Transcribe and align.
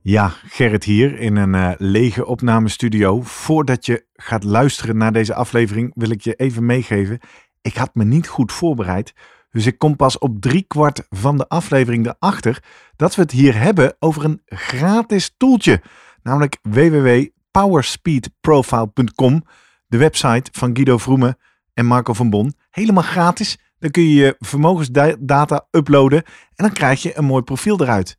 Ja, 0.00 0.28
Gerrit 0.28 0.84
hier 0.84 1.18
in 1.18 1.36
een 1.36 1.54
uh, 1.54 1.72
lege 1.76 2.26
opnamestudio. 2.26 3.22
Voordat 3.22 3.86
je 3.86 4.06
gaat 4.12 4.44
luisteren 4.44 4.96
naar 4.96 5.12
deze 5.12 5.34
aflevering 5.34 5.92
wil 5.94 6.10
ik 6.10 6.20
je 6.20 6.34
even 6.34 6.66
meegeven. 6.66 7.18
Ik 7.62 7.76
had 7.76 7.94
me 7.94 8.04
niet 8.04 8.28
goed 8.28 8.52
voorbereid. 8.52 9.14
Dus 9.50 9.66
ik 9.66 9.78
kom 9.78 9.96
pas 9.96 10.18
op 10.18 10.40
driekwart 10.40 11.06
van 11.10 11.36
de 11.36 11.48
aflevering 11.48 12.06
erachter 12.06 12.62
dat 12.96 13.14
we 13.14 13.22
het 13.22 13.30
hier 13.30 13.60
hebben 13.60 13.96
over 13.98 14.24
een 14.24 14.42
gratis 14.46 15.34
toeltje. 15.36 15.82
Namelijk 16.22 16.58
www.powerspeedprofile.com, 16.62 19.44
de 19.86 19.96
website 19.96 20.50
van 20.52 20.76
Guido 20.76 20.98
Vroemen 20.98 21.38
en 21.74 21.86
Marco 21.86 22.12
van 22.12 22.30
Bon. 22.30 22.54
Helemaal 22.70 23.02
gratis. 23.02 23.58
Dan 23.78 23.90
kun 23.90 24.02
je 24.02 24.14
je 24.14 24.36
vermogensdata 24.38 25.66
uploaden 25.70 26.24
en 26.24 26.64
dan 26.64 26.72
krijg 26.72 27.02
je 27.02 27.18
een 27.18 27.24
mooi 27.24 27.42
profiel 27.42 27.80
eruit. 27.80 28.18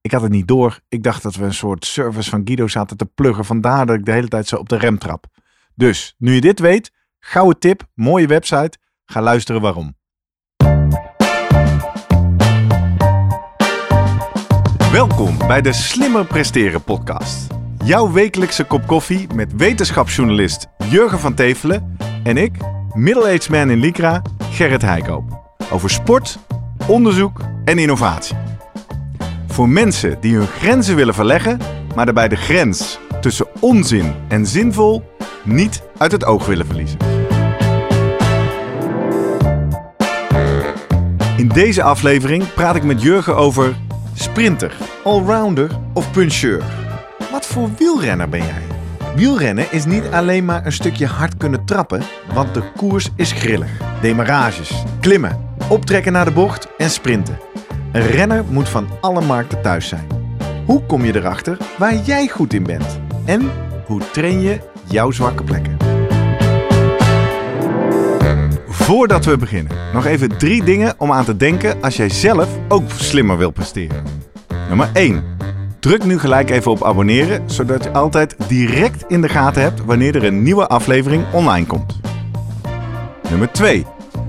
Ik 0.00 0.12
had 0.12 0.22
het 0.22 0.30
niet 0.30 0.48
door. 0.48 0.80
Ik 0.88 1.02
dacht 1.02 1.22
dat 1.22 1.34
we 1.34 1.44
een 1.44 1.54
soort 1.54 1.84
service 1.84 2.30
van 2.30 2.40
Guido 2.44 2.66
zaten 2.66 2.96
te 2.96 3.06
pluggen. 3.06 3.44
Vandaar 3.44 3.86
dat 3.86 3.96
ik 3.96 4.04
de 4.04 4.12
hele 4.12 4.28
tijd 4.28 4.46
zo 4.46 4.56
op 4.56 4.68
de 4.68 4.76
rem 4.76 4.98
trap. 4.98 5.26
Dus, 5.74 6.14
nu 6.18 6.34
je 6.34 6.40
dit 6.40 6.58
weet, 6.58 6.92
gouden 7.18 7.58
tip, 7.58 7.82
mooie 7.94 8.26
website. 8.26 8.78
Ga 9.04 9.22
luisteren 9.22 9.60
waarom. 9.60 9.96
Welkom 14.92 15.38
bij 15.38 15.60
de 15.60 15.72
Slimmer 15.72 16.26
Presteren 16.26 16.84
podcast. 16.84 17.46
Jouw 17.84 18.12
wekelijkse 18.12 18.64
kop 18.64 18.86
koffie 18.86 19.34
met 19.34 19.56
wetenschapsjournalist 19.56 20.66
Jurgen 20.90 21.18
van 21.18 21.34
Tevelen 21.34 21.96
en 22.24 22.36
ik, 22.36 22.56
middle-aged 22.94 23.48
man 23.48 23.70
in 23.70 23.78
Lycra, 23.78 24.22
Gerrit 24.50 24.82
Heikoop. 24.82 25.54
Over 25.70 25.90
sport, 25.90 26.38
onderzoek 26.86 27.40
en 27.64 27.78
innovatie. 27.78 28.36
Voor 29.58 29.68
mensen 29.68 30.16
die 30.20 30.36
hun 30.36 30.46
grenzen 30.46 30.96
willen 30.96 31.14
verleggen, 31.14 31.60
maar 31.94 32.04
daarbij 32.04 32.28
de 32.28 32.36
grens 32.36 32.98
tussen 33.20 33.46
onzin 33.60 34.14
en 34.28 34.46
zinvol 34.46 35.12
niet 35.44 35.82
uit 35.96 36.12
het 36.12 36.24
oog 36.24 36.46
willen 36.46 36.66
verliezen. 36.66 36.98
In 41.36 41.48
deze 41.48 41.82
aflevering 41.82 42.54
praat 42.54 42.76
ik 42.76 42.82
met 42.82 43.02
Jurgen 43.02 43.36
over 43.36 43.76
sprinter, 44.14 44.76
allrounder 45.04 45.70
of 45.92 46.10
puncheur. 46.10 46.62
Wat 47.30 47.46
voor 47.46 47.70
wielrenner 47.78 48.28
ben 48.28 48.44
jij? 48.44 48.62
Wielrennen 49.16 49.72
is 49.72 49.84
niet 49.84 50.04
alleen 50.12 50.44
maar 50.44 50.66
een 50.66 50.72
stukje 50.72 51.06
hard 51.06 51.36
kunnen 51.36 51.64
trappen, 51.64 52.02
want 52.34 52.54
de 52.54 52.62
koers 52.76 53.10
is 53.16 53.32
grillig. 53.32 53.70
Demarages, 54.00 54.82
klimmen, 55.00 55.50
optrekken 55.68 56.12
naar 56.12 56.24
de 56.24 56.30
bocht 56.32 56.68
en 56.76 56.90
sprinten. 56.90 57.47
Een 57.98 58.06
renner 58.06 58.44
moet 58.50 58.68
van 58.68 58.88
alle 59.00 59.20
markten 59.20 59.62
thuis 59.62 59.88
zijn. 59.88 60.06
Hoe 60.66 60.82
kom 60.82 61.04
je 61.04 61.16
erachter 61.16 61.56
waar 61.78 61.94
jij 61.94 62.28
goed 62.28 62.52
in 62.52 62.62
bent? 62.62 63.00
En 63.24 63.50
hoe 63.86 64.00
train 64.12 64.40
je 64.40 64.60
jouw 64.84 65.10
zwakke 65.10 65.42
plekken? 65.42 65.76
Voordat 68.68 69.24
we 69.24 69.36
beginnen, 69.36 69.76
nog 69.92 70.06
even 70.06 70.38
drie 70.38 70.64
dingen 70.64 70.94
om 70.98 71.12
aan 71.12 71.24
te 71.24 71.36
denken 71.36 71.82
als 71.82 71.96
jij 71.96 72.08
zelf 72.08 72.48
ook 72.68 72.90
slimmer 72.90 73.38
wil 73.38 73.50
presteren. 73.50 74.04
Nummer 74.68 74.90
1. 74.92 75.22
Druk 75.80 76.04
nu 76.04 76.18
gelijk 76.18 76.50
even 76.50 76.70
op 76.70 76.84
abonneren, 76.84 77.50
zodat 77.50 77.84
je 77.84 77.92
altijd 77.92 78.36
direct 78.48 79.04
in 79.08 79.20
de 79.20 79.28
gaten 79.28 79.62
hebt 79.62 79.84
wanneer 79.84 80.16
er 80.16 80.24
een 80.24 80.42
nieuwe 80.42 80.66
aflevering 80.66 81.24
online 81.32 81.66
komt. 81.66 82.00
Nummer 83.30 83.52
2. 83.52 83.86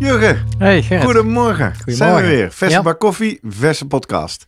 Jurgen, 0.00 0.46
hey, 0.58 0.82
Gerrit. 0.82 1.04
goedemorgen. 1.04 1.74
Goedemorgen. 1.76 1.92
Zijn 1.96 2.14
we 2.14 2.26
weer. 2.36 2.50
Verse 2.52 2.74
Ja. 2.76 2.82
bak 2.82 2.98
koffie, 2.98 3.38
verse 3.42 3.86
podcast. 3.86 4.46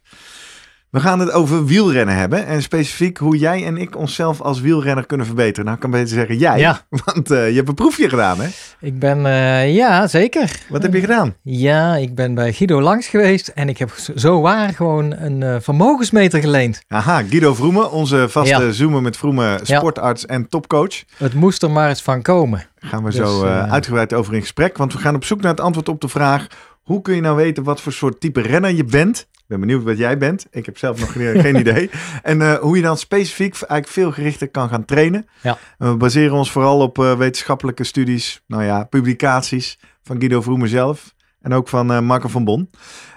We 0.93 1.01
gaan 1.01 1.19
het 1.19 1.31
over 1.31 1.65
wielrennen 1.65 2.17
hebben. 2.17 2.47
En 2.47 2.63
specifiek 2.63 3.19
hoe 3.19 3.37
jij 3.37 3.65
en 3.65 3.77
ik 3.77 3.97
onszelf 3.97 4.41
als 4.41 4.61
wielrenner 4.61 5.07
kunnen 5.07 5.27
verbeteren. 5.27 5.65
Nou, 5.65 5.77
ik 5.77 5.83
kan 5.83 5.91
beter 5.91 6.09
zeggen 6.09 6.37
jij. 6.37 6.59
Ja. 6.59 6.81
Want 7.05 7.31
eh, 7.31 7.49
je 7.49 7.55
hebt 7.57 7.69
een 7.69 7.75
proefje 7.75 8.09
gedaan, 8.09 8.41
hè? 8.41 8.49
Ik 8.81 8.99
ben, 8.99 9.27
eh, 9.27 9.75
ja, 9.75 10.07
zeker. 10.07 10.59
Wat 10.69 10.83
heb 10.83 10.95
je 10.95 11.01
gedaan? 11.01 11.35
Ja, 11.43 11.97
ik 11.97 12.15
ben 12.15 12.35
bij 12.35 12.53
Guido 12.53 12.81
langs 12.81 13.07
geweest 13.07 13.49
en 13.49 13.69
ik 13.69 13.79
heb 13.79 13.95
zo 14.15 14.41
waar 14.41 14.75
gewoon 14.75 15.13
een 15.17 15.43
eh, 15.43 15.57
vermogensmeter 15.61 16.41
geleend. 16.41 16.83
Aha, 16.89 17.23
Guido 17.23 17.55
Vroemen, 17.55 17.91
onze 17.91 18.29
vaste 18.29 18.63
Ja. 18.63 18.71
zoomer 18.71 19.03
met 19.03 19.17
Vroemen 19.17 19.59
sportarts 19.67 20.27
en 20.27 20.49
topcoach. 20.49 21.03
Het 21.17 21.35
moest 21.35 21.63
er 21.63 21.71
maar 21.71 21.89
eens 21.89 22.03
van 22.03 22.23
komen. 22.23 22.67
Gaan 22.79 23.05
we 23.05 23.11
Dus, 23.11 23.17
zo 23.19 23.45
uitgebreid 23.45 24.13
over 24.15 24.35
in 24.35 24.41
gesprek. 24.41 24.77
Want 24.77 24.93
we 24.93 24.99
gaan 24.99 25.15
op 25.15 25.25
zoek 25.25 25.41
naar 25.41 25.51
het 25.51 25.61
antwoord 25.61 25.89
op 25.89 26.01
de 26.01 26.09
vraag... 26.09 26.47
hoe 26.83 27.03
kun 27.03 27.15
je 27.15 27.21
nou 27.21 27.37
weten 27.37 27.63
wat 27.63 27.81
voor 27.81 27.93
soort 27.93 28.21
type 28.21 28.41
renner 28.41 28.75
je 28.75 28.85
bent? 28.85 29.27
Ben 29.53 29.61
benieuwd 29.61 29.83
wat 29.83 29.99
jij 29.99 30.19
bent. 30.19 30.47
Ik 30.51 30.67
heb 30.67 30.79
zelf 30.79 31.01
nog 31.01 31.13
geen 31.13 31.41
geen 31.41 31.57
idee. 31.57 31.91
En 32.23 32.43
eh, 32.43 32.55
hoe 32.55 32.77
je 32.77 32.83
dan 32.83 32.99
specifiek 32.99 33.53
eigenlijk 33.53 33.89
veel 33.89 34.13
gerichter 34.13 34.49
kan 34.49 34.69
gaan 34.69 34.85
trainen. 34.85 35.27
Ja. 35.43 35.59
We 35.79 35.97
baseren 35.97 36.37
ons 36.37 36.51
vooral 36.51 36.81
op 36.81 36.99
eh, 36.99 37.17
wetenschappelijke 37.17 37.85
studies. 37.85 38.43
Nou 38.47 38.65
ja, 38.65 38.85
publicaties 38.85 39.79
van 40.03 40.19
Guido 40.19 40.43
Vroemen 40.43 40.69
zelf. 40.69 41.15
En 41.41 41.53
ook 41.53 41.69
van 41.69 41.93
eh, 41.93 42.01
Marco 42.01 42.29
van 42.29 42.45
Bon. 42.45 42.71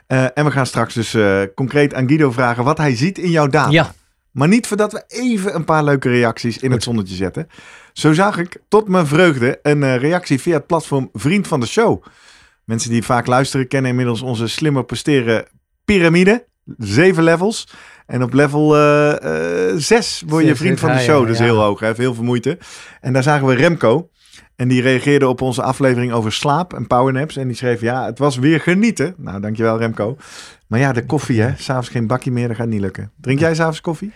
En 0.07 0.45
we 0.45 0.51
gaan 0.51 0.65
straks 0.65 0.93
dus 0.93 1.17
concreet 1.55 1.93
aan 1.93 2.07
Guido 2.07 2.31
vragen 2.31 2.63
wat 2.63 2.77
hij 2.77 2.95
ziet 2.95 3.17
in 3.17 3.29
jouw 3.29 3.47
data. 3.47 3.71
Ja, 3.71 3.93
Maar 4.31 4.47
niet 4.47 4.67
voordat 4.67 4.91
we 4.91 5.03
even 5.07 5.55
een 5.55 5.65
paar 5.65 5.83
leuke 5.83 6.09
reacties 6.09 6.57
in 6.57 6.71
het 6.71 6.83
zonnetje 6.83 7.15
zetten. 7.15 7.47
Zo 7.93 8.13
zag 8.13 8.37
ik 8.37 8.57
tot 8.67 8.87
mijn 8.87 9.07
vreugde 9.07 9.59
een 9.61 9.97
reactie 9.97 10.41
via 10.41 10.53
het 10.53 10.67
platform 10.67 11.09
Vriend 11.13 11.47
van 11.47 11.59
de 11.59 11.65
Show. 11.65 12.03
Mensen 12.63 12.89
die 12.89 13.03
vaak 13.03 13.27
luisteren 13.27 13.67
kennen 13.67 13.89
inmiddels 13.89 14.21
onze 14.21 14.47
slimmer 14.47 14.85
presteren 14.85 15.45
piramide. 15.85 16.45
Zeven 16.77 17.23
levels. 17.23 17.67
En 18.05 18.23
op 18.23 18.33
level 18.33 18.75
eh, 18.75 19.69
eh, 19.69 19.77
zes 19.77 20.23
word 20.27 20.45
je 20.45 20.55
vriend 20.55 20.79
van 20.79 20.89
de 20.89 20.95
hij, 20.95 21.03
show. 21.03 21.27
Dus 21.27 21.39
heel 21.39 21.61
hoog, 21.61 21.79
hè? 21.79 21.91
heel 21.95 22.13
veel 22.13 22.23
moeite. 22.23 22.57
En 23.01 23.13
daar 23.13 23.23
zagen 23.23 23.47
we 23.47 23.55
Remco. 23.55 24.09
En 24.55 24.67
die 24.67 24.81
reageerde 24.81 25.27
op 25.27 25.41
onze 25.41 25.61
aflevering 25.61 26.11
over 26.11 26.31
slaap 26.31 26.73
en 26.73 26.87
powernaps. 26.87 27.37
En 27.37 27.47
die 27.47 27.55
schreef, 27.57 27.81
ja, 27.81 28.05
het 28.05 28.19
was 28.19 28.37
weer 28.37 28.59
genieten. 28.59 29.13
Nou, 29.17 29.39
dankjewel 29.41 29.77
Remco. 29.77 30.17
Maar 30.67 30.79
ja, 30.79 30.91
de 30.93 31.05
koffie, 31.05 31.41
hè. 31.41 31.53
S'avonds 31.57 31.89
geen 31.89 32.07
bakje 32.07 32.31
meer, 32.31 32.47
dat 32.47 32.57
gaat 32.57 32.67
niet 32.67 32.81
lukken. 32.81 33.11
Drink 33.21 33.39
jij 33.39 33.55
s'avonds 33.55 33.81
koffie? 33.81 34.11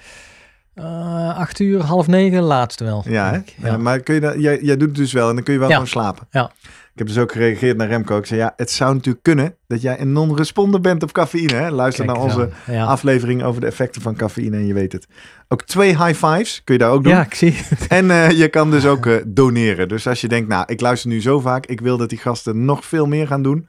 eh, 0.74 1.38
acht 1.38 1.59
uur, 1.59 1.81
half 1.81 2.07
negen, 2.07 2.41
laatste 2.41 2.84
wel. 2.84 3.03
Hè? 3.03 3.12
Ja, 3.12 3.78
maar 3.78 4.00
kun 4.00 4.16
je 4.16 4.22
dat, 4.22 4.34
jij, 4.38 4.59
jij 4.62 4.78
doet 4.78 4.88
het 4.88 4.97
dus 4.97 5.13
wel 5.13 5.30
en 5.30 5.36
dan 5.36 5.44
kun 5.44 5.53
je 5.53 5.59
wel 5.59 5.68
Ja. 5.68 5.74
gewoon 5.74 5.90
slapen. 5.90 6.28
Ja. 6.31 6.51
Ik 6.99 7.05
heb 7.05 7.13
dus 7.15 7.23
ook 7.23 7.31
gereageerd 7.31 7.77
naar 7.77 7.87
Remco. 7.87 8.17
Ik 8.17 8.25
zei, 8.25 8.39
ja, 8.39 8.53
het 8.55 8.71
zou 8.71 8.93
natuurlijk 8.93 9.23
kunnen 9.23 9.55
dat 9.67 9.81
jij 9.81 9.99
een 9.99 10.11
non-responder 10.11 10.81
bent 10.81 11.03
op 11.03 11.11
cafeïne. 11.11 11.53
Hè? 11.53 11.69
Luister 11.69 12.05
Kijk 12.05 12.17
naar 12.17 12.25
onze 12.25 12.49
ja. 12.65 12.85
aflevering 12.85 13.43
over 13.43 13.61
de 13.61 13.67
effecten 13.67 14.01
van 14.01 14.15
cafeïne 14.15 14.57
en 14.57 14.65
je 14.65 14.73
weet 14.73 14.91
het. 14.91 15.07
Ook 15.47 15.63
twee 15.63 16.05
high 16.05 16.25
fives 16.25 16.61
kun 16.63 16.73
je 16.73 16.79
daar 16.79 16.91
ook 16.91 17.03
doen. 17.03 17.13
ja, 17.13 17.21
ik 17.21 17.33
zie 17.33 17.51
het. 17.55 17.88
En 17.99 18.11
eh, 18.11 18.31
je 18.31 18.47
kan 18.47 18.71
dus 18.71 18.85
ook 18.85 19.05
eh, 19.05 19.15
doneren. 19.27 19.88
Dus 19.88 20.07
als 20.07 20.21
je 20.21 20.27
denkt, 20.27 20.49
nou, 20.49 20.63
ik 20.67 20.81
luister 20.81 21.09
nu 21.09 21.21
zo 21.21 21.39
vaak. 21.39 21.65
Ik 21.65 21.81
wil 21.81 21.97
dat 21.97 22.09
die 22.09 22.17
gasten 22.17 22.65
nog 22.65 22.85
veel 22.85 23.05
meer 23.05 23.27
gaan 23.27 23.43
doen. 23.43 23.67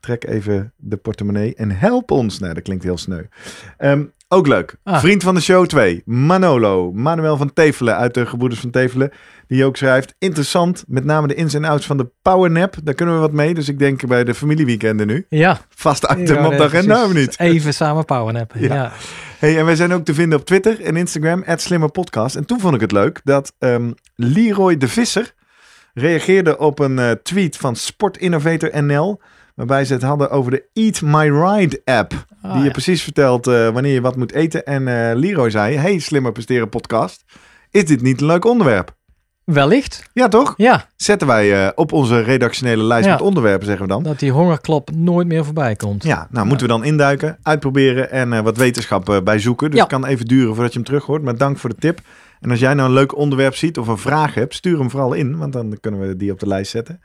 Trek 0.00 0.26
even 0.26 0.72
de 0.76 0.96
portemonnee 0.96 1.54
en 1.54 1.70
help 1.70 2.10
ons. 2.10 2.38
Nou, 2.38 2.54
dat 2.54 2.62
klinkt 2.62 2.84
heel 2.84 2.98
sneu. 2.98 3.22
Ehm, 3.76 4.04
ook 4.28 4.46
leuk. 4.46 4.76
Ah. 4.82 5.00
Vriend 5.00 5.22
van 5.22 5.34
de 5.34 5.40
show 5.40 5.66
2. 5.66 6.02
Manolo. 6.04 6.92
Manuel 6.92 7.36
van 7.36 7.52
Tevelen 7.52 7.96
uit 7.96 8.14
de 8.14 8.26
Gebroeders 8.26 8.60
van 8.60 8.70
Tevelen. 8.70 9.12
Die 9.46 9.64
ook 9.64 9.76
schrijft. 9.76 10.14
Interessant. 10.18 10.84
Met 10.86 11.04
name 11.04 11.26
de 11.26 11.34
ins 11.34 11.54
en 11.54 11.64
outs 11.64 11.86
van 11.86 11.96
de 11.96 12.10
powernap. 12.22 12.76
Daar 12.82 12.94
kunnen 12.94 13.14
we 13.14 13.20
wat 13.20 13.32
mee. 13.32 13.54
Dus 13.54 13.68
ik 13.68 13.78
denk 13.78 14.06
bij 14.06 14.24
de 14.24 14.34
familieweekenden 14.34 15.06
nu. 15.06 15.26
Ja. 15.28 15.60
Vast 15.68 16.04
item 16.04 16.36
Ja, 16.36 16.46
op 16.46 16.56
de 16.56 16.64
agenda 16.64 17.04
of 17.04 17.12
niet? 17.12 17.38
Even 17.38 17.74
samen 17.74 18.04
powernappen. 18.04 18.60
Ja. 18.60 18.74
Ja. 18.74 18.92
Hey, 19.38 19.58
en 19.58 19.64
wij 19.64 19.76
zijn 19.76 19.92
ook 19.92 20.04
te 20.04 20.14
vinden 20.14 20.38
op 20.38 20.44
Twitter 20.44 20.80
en 20.80 20.96
Instagram, 20.96 21.44
@slimmerpodcast. 21.56 22.36
En 22.36 22.46
toen 22.46 22.60
vond 22.60 22.74
ik 22.74 22.80
het 22.80 22.92
leuk 22.92 23.20
dat 23.24 23.52
ehm, 23.58 23.90
Leroy 24.14 24.76
de 24.76 24.88
Visser 24.88 25.34
reageerde 25.94 26.58
op 26.58 26.78
een 26.78 26.98
eh, 26.98 27.10
tweet 27.10 27.56
van 27.56 27.76
Sport 27.76 28.16
Innovator 28.16 28.84
NL, 28.84 29.20
waarbij 29.56 29.84
ze 29.84 29.92
het 29.92 30.02
hadden 30.02 30.30
over 30.30 30.50
de 30.50 30.64
Eat 30.72 31.02
My 31.02 31.30
Ride 31.30 31.80
app, 31.84 32.12
Ah, 32.42 32.50
die 32.52 32.58
je 32.60 32.66
ja. 32.66 32.70
precies 32.72 33.02
vertelt 33.02 33.46
eh, 33.46 33.68
wanneer 33.68 33.92
je 33.92 34.00
wat 34.00 34.16
moet 34.16 34.32
eten. 34.32 34.64
En 34.66 34.84
Leroy 35.18 35.50
zei, 35.50 35.76
hey 35.76 35.98
Slimmer 35.98 36.32
Presteren 36.32 36.68
podcast, 36.68 37.24
is 37.70 37.84
dit 37.84 38.02
niet 38.02 38.20
een 38.20 38.26
leuk 38.26 38.44
onderwerp? 38.44 38.94
Wellicht. 39.44 40.02
Ja 40.12 40.28
toch? 40.28 40.54
Ja, 40.56 40.88
Zetten 40.96 41.26
wij 41.26 41.64
eh, 41.66 41.70
op 41.74 41.92
onze 41.92 42.20
redactionele 42.20 42.82
lijst 42.82 43.06
Ja. 43.06 43.12
met 43.12 43.20
onderwerpen, 43.20 43.66
zeggen 43.66 43.86
we 43.86 43.92
dan. 43.92 44.02
dat 44.02 44.18
die 44.18 44.30
hongerklop 44.30 44.90
nooit 44.94 45.26
meer 45.26 45.44
voorbij 45.44 45.76
komt. 45.76 46.02
Ja, 46.04 46.28
nou 46.30 46.46
moeten 46.46 46.66
we 46.66 46.72
dan 46.72 46.84
induiken, 46.84 47.38
uitproberen 47.42 48.10
en 48.10 48.42
wat 48.44 48.56
wetenschap 48.56 49.08
eh, 49.08 49.20
bij 49.22 49.38
zoeken. 49.38 49.66
Dus 49.70 49.78
Ja. 49.78 49.84
het 49.84 49.92
kan 49.92 50.04
even 50.06 50.26
duren 50.26 50.54
voordat 50.54 50.72
je 50.72 50.78
hem 50.78 50.86
terug 50.88 51.04
hoort. 51.04 51.22
Maar 51.22 51.36
dank 51.36 51.58
voor 51.58 51.70
de 51.70 51.76
tip. 51.76 52.00
En 52.40 52.50
als 52.50 52.58
jij 52.60 52.74
nou 52.74 52.88
een 52.88 52.94
leuk 52.94 53.16
onderwerp 53.16 53.54
ziet 53.54 53.78
of 53.78 53.86
een 53.88 53.98
vraag 53.98 54.34
hebt, 54.34 54.54
stuur 54.54 54.78
hem 54.78 54.90
vooral 54.90 55.12
in, 55.12 55.36
want 55.38 55.52
dan 55.52 55.76
kunnen 55.80 56.00
we 56.08 56.16
die 56.16 56.32
op 56.32 56.40
de 56.40 56.46
lijst 56.46 56.70
zetten. 56.70 57.00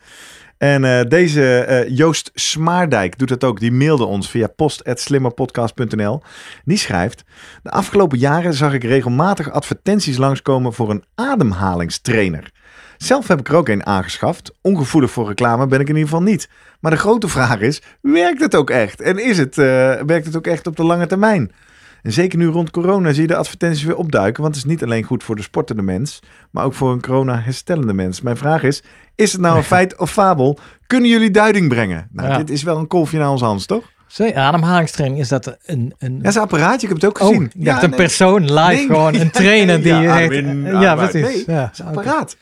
En 0.62 0.84
eh, 0.84 1.06
deze 1.08 1.58
eh, 1.58 1.98
Joost 1.98 2.32
Smaardijk 2.34 3.18
doet 3.18 3.30
het 3.30 3.44
ook. 3.44 3.60
Die 3.60 3.72
mailde 3.72 4.06
ons 4.06 4.30
via 4.30 4.48
post.slimmerpodcast.nl. 4.48 6.22
Die 6.66 6.78
schrijft... 6.78 7.24
De 7.64 7.70
afgelopen 7.70 8.18
jaren 8.18 8.54
zag 8.54 8.74
ik 8.74 8.84
regelmatig 8.84 9.52
advertenties 9.52 10.18
langskomen 10.18 10.74
voor 10.74 10.90
een 10.90 11.04
ademhalingstrainer. 11.16 12.52
Zelf 12.98 13.28
heb 13.28 13.40
ik 13.40 13.48
er 13.48 13.56
ook 13.56 13.70
een 13.70 13.86
aangeschaft. 13.86 14.54
Ongevoelig 14.62 15.12
voor 15.12 15.28
reclame 15.28 15.68
ben 15.68 15.80
ik 15.80 15.90
in 15.90 15.96
ieder 15.96 16.10
geval 16.10 16.26
niet. 16.26 16.50
Maar 16.80 16.92
de 16.92 16.98
grote 16.98 17.28
vraag 17.28 17.60
is, 17.60 17.82
werkt 18.02 18.42
het 18.42 18.56
ook 18.56 18.70
echt? 18.70 19.02
En 19.02 19.18
is 19.18 19.38
het, 19.38 19.58
eh, 19.58 19.66
werkt 20.06 20.26
het 20.26 20.36
ook 20.36 20.48
echt 20.48 20.68
op 20.68 20.76
de 20.76 20.84
lange 20.84 21.08
termijn? 21.08 21.52
En 22.02 22.12
zeker 22.14 22.38
nu 22.38 22.48
rond 22.48 22.72
corona 22.72 23.12
zie 23.12 23.22
je 23.22 23.28
de 23.28 23.36
advertenties 23.36 23.84
weer 23.84 23.96
opduiken. 23.96 24.42
Want 24.44 24.56
het 24.56 24.66
is 24.66 24.72
niet 24.72 24.84
alleen 24.84 25.04
goed 25.04 25.24
voor 25.24 25.36
de 25.36 25.42
sportende 25.42 25.82
mens, 25.82 26.20
maar 26.52 26.66
ook 26.66 26.74
voor 26.74 26.92
een 26.92 27.02
corona-herstellende 27.02 27.94
mens. 27.94 28.22
Mijn 28.22 28.38
vraag 28.38 28.64
is, 28.64 28.84
is 29.16 29.32
het 29.32 29.42
nou 29.42 29.58
een 29.58 29.64
feit 29.76 29.98
of 29.98 30.12
fabel? 30.12 30.58
Kunnen 30.88 31.10
jullie 31.10 31.32
duiding 31.32 31.70
brengen? 31.70 32.08
Nou, 32.12 32.30
Ja. 32.30 32.38
dit 32.38 32.50
is 32.50 32.64
wel 32.64 32.78
een 32.78 32.88
kolfje 32.88 33.18
naar 33.18 33.30
ons 33.30 33.42
Hans, 33.42 33.66
toch? 33.66 33.92
Zee, 34.08 34.38
ademhalingstraining, 34.38 35.22
is 35.22 35.28
dat 35.28 35.58
een... 35.66 35.94
een 35.98 36.20
Ja, 36.22 36.30
is 36.30 36.36
een 36.36 36.42
apparaatje, 36.42 36.88
ik 36.88 36.94
heb 36.94 37.02
het 37.02 37.06
ook 37.06 37.20
oh, 37.22 37.28
gezien. 37.28 37.42
dacht 37.42 37.78
Ja, 37.78 37.84
een 37.84 37.90
nee, 37.90 38.00
persoon 38.00 38.42
live, 38.54 38.76
Nee, 38.76 38.86
gewoon 38.86 39.16
een 39.16 39.32
trainer 39.32 39.82
die... 39.82 39.94
ja, 39.94 40.22
Armin, 40.22 40.64
ja, 40.66 40.96
precies. 40.96 41.46
Nee, 41.46 41.56
ja, 41.56 41.62
het 41.62 41.72
is 41.74 41.80
een 41.80 41.86
apparaat. 41.86 42.38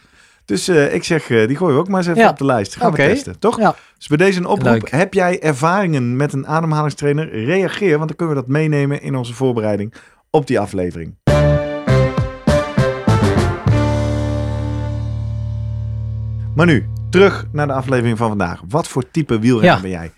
Dus 0.49 0.67
eh, 0.67 0.93
ik 0.93 1.03
zeg, 1.03 1.29
eh, 1.29 1.47
die 1.47 1.57
gooien 1.57 1.75
we 1.75 1.81
ook 1.81 1.87
maar 1.87 1.97
eens 1.99 2.07
even 2.07 2.21
Ja. 2.21 2.29
op 2.29 2.37
de 2.37 2.45
lijst. 2.45 2.75
Gaan 2.75 2.91
we 2.91 2.97
testen, 2.97 3.39
toch? 3.39 3.59
Ja. 3.59 3.75
Dus 3.97 4.07
bij 4.07 4.17
deze 4.17 4.39
een 4.39 4.45
oproep. 4.45 4.63
Leuk. 4.71 4.89
Heb 4.91 5.13
jij 5.13 5.41
ervaringen 5.41 6.15
met 6.15 6.33
een 6.33 6.47
ademhalingstrainer? 6.47 7.43
Reageer, 7.45 7.95
want 7.97 8.07
dan 8.07 8.17
kunnen 8.17 8.35
we 8.35 8.41
dat 8.41 8.51
meenemen 8.51 9.01
in 9.01 9.15
onze 9.15 9.33
voorbereiding 9.33 9.93
op 10.29 10.47
die 10.47 10.59
aflevering. 10.59 11.15
Maar 16.55 16.65
nu, 16.65 16.85
terug 17.09 17.45
naar 17.51 17.67
de 17.67 17.73
aflevering 17.73 18.17
van 18.17 18.27
vandaag. 18.27 18.61
Wat 18.69 18.87
voor 18.87 19.11
type 19.11 19.39
wielrenner 19.39 19.75
Ja. 19.75 19.81
ben 19.81 19.89
jij? 19.89 20.11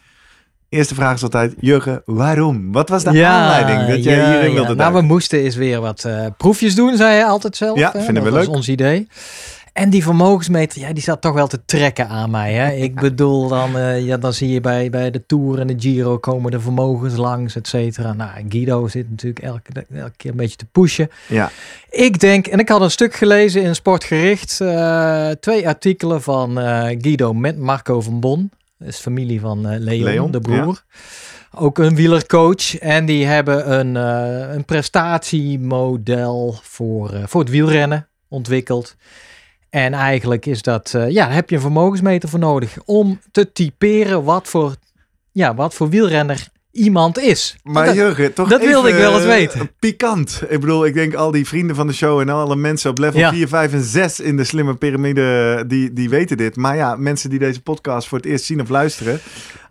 Eerste 0.70 0.96
vraag 0.96 1.16
is 1.16 1.24
altijd, 1.24 1.54
Jurgen, 1.60 2.02
waarom? 2.06 2.72
Wat 2.72 2.90
was 2.90 3.04
de 3.04 3.12
Ja, 3.12 3.30
aanleiding 3.32 3.88
dat 3.96 4.04
jij 4.04 4.16
ja, 4.18 4.26
hierin 4.32 4.48
ja. 4.50 4.54
wilde 4.54 4.64
Nou, 4.64 4.78
duiken? 4.78 5.00
we 5.00 5.06
moesten 5.06 5.40
eens 5.40 5.56
weer 5.56 5.82
wat 5.82 6.04
eh, 6.06 6.26
proefjes 6.38 6.76
doen, 6.76 6.98
zei 6.98 7.18
je 7.18 7.26
altijd 7.26 7.56
zelf. 7.56 7.78
Ja, 7.78 7.92
hè? 7.94 8.02
vinden 8.02 8.24
we 8.24 8.30
dat 8.30 8.38
was 8.38 8.48
leuk. 8.48 8.56
ons 8.56 8.70
idee. 8.70 9.08
En 9.74 9.90
die 9.90 10.04
vermogensmeter, 10.04 10.82
ja, 10.82 10.94
die 10.94 11.04
zat 11.04 11.22
toch 11.22 11.34
wel 11.34 11.48
te 11.48 11.66
trekken 11.66 12.08
aan 12.08 12.32
mij. 12.32 12.54
Hè? 12.54 12.72
Ik 12.72 12.96
bedoel, 13.06 13.48
dan, 13.48 13.78
eh, 13.78 14.06
ja, 14.06 14.18
dan 14.18 14.34
zie 14.34 14.50
je 14.50 14.62
bij, 14.62 14.90
bij 14.90 15.12
de 15.12 15.26
Tour 15.26 15.60
en 15.60 15.68
de 15.68 15.76
Giro 15.78 16.18
komen 16.18 16.52
de 16.52 16.60
vermogens 16.60 17.16
langs, 17.16 17.56
et 17.56 17.68
cetera. 17.68 18.14
Nou, 18.14 18.30
Guido 18.50 18.88
zit 18.88 19.10
natuurlijk 19.10 19.46
elke, 19.46 19.86
elke 19.94 20.16
keer 20.18 20.32
een 20.32 20.38
beetje 20.38 20.56
te 20.56 20.66
pushen. 20.66 21.10
Ja, 21.28 21.52
Ik 21.90 22.20
denk, 22.20 22.48
en 22.48 22.60
ik 22.60 22.70
had 22.70 22.82
een 22.82 22.92
stuk 22.92 23.14
gelezen 23.14 23.62
in 23.62 23.76
Sportgericht, 23.76 24.62
eh, 24.62 25.30
twee 25.30 25.68
artikelen 25.68 26.22
van 26.22 26.60
eh, 26.60 26.98
Guido 27.02 27.34
met 27.34 27.58
Marco 27.58 28.02
van 28.02 28.20
Bon. 28.20 28.52
Dat 28.78 28.88
is 28.88 28.98
familie 28.98 29.40
van 29.40 29.62
Leon, 29.78 30.04
Leon, 30.04 30.32
de 30.32 30.40
broer. 30.40 30.84
Ook 31.56 31.78
een 31.78 31.96
wielercoach. 31.96 32.78
En 32.78 33.06
die 33.06 33.26
hebben 33.26 33.72
een, 33.80 33.98
eh, 33.98 34.54
een 34.54 34.66
prestatiemodel 34.66 36.60
voor, 36.64 37.22
voor 37.26 37.42
het 37.42 37.50
wielrennen 37.50 38.08
ontwikkeld. 38.28 38.96
En 39.72 39.94
eigenlijk 39.94 40.46
is 40.46 40.62
dat, 40.62 40.94
eh, 40.96 41.10
ja, 41.10 41.30
heb 41.30 41.50
je 41.50 41.56
een 41.56 41.62
vermogensmeter 41.62 42.30
voor 42.30 42.40
nodig 42.40 42.78
om 42.86 43.20
te 43.32 43.52
typeren 43.52 44.24
wat 44.24 44.48
voor, 44.48 44.76
ja, 45.32 45.56
wat 45.56 45.74
voor 45.74 45.90
wielrenner 45.90 46.48
iemand 46.72 47.20
is. 47.20 47.56
Maar 47.64 47.86
Dat- 47.86 47.96
Jurgen, 47.96 48.34
toch 48.34 48.50
dat 48.50 48.62
wilde 48.66 48.90
ik 48.90 48.96
wel 48.96 49.14
eens 49.14 49.22
eh, 49.24 49.28
weten. 49.28 49.72
Pikant. 49.80 50.42
Ik 50.50 50.60
bedoel, 50.60 50.86
ik 50.86 50.94
denk 50.94 51.14
al 51.14 51.32
die 51.32 51.48
vrienden 51.48 51.76
van 51.76 51.88
de 51.88 51.94
show 51.94 52.20
en 52.20 52.30
alle 52.30 52.56
mensen 52.56 52.90
op 52.90 52.98
level 52.98 53.20
Ja. 53.20 53.30
4, 53.34 53.48
5 53.48 53.74
en 53.74 53.84
6 53.84 54.20
in 54.20 54.38
de 54.38 54.44
slimme 54.44 54.76
piramide, 54.76 55.64
die, 55.68 55.94
die 55.94 56.10
weten 56.10 56.38
dit. 56.38 56.56
Maar 56.56 56.76
ja, 56.76 56.96
mensen 56.96 57.30
die 57.30 57.40
deze 57.40 57.62
podcast 57.62 58.08
voor 58.08 58.18
het 58.18 58.28
eerst 58.28 58.46
zien 58.46 58.62
of 58.62 58.70
luisteren. 58.70 59.20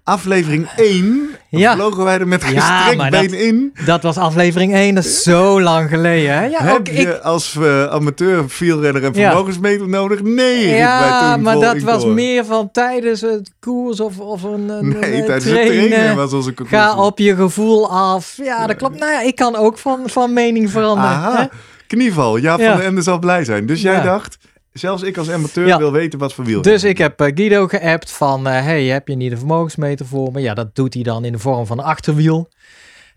Aflevering 0.04 0.68
1 0.76 1.28
Ja. 1.50 1.74
vlogen 1.74 2.04
wij 2.04 2.18
er 2.18 2.28
met 2.28 2.42
Ja, 2.42 2.48
gestrekt 2.48 2.96
maar 2.96 3.10
been 3.10 3.22
dat- 3.30 3.38
in. 3.40 3.72
Dat 3.84 4.02
was 4.02 4.16
aflevering 4.16 4.74
1, 4.74 4.94
dat 4.94 5.04
is 5.04 5.22
zo 5.22 5.60
lang 5.60 5.88
geleden. 5.88 6.34
Hè? 6.34 6.44
Ja, 6.46 6.62
Heb 6.64 6.78
ook 6.78 6.86
je 6.86 6.92
ik, 6.92 7.18
als 7.22 7.54
uh, 7.58 7.84
amateur 7.86 8.44
wielrenner 8.58 9.02
Ja. 9.02 9.10
vermogensmeter 9.12 9.88
nodig? 9.88 10.22
Nee, 10.22 10.68
ja, 10.68 11.36
maar 11.36 11.58
dat 11.58 11.80
was 11.80 12.04
meer 12.04 12.44
van 12.44 12.70
tijdens 12.70 13.20
het 13.20 13.52
koers 13.60 14.00
of, 14.00 14.18
of 14.18 14.42
een, 14.42 14.68
een, 14.68 14.88
Nee, 14.88 15.16
een 15.16 15.24
tijdens 15.24 15.44
het 15.44 15.54
trainen. 15.54 15.88
trainen 15.90 16.16
was 16.16 16.32
onze 16.32 16.54
conclusie. 16.54 16.86
Ga 16.86 16.96
op 16.96 17.18
je 17.18 17.34
gevoel 17.34 17.90
af. 17.90 18.34
Ja, 18.36 18.66
dat 18.66 18.76
klopt. 18.76 18.98
Nou 18.98 19.12
ja, 19.12 19.20
ik 19.20 19.34
kan 19.36 19.56
ook 19.56 19.78
van, 19.78 20.00
van 20.04 20.32
mening 20.32 20.70
veranderen. 20.70 21.10
hè? 21.10 21.16
Aha, 21.16 21.48
knieval. 21.86 22.36
Ja, 22.36 22.54
van 22.56 22.64
Ja. 22.64 22.76
de 22.76 22.82
Ende 22.82 23.02
zal 23.02 23.18
blij 23.18 23.44
zijn. 23.44 23.66
Dus 23.66 23.82
jij 23.82 23.94
Ja. 23.94 24.02
dacht, 24.02 24.38
zelfs 24.72 25.02
ik 25.02 25.16
als 25.16 25.30
amateur 25.30 25.66
Ja. 25.66 25.78
wil 25.78 25.92
weten 25.92 26.18
wat 26.18 26.34
voor 26.34 26.44
wiel. 26.44 26.62
Dus 26.62 26.84
ik 26.84 26.98
heb 26.98 27.20
eh, 27.20 27.30
Guido 27.34 27.66
geappt 27.66 28.10
van, 28.10 28.46
eh, 28.46 28.52
hey, 28.62 28.84
heb 28.84 29.08
je 29.08 29.14
niet 29.16 29.32
een 29.32 29.38
vermogensmeter 29.38 30.06
voor 30.06 30.32
me? 30.32 30.40
Ja, 30.40 30.54
dat 30.54 30.74
doet 30.74 30.94
hij 30.94 31.02
dan 31.02 31.24
in 31.24 31.32
de 31.32 31.38
vorm 31.38 31.66
van 31.66 31.78
een 31.78 31.84
achterwiel. 31.84 32.48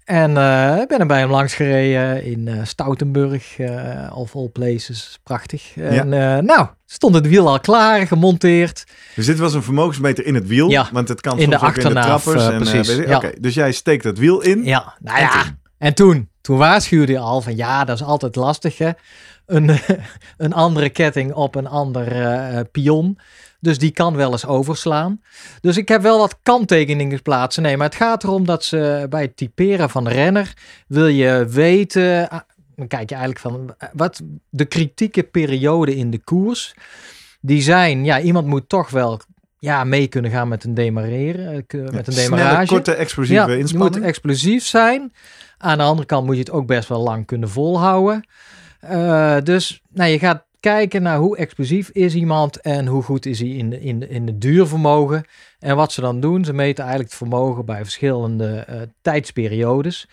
En 0.03 0.38
eh, 0.38 0.77
ik 0.81 0.88
ben 0.88 1.00
er 1.00 1.05
bij 1.05 1.19
hem 1.19 1.29
langs 1.29 1.53
gereden 1.53 2.23
in 2.25 2.47
eh, 2.47 2.57
Stoutenburg, 2.63 3.57
of 4.13 4.35
all 4.35 4.50
places. 4.50 5.19
Prachtig. 5.23 5.77
En 5.77 6.09
nou, 6.45 6.67
stond 6.85 7.15
het 7.15 7.27
wiel 7.27 7.47
al 7.50 7.59
klaar, 7.59 8.07
gemonteerd. 8.07 8.83
Dus 9.15 9.25
dit 9.25 9.39
was 9.39 9.53
een 9.53 9.63
vermogensmeter 9.63 10.25
in 10.25 10.35
het 10.35 10.47
wiel, 10.47 10.69
Ja, 10.69 10.89
want 10.91 11.07
het 11.07 11.21
kan 11.21 11.38
in 11.39 11.44
soms 11.51 11.61
de 11.61 11.67
ook 11.67 11.75
in 11.77 11.83
de 11.94 12.01
trappers. 12.01 12.47
en, 12.47 12.57
precies. 12.57 13.05
Oké, 13.15 13.31
dus 13.39 13.53
jij 13.53 13.71
steekt 13.71 14.03
dat 14.03 14.17
wiel 14.17 14.41
in. 14.41 14.63
Ja, 14.63 14.94
nou 15.00 15.17
En 15.17 15.23
ja. 15.23 15.31
toen? 15.44 15.57
En 15.77 15.94
toen, 15.94 16.29
toen 16.41 16.57
waarschuwde 16.57 17.11
hij 17.13 17.21
al 17.21 17.41
van 17.41 17.55
ja, 17.55 17.83
dat 17.85 17.95
is 17.95 18.03
altijd 18.05 18.35
lastig 18.35 18.77
hè. 18.77 18.89
Een, 19.45 19.69
een 20.38 20.54
andere 20.54 20.90
ketting 20.90 21.34
op 21.34 21.56
een 21.56 21.68
ander 21.68 22.07
eh, 22.12 22.60
eh, 22.60 22.66
pion. 22.72 23.18
Dus 23.60 23.78
die 23.78 23.92
kan 23.92 24.16
wel 24.16 24.31
eens 24.31 24.45
overslaan. 24.45 25.22
Dus 25.62 25.78
ik 25.78 25.88
heb 25.88 26.01
wel 26.01 26.18
wat 26.19 26.38
kanttekeningen 26.44 27.18
geplaatst. 27.18 27.60
Nee, 27.60 27.78
maar 27.78 27.88
het 27.88 27.95
gaat 27.95 28.24
erom 28.24 28.45
dat 28.45 28.63
ze 28.63 29.06
bij 29.10 29.22
het 29.22 29.38
typeren 29.38 29.90
van 29.90 30.04
de 30.04 30.10
renner 30.10 30.54
wil 30.88 31.07
je 31.07 31.45
weten. 31.50 32.30
ah, 32.30 32.40
Dan 32.75 32.88
kijk 32.88 33.10
je 33.10 33.16
eigenlijk 33.16 33.45
van 33.45 33.74
eh, 33.78 33.90
wat 33.94 34.22
de 34.50 34.66
kritieke 34.66 35.24
periode 35.24 35.96
in 35.96 36.10
de 36.12 36.19
koers. 36.24 36.74
Die 37.42 37.62
zijn, 37.62 38.06
ja, 38.06 38.19
iemand 38.19 38.48
moet 38.48 38.69
toch 38.69 38.89
wel 38.89 39.19
ja, 39.60 39.84
mee 39.84 40.07
kunnen 40.07 40.31
gaan 40.31 40.48
met 40.48 40.63
een 40.63 40.74
demareren, 40.74 41.66
met 41.68 42.07
een 42.07 42.13
Snelle, 42.13 42.30
demarrage. 42.30 42.68
korte, 42.68 42.94
explosieve 42.94 43.51
Ja, 43.51 43.57
je 43.68 43.78
moet 43.78 44.01
explosief 44.01 44.66
zijn. 44.66 45.13
Aan 45.57 45.78
de 45.78 45.84
andere 45.84 46.07
kant 46.07 46.25
moet 46.25 46.36
je 46.36 46.42
het 46.42 46.51
ook 46.51 46.68
best 46.68 46.89
wel 46.89 47.01
lang 47.01 47.25
kunnen 47.25 47.50
volhouden. 47.50 48.28
Eh, 48.83 49.38
dus 49.43 49.81
nou, 49.89 50.10
je 50.12 50.19
gaat 50.19 50.46
kijken 50.60 51.01
naar 51.01 51.17
hoe 51.17 51.38
explosief 51.38 51.89
is 51.89 52.15
iemand 52.15 52.62
en 52.62 52.86
hoe 52.86 53.03
goed 53.03 53.25
is 53.25 53.39
hij 53.39 53.50
in, 53.50 53.81
in, 53.81 54.10
in 54.10 54.27
het 54.27 54.41
duurvermogen. 54.41 55.25
En 55.60 55.75
wat 55.75 55.91
ze 55.91 56.01
dan 56.01 56.19
doen, 56.19 56.46
ze 56.46 56.53
meten 56.53 56.84
eigenlijk 56.84 57.10
het 57.10 57.29
vermogen 57.29 57.65
bij 57.65 57.84
verschillende 57.84 58.55
eh, 58.55 58.81
tijdsperiodes. 59.01 60.08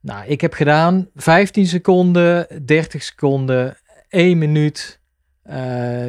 Nou, 0.00 0.26
ik 0.26 0.40
heb 0.40 0.52
gedaan 0.52 1.08
15 1.14 1.66
seconden, 1.66 2.46
30 2.64 3.02
seconden, 3.02 3.76
1 4.08 4.38
minuut, 4.38 4.97
eh 5.48 5.56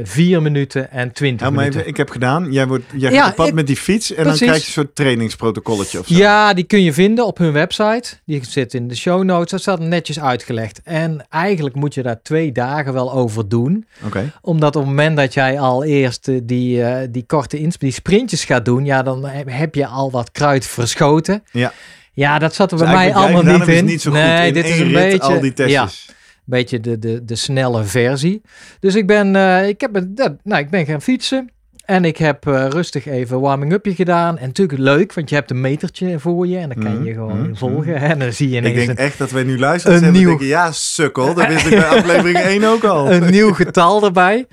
4 0.04 0.42
minuten 0.42 0.92
en 0.92 1.12
20 1.12 1.40
Ja, 1.48 1.52
maar 1.54 1.60
minuten. 1.60 1.80
even, 1.80 1.92
ik 1.92 1.98
heb 1.98 2.10
gedaan, 2.10 2.52
jij, 2.52 2.68
wordt, 2.68 2.84
jij 2.96 3.12
Ja, 3.12 3.22
gaat 3.22 3.30
op 3.30 3.36
pad 3.36 3.48
ik- 3.48 3.54
met 3.54 3.68
die 3.68 3.76
fiets 3.78 4.14
en 4.14 4.24
precies. 4.24 4.40
dan 4.40 4.48
krijg 4.48 4.62
je 4.62 4.68
een 4.68 4.74
soort 4.74 4.96
trainingsprotocolletje 4.96 6.00
of 6.00 6.08
zo. 6.08 6.16
Ja, 6.16 6.54
die 6.54 6.64
kun 6.64 6.84
je 6.84 6.94
vinden 6.94 7.26
op 7.26 7.38
hun 7.38 7.52
website. 7.52 8.04
Die 8.26 8.46
zit 8.46 8.74
in 8.74 8.88
de 8.88 8.96
show 8.96 9.24
notes. 9.24 9.52
Dat 9.52 9.62
staat 9.62 9.80
netjes 9.80 10.20
uitgelegd. 10.20 10.82
En 10.84 11.26
eigenlijk 11.30 11.76
moet 11.76 11.94
je 11.94 12.02
daar 12.04 12.22
twee 12.22 12.52
dagen 12.52 12.94
wel 12.94 13.14
over 13.14 13.50
doen. 13.50 13.86
Oké. 14.06 14.32
Omdat 14.42 14.76
op 14.76 14.82
het 14.82 14.90
moment 14.90 15.18
dat 15.18 15.34
jij 15.34 15.60
al 15.60 15.84
eerst 15.84 16.28
eh, 16.28 16.40
die, 16.44 16.84
eh, 16.84 17.08
die 17.12 17.24
korte 17.28 17.58
insp 17.60 17.80
die 17.80 17.92
sprintjes 17.92 18.46
gaat 18.46 18.66
doen, 18.66 18.86
ja, 18.86 19.04
dan 19.04 19.26
heb 19.46 19.76
je 19.76 19.88
al 19.88 20.12
wat 20.12 20.32
kruid 20.32 20.66
verschoten. 20.66 21.44
Ja. 21.52 21.74
Ja, 22.14 22.40
dat 22.40 22.54
zat 22.56 22.72
er 22.72 22.78
Dus 22.78 22.86
bij 22.88 22.96
mij 22.96 23.14
allemaal 23.14 23.44
niet 23.44 23.68
in. 23.68 23.74
is 23.74 23.82
niet 23.82 24.02
zo 24.02 24.12
goed 24.12 24.20
nee, 24.20 24.48
in 24.48 24.54
dit 24.54 24.66
is 24.66 24.80
een 24.80 24.84
rit 24.84 24.94
beetje 24.94 25.20
al 25.34 25.40
die 25.40 25.52
ja, 25.56 25.66
testjes. 25.84 26.10
Beetje 26.50 26.80
de, 26.80 27.00
de, 27.00 27.26
de 27.26 27.36
snelle 27.36 27.84
versie. 27.84 28.42
Dus 28.80 28.96
ik 28.96 29.08
ben, 29.08 29.36
eh, 29.36 29.68
ik 29.68 29.82
heb, 29.82 30.04
dat- 30.08 30.36
nou, 30.44 30.62
ik 30.62 30.70
ben 30.70 30.86
gaan 30.86 31.02
fietsen. 31.02 31.50
En 31.86 32.06
ik 32.06 32.18
heb 32.18 32.48
eh, 32.48 32.66
rustig 32.70 33.06
even 33.06 33.40
warming-upje 33.42 33.96
gedaan. 33.96 34.38
En 34.38 34.46
natuurlijk 34.48 34.80
leuk, 34.80 35.14
want 35.14 35.30
je 35.30 35.36
hebt 35.36 35.52
een 35.52 35.62
metertje 35.62 36.20
voor 36.20 36.48
je. 36.48 36.58
En 36.58 36.70
dan 36.70 36.84
kan 36.84 36.94
Mhm, 36.96 37.04
je 37.04 37.14
gewoon 37.14 37.42
mhm, 37.42 37.56
volgen. 37.56 37.96
En 37.96 38.20
dan 38.20 38.34
zie 38.34 38.50
je 38.50 38.56
Ik 38.58 38.62
ineens 38.66 38.86
denk 38.86 38.90
een, 39.00 39.06
echt 39.06 39.18
dat 39.18 39.32
wij 39.32 39.44
nu 39.44 39.60
luisteren 39.60 39.98
een 39.98 40.04
en 40.04 40.12
nieuw- 40.12 40.28
denken, 40.28 40.46
ja, 40.46 40.72
sukkel. 40.72 41.34
Dat 41.34 41.48
wist 41.48 41.66
ik 41.66 41.70
bij 41.76 41.86
aflevering 42.00 42.38
1 42.38 42.64
ook 42.64 42.84
al. 42.84 43.12
een 43.12 43.32
nieuw 43.32 43.54
getal 43.54 44.04
erbij. 44.04 44.48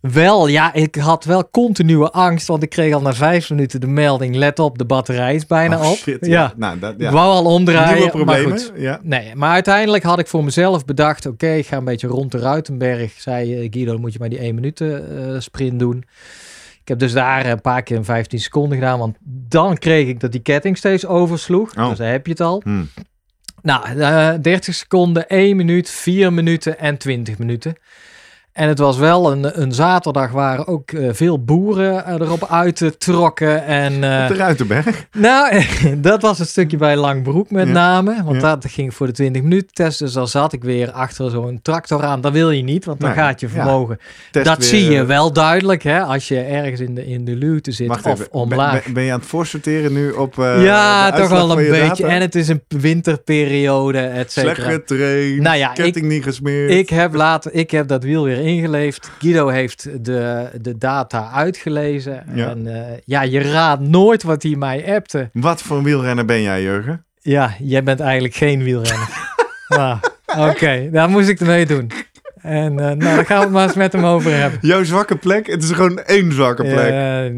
Wel, 0.00 0.46
ja, 0.46 0.72
ik 0.72 0.94
had 0.94 1.24
wel 1.24 1.50
continue 1.50 2.08
angst. 2.08 2.46
Want 2.46 2.62
ik 2.62 2.68
kreeg 2.68 2.94
al 2.94 3.00
na 3.00 3.14
vijf 3.14 3.50
minuten 3.50 3.80
de 3.80 3.86
melding. 3.86 4.34
Let 4.34 4.58
op, 4.58 4.78
de 4.78 4.84
batterij 4.84 5.34
is 5.34 5.46
bijna 5.46 5.78
Oh, 5.80 5.90
op. 5.90 5.96
shit, 5.96 6.26
ja. 6.26 6.52
Nou, 6.56 6.78
dat, 6.78 6.92
ik 6.94 7.00
ja. 7.00 7.12
wou 7.12 7.32
al 7.32 7.44
omdraaien. 7.44 7.94
Nieuwe 7.94 8.10
problemen. 8.10 8.48
Maar 8.48 8.58
goed. 8.58 8.72
Ja. 8.76 9.00
Nee, 9.02 9.34
maar 9.34 9.52
uiteindelijk 9.52 10.02
had 10.02 10.18
ik 10.18 10.26
voor 10.26 10.44
mezelf 10.44 10.84
bedacht: 10.84 11.26
oké, 11.26 11.52
ik 11.52 11.66
ga 11.66 11.76
een 11.76 11.84
beetje 11.84 12.06
rond 12.06 12.32
de 12.32 12.38
Ruitenberg. 12.38 13.12
Zei 13.20 13.54
eh, 13.54 13.66
Guido, 13.70 13.98
moet 13.98 14.12
je 14.12 14.18
maar 14.18 14.28
die 14.28 14.38
1 14.38 14.54
minuten 14.54 15.18
eh, 15.34 15.40
sprint 15.40 15.78
doen. 15.78 16.04
Ik 16.80 16.88
heb 16.88 16.98
dus 16.98 17.12
daar 17.12 17.46
een 17.46 17.60
paar 17.60 17.82
keer 17.82 17.96
een 17.96 18.04
15 18.04 18.38
seconden 18.40 18.78
gedaan. 18.78 18.98
Want 18.98 19.16
dan 19.48 19.78
kreeg 19.78 20.08
ik 20.08 20.20
dat 20.20 20.32
die 20.32 20.42
ketting 20.42 20.76
steeds 20.76 21.06
oversloeg. 21.06 21.76
Oh. 21.76 21.88
Dus 21.88 21.98
daar 21.98 22.10
heb 22.10 22.26
je 22.26 22.32
het 22.32 22.40
al. 22.40 22.60
Hm. 22.64 22.84
Nou, 23.62 23.98
eh 24.00 24.32
30 24.42 24.74
seconden, 24.74 25.28
1 25.28 25.56
minuut, 25.56 25.90
4 25.90 26.32
minuten 26.32 26.78
en 26.78 26.96
20 26.98 27.38
minuten. 27.38 27.74
En 28.52 28.68
het 28.68 28.78
was 28.78 28.96
wel 28.98 29.32
een, 29.32 29.60
een 29.62 29.72
zaterdag 29.72 30.30
waar 30.30 30.66
ook 30.66 30.90
eh, 30.90 31.08
veel 31.12 31.44
boeren 31.44 32.04
eh, 32.04 32.14
erop 32.14 32.46
uittrokken. 32.50 33.64
En, 33.64 33.92
eh, 34.04 34.22
Op 34.22 34.28
de 34.28 34.34
Ruitenberg. 34.34 35.06
nou, 35.12 35.62
dat 36.00 36.22
was 36.22 36.38
het 36.38 36.48
stukje 36.48 36.76
bij 36.76 36.96
Langbroek 36.96 37.50
met 37.50 37.66
Ja. 37.66 37.72
name. 37.72 38.22
Want 38.24 38.40
Ja. 38.40 38.56
dat 38.56 38.70
ging 38.72 38.94
voor 38.94 39.06
de 39.06 39.12
20 39.12 39.42
minuten 39.42 39.72
test. 39.72 39.98
Dus 39.98 40.12
dan 40.12 40.28
zat 40.28 40.52
ik 40.52 40.62
weer 40.64 40.90
achter 40.90 41.30
zo'n 41.30 41.58
tractor 41.62 42.02
aan. 42.04 42.20
Dat 42.20 42.32
wil 42.32 42.50
je 42.50 42.62
niet, 42.62 42.84
want 42.84 43.00
dan 43.00 43.08
Nee, 43.08 43.18
gaat 43.18 43.40
je 43.40 43.48
vermogen. 43.48 43.98
Dat 44.30 44.44
weer, 44.46 44.66
zie 44.66 44.90
je 44.90 45.04
wel 45.04 45.32
duidelijk, 45.32 45.82
hè, 45.82 46.00
als 46.00 46.28
je 46.28 46.40
ergens 46.40 46.80
in 46.80 46.94
de, 46.94 47.06
in 47.06 47.24
de 47.24 47.36
luwte 47.36 47.72
zit 47.72 47.90
of 47.90 48.04
even, 48.06 48.26
omlaag. 48.32 48.84
ben- 48.84 48.92
ben 48.92 49.02
je 49.02 49.12
aan 49.12 49.18
het 49.18 49.28
voorsorteren 49.28 49.92
nu 49.92 50.10
op 50.10 50.34
ja, 50.36 51.10
toch 51.12 51.28
wel 51.28 51.50
een 51.58 51.64
je 51.64 51.70
beetje. 51.70 52.02
data? 52.02 52.14
En 52.14 52.20
het 52.20 52.34
is 52.34 52.48
een 52.48 52.62
winterperiode, 52.68 53.98
et 53.98 54.32
Slecht 54.32 54.56
cetera. 54.56 54.72
getraind, 54.72 55.40
Nou 55.42 55.56
ja, 55.56 55.72
ketting 55.72 56.06
niet 56.06 56.22
gesmeerd. 56.22 56.70
Ik 56.70 56.88
heb, 56.90 57.14
later, 57.14 57.54
ik 57.54 57.70
heb 57.70 57.88
dat 57.88 58.04
wiel 58.04 58.24
weer 58.24 58.38
ingeleefd. 58.40 59.10
Guido 59.18 59.48
heeft 59.48 60.04
de, 60.04 60.50
de 60.60 60.78
data 60.78 61.30
uitgelezen. 61.30 62.24
Ja. 62.34 62.48
En 62.48 62.66
eh, 62.66 62.98
ja, 63.04 63.22
je 63.22 63.40
raadt 63.40 63.80
nooit 63.80 64.22
wat 64.22 64.42
hij 64.42 64.54
mij 64.56 64.94
appte. 64.94 65.30
Wat 65.32 65.62
voor 65.62 65.82
wielrenner 65.82 66.24
ben 66.24 66.42
jij, 66.42 66.62
Jurgen? 66.62 67.04
Ja, 67.20 67.54
jij 67.58 67.82
bent 67.82 68.00
eigenlijk 68.00 68.34
geen 68.34 68.62
wielrenner. 68.62 69.08
nou, 69.68 69.98
oké, 70.36 70.88
daar 70.90 71.08
moest 71.08 71.28
ik 71.28 71.40
ermee 71.40 71.66
doen. 71.66 71.90
En 72.42 72.78
eh, 72.78 72.86
nou, 72.86 72.98
daar 72.98 73.26
gaan 73.26 73.38
we 73.38 73.44
het 73.44 73.52
maar 73.52 73.66
eens 73.66 73.74
met 73.74 73.92
hem 73.92 74.04
over 74.04 74.34
hebben. 74.36 74.58
Jouw 74.62 74.84
zwakke 74.84 75.16
plek? 75.16 75.46
Het 75.46 75.62
is 75.62 75.70
gewoon 75.70 75.98
één 75.98 76.32
zwakke 76.32 76.62
plek. 76.62 76.90
Eh, 76.90 77.32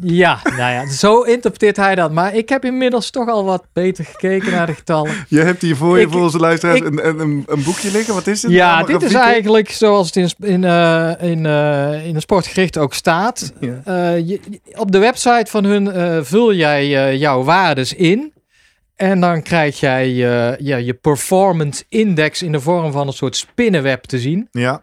ja, 0.00 0.40
nou 0.44 0.72
ja, 0.72 0.88
zo 0.90 1.20
interpreteert 1.22 1.76
hij 1.76 1.94
dat. 1.94 2.12
Maar 2.12 2.34
ik 2.34 2.48
heb 2.48 2.64
inmiddels 2.64 3.10
toch 3.10 3.28
al 3.28 3.44
wat 3.44 3.64
beter 3.72 4.04
gekeken 4.04 4.50
naar 4.52 4.66
de 4.66 4.74
getallen. 4.74 5.12
je 5.28 5.40
hebt 5.40 5.62
hier 5.62 5.76
voor 5.76 5.98
je, 6.00 6.08
voor 6.08 6.22
onze 6.22 6.38
luisteraars, 6.38 6.78
ik- 6.78 6.84
een, 6.86 7.06
een, 7.08 7.18
een, 7.20 7.42
een 7.46 7.62
boekje 7.62 7.90
liggen. 7.90 8.14
Wat 8.14 8.26
is 8.26 8.42
het? 8.42 8.50
Ja, 8.52 8.82
dit 8.82 9.02
is 9.02 9.12
eigenlijk 9.14 9.70
zoals 9.70 10.06
het 10.06 10.16
in, 10.16 10.48
in, 10.48 10.64
eh, 10.64 11.12
in, 11.20 11.46
eh, 11.46 12.06
in 12.06 12.14
de 12.14 12.20
sportgericht 12.20 12.78
ook 12.78 12.94
staat. 12.94 13.52
Ja. 13.60 13.80
Eh, 13.84 14.28
je, 14.28 14.40
op 14.74 14.92
de 14.92 14.98
website 14.98 15.46
van 15.50 15.64
hun 15.64 16.24
vul 16.24 16.52
jij 16.54 17.16
jouw 17.16 17.42
waardes 17.42 17.94
in. 17.94 18.32
En 18.96 19.20
dan 19.20 19.42
krijg 19.42 19.80
jij 19.80 20.12
ja, 20.58 20.76
je 20.76 20.94
performance 21.00 21.84
index 21.88 22.42
in 22.42 22.52
de 22.52 22.60
vorm 22.60 22.92
van 22.92 23.06
een 23.06 23.12
soort 23.12 23.36
spinnenweb 23.36 24.02
te 24.04 24.18
zien. 24.18 24.48
Ja, 24.50 24.82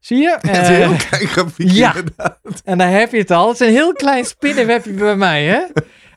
Zie 0.00 0.18
je? 0.18 0.38
het 0.40 0.50
is 0.56 0.68
een 0.68 0.74
heel 0.74 0.92
Eh, 0.92 0.98
klein 1.08 1.26
grafiekje 1.26 1.74
ja. 1.74 1.94
inderdaad. 1.94 2.38
en 2.64 2.78
daar 2.78 2.90
heb 2.90 3.12
je 3.12 3.18
het 3.18 3.30
al. 3.30 3.48
Het 3.48 3.60
is 3.60 3.66
een 3.66 3.72
heel 3.72 3.92
klein 3.92 4.24
spinnenwebje 4.24 4.92
bij 4.92 5.16
mij, 5.16 5.44
hè? 5.44 5.60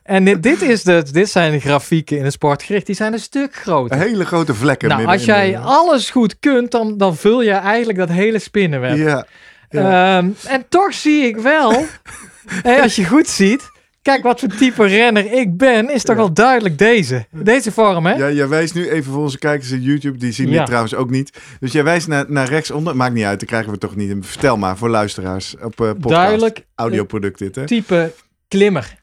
En 0.02 0.24
dit, 0.24 0.42
dit, 0.42 0.62
is 0.62 0.82
de, 0.82 1.04
dit 1.12 1.30
zijn 1.30 1.52
de 1.52 1.60
grafieken 1.60 2.16
in 2.18 2.24
het 2.24 2.32
sportgericht. 2.32 2.86
Die 2.86 2.94
zijn 2.94 3.12
een 3.12 3.18
stuk 3.18 3.54
groter. 3.54 3.98
Hele 3.98 4.24
grote 4.24 4.54
vlekken 4.54 4.88
Nou, 4.88 5.04
als 5.06 5.24
jij 5.24 5.50
de- 5.50 5.58
alles 5.58 6.10
goed 6.10 6.38
kunt, 6.40 6.70
dan, 6.70 6.98
dan 6.98 7.16
vul 7.16 7.42
je 7.42 7.50
eigenlijk 7.50 7.98
dat 7.98 8.08
hele 8.08 8.38
spinnenweb. 8.38 8.96
Ja, 8.96 9.26
ja. 9.70 10.16
Ehm, 10.18 10.28
en 10.46 10.64
toch 10.68 10.94
zie 10.94 11.26
ik 11.26 11.36
wel, 11.36 11.84
hè, 12.62 12.82
als 12.82 12.96
je 12.96 13.04
goed 13.04 13.28
ziet, 13.28 13.70
kijk 14.04 14.22
wat 14.22 14.40
voor 14.40 14.48
type 14.48 14.86
renner 14.86 15.32
ik 15.32 15.56
ben, 15.56 15.90
is 15.90 16.02
toch 16.02 16.16
Ja. 16.16 16.20
wel 16.22 16.32
duidelijk 16.32 16.78
deze. 16.78 17.26
Deze 17.30 17.72
vorm, 17.72 18.06
hè? 18.06 18.12
Ja, 18.14 18.30
jij 18.30 18.48
wijst 18.48 18.74
nu 18.74 18.88
even 18.90 19.12
voor 19.12 19.22
onze 19.22 19.38
kijkers 19.38 19.70
in 19.70 19.82
YouTube, 19.82 20.18
die 20.18 20.32
zien 20.32 20.48
Ja. 20.48 20.56
dit 20.56 20.66
trouwens 20.66 20.94
ook 20.94 21.10
niet. 21.10 21.38
Dus 21.60 21.72
jij 21.72 21.84
wijst 21.84 22.08
naar, 22.08 22.24
naar 22.28 22.48
rechtsonder, 22.48 22.96
maakt 22.96 23.14
niet 23.14 23.24
uit, 23.24 23.38
dan 23.38 23.48
krijgen 23.48 23.72
we 23.72 23.78
toch 23.78 23.96
niet. 23.96 24.14
Vertel 24.20 24.56
maar 24.56 24.76
voor 24.76 24.88
luisteraars 24.88 25.54
op 25.54 25.80
eh 25.80 25.86
podcast. 25.90 26.08
Duidelijk 26.08 26.66
Audioproduct 26.74 27.38
dit, 27.38 27.54
hè? 27.54 27.66
type 27.66 28.12
klimmer. 28.48 28.94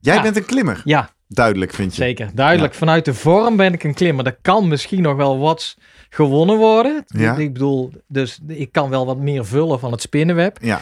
Jij 0.00 0.14
ja. 0.14 0.22
bent 0.22 0.36
een 0.36 0.44
klimmer, 0.44 0.80
Ja, 0.84 1.10
duidelijk 1.28 1.72
vind 1.74 1.96
je. 1.96 2.02
zeker. 2.02 2.30
Duidelijk. 2.34 2.74
Vanuit 2.74 3.04
de 3.04 3.14
vorm 3.14 3.56
ben 3.56 3.72
ik 3.72 3.84
een 3.84 3.94
klimmer. 3.94 4.26
Er 4.26 4.38
kan 4.42 4.68
misschien 4.68 5.02
nog 5.02 5.16
wel 5.16 5.38
wat 5.38 5.76
gewonnen 6.10 6.56
worden. 6.56 7.04
Ja. 7.06 7.36
Ik 7.36 7.52
bedoel, 7.52 7.92
dus 8.08 8.38
ik 8.46 8.72
kan 8.72 8.90
wel 8.90 9.06
wat 9.06 9.18
meer 9.18 9.46
vullen 9.46 9.80
van 9.80 9.92
het 9.92 10.00
spinnenweb. 10.00 10.56
Ja, 10.60 10.80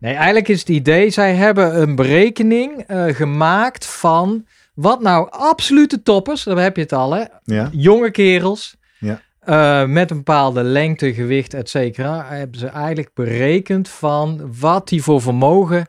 Nee, 0.00 0.14
eigenlijk 0.14 0.48
is 0.48 0.58
het 0.58 0.68
idee, 0.68 1.10
zij 1.10 1.34
hebben 1.34 1.80
een 1.80 1.94
berekening 1.94 2.80
eh, 2.86 3.04
gemaakt 3.14 3.86
van 3.86 4.46
wat 4.74 5.00
nou 5.02 5.30
absolute 5.30 6.02
toppers, 6.02 6.42
daar 6.42 6.56
heb 6.58 6.76
je 6.76 6.82
het 6.82 6.92
al 6.92 7.12
hè, 7.14 7.24
ja, 7.44 7.68
jonge 7.72 8.10
kerels, 8.10 8.76
Ja. 8.98 9.20
eh, 9.40 9.84
met 9.88 10.10
een 10.10 10.16
bepaalde 10.16 10.62
lengte, 10.62 11.14
gewicht, 11.14 11.54
et 11.54 11.68
cetera, 11.70 12.24
hebben 12.28 12.58
ze 12.58 12.66
eigenlijk 12.66 13.10
berekend 13.14 13.88
van 13.88 14.54
wat 14.60 14.88
die 14.88 15.02
voor 15.02 15.20
vermogen 15.22 15.86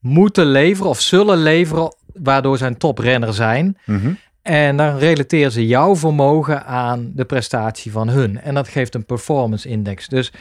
moeten 0.00 0.46
leveren 0.46 0.90
of 0.90 1.00
zullen 1.00 1.38
leveren, 1.42 1.94
waardoor 2.12 2.58
zij 2.58 2.66
een 2.68 2.78
toprenner 2.78 3.34
zijn. 3.34 3.78
mhm. 3.86 4.12
En 4.42 4.76
dan 4.76 4.98
relateren 4.98 5.52
ze 5.52 5.66
jouw 5.66 5.96
vermogen 5.96 6.66
aan 6.66 7.12
de 7.14 7.24
prestatie 7.24 7.92
van 7.92 8.08
hun. 8.08 8.40
En 8.40 8.54
dat 8.54 8.68
geeft 8.68 8.94
een 8.94 9.04
performance 9.06 9.68
index. 9.68 10.08
Dus 10.08 10.32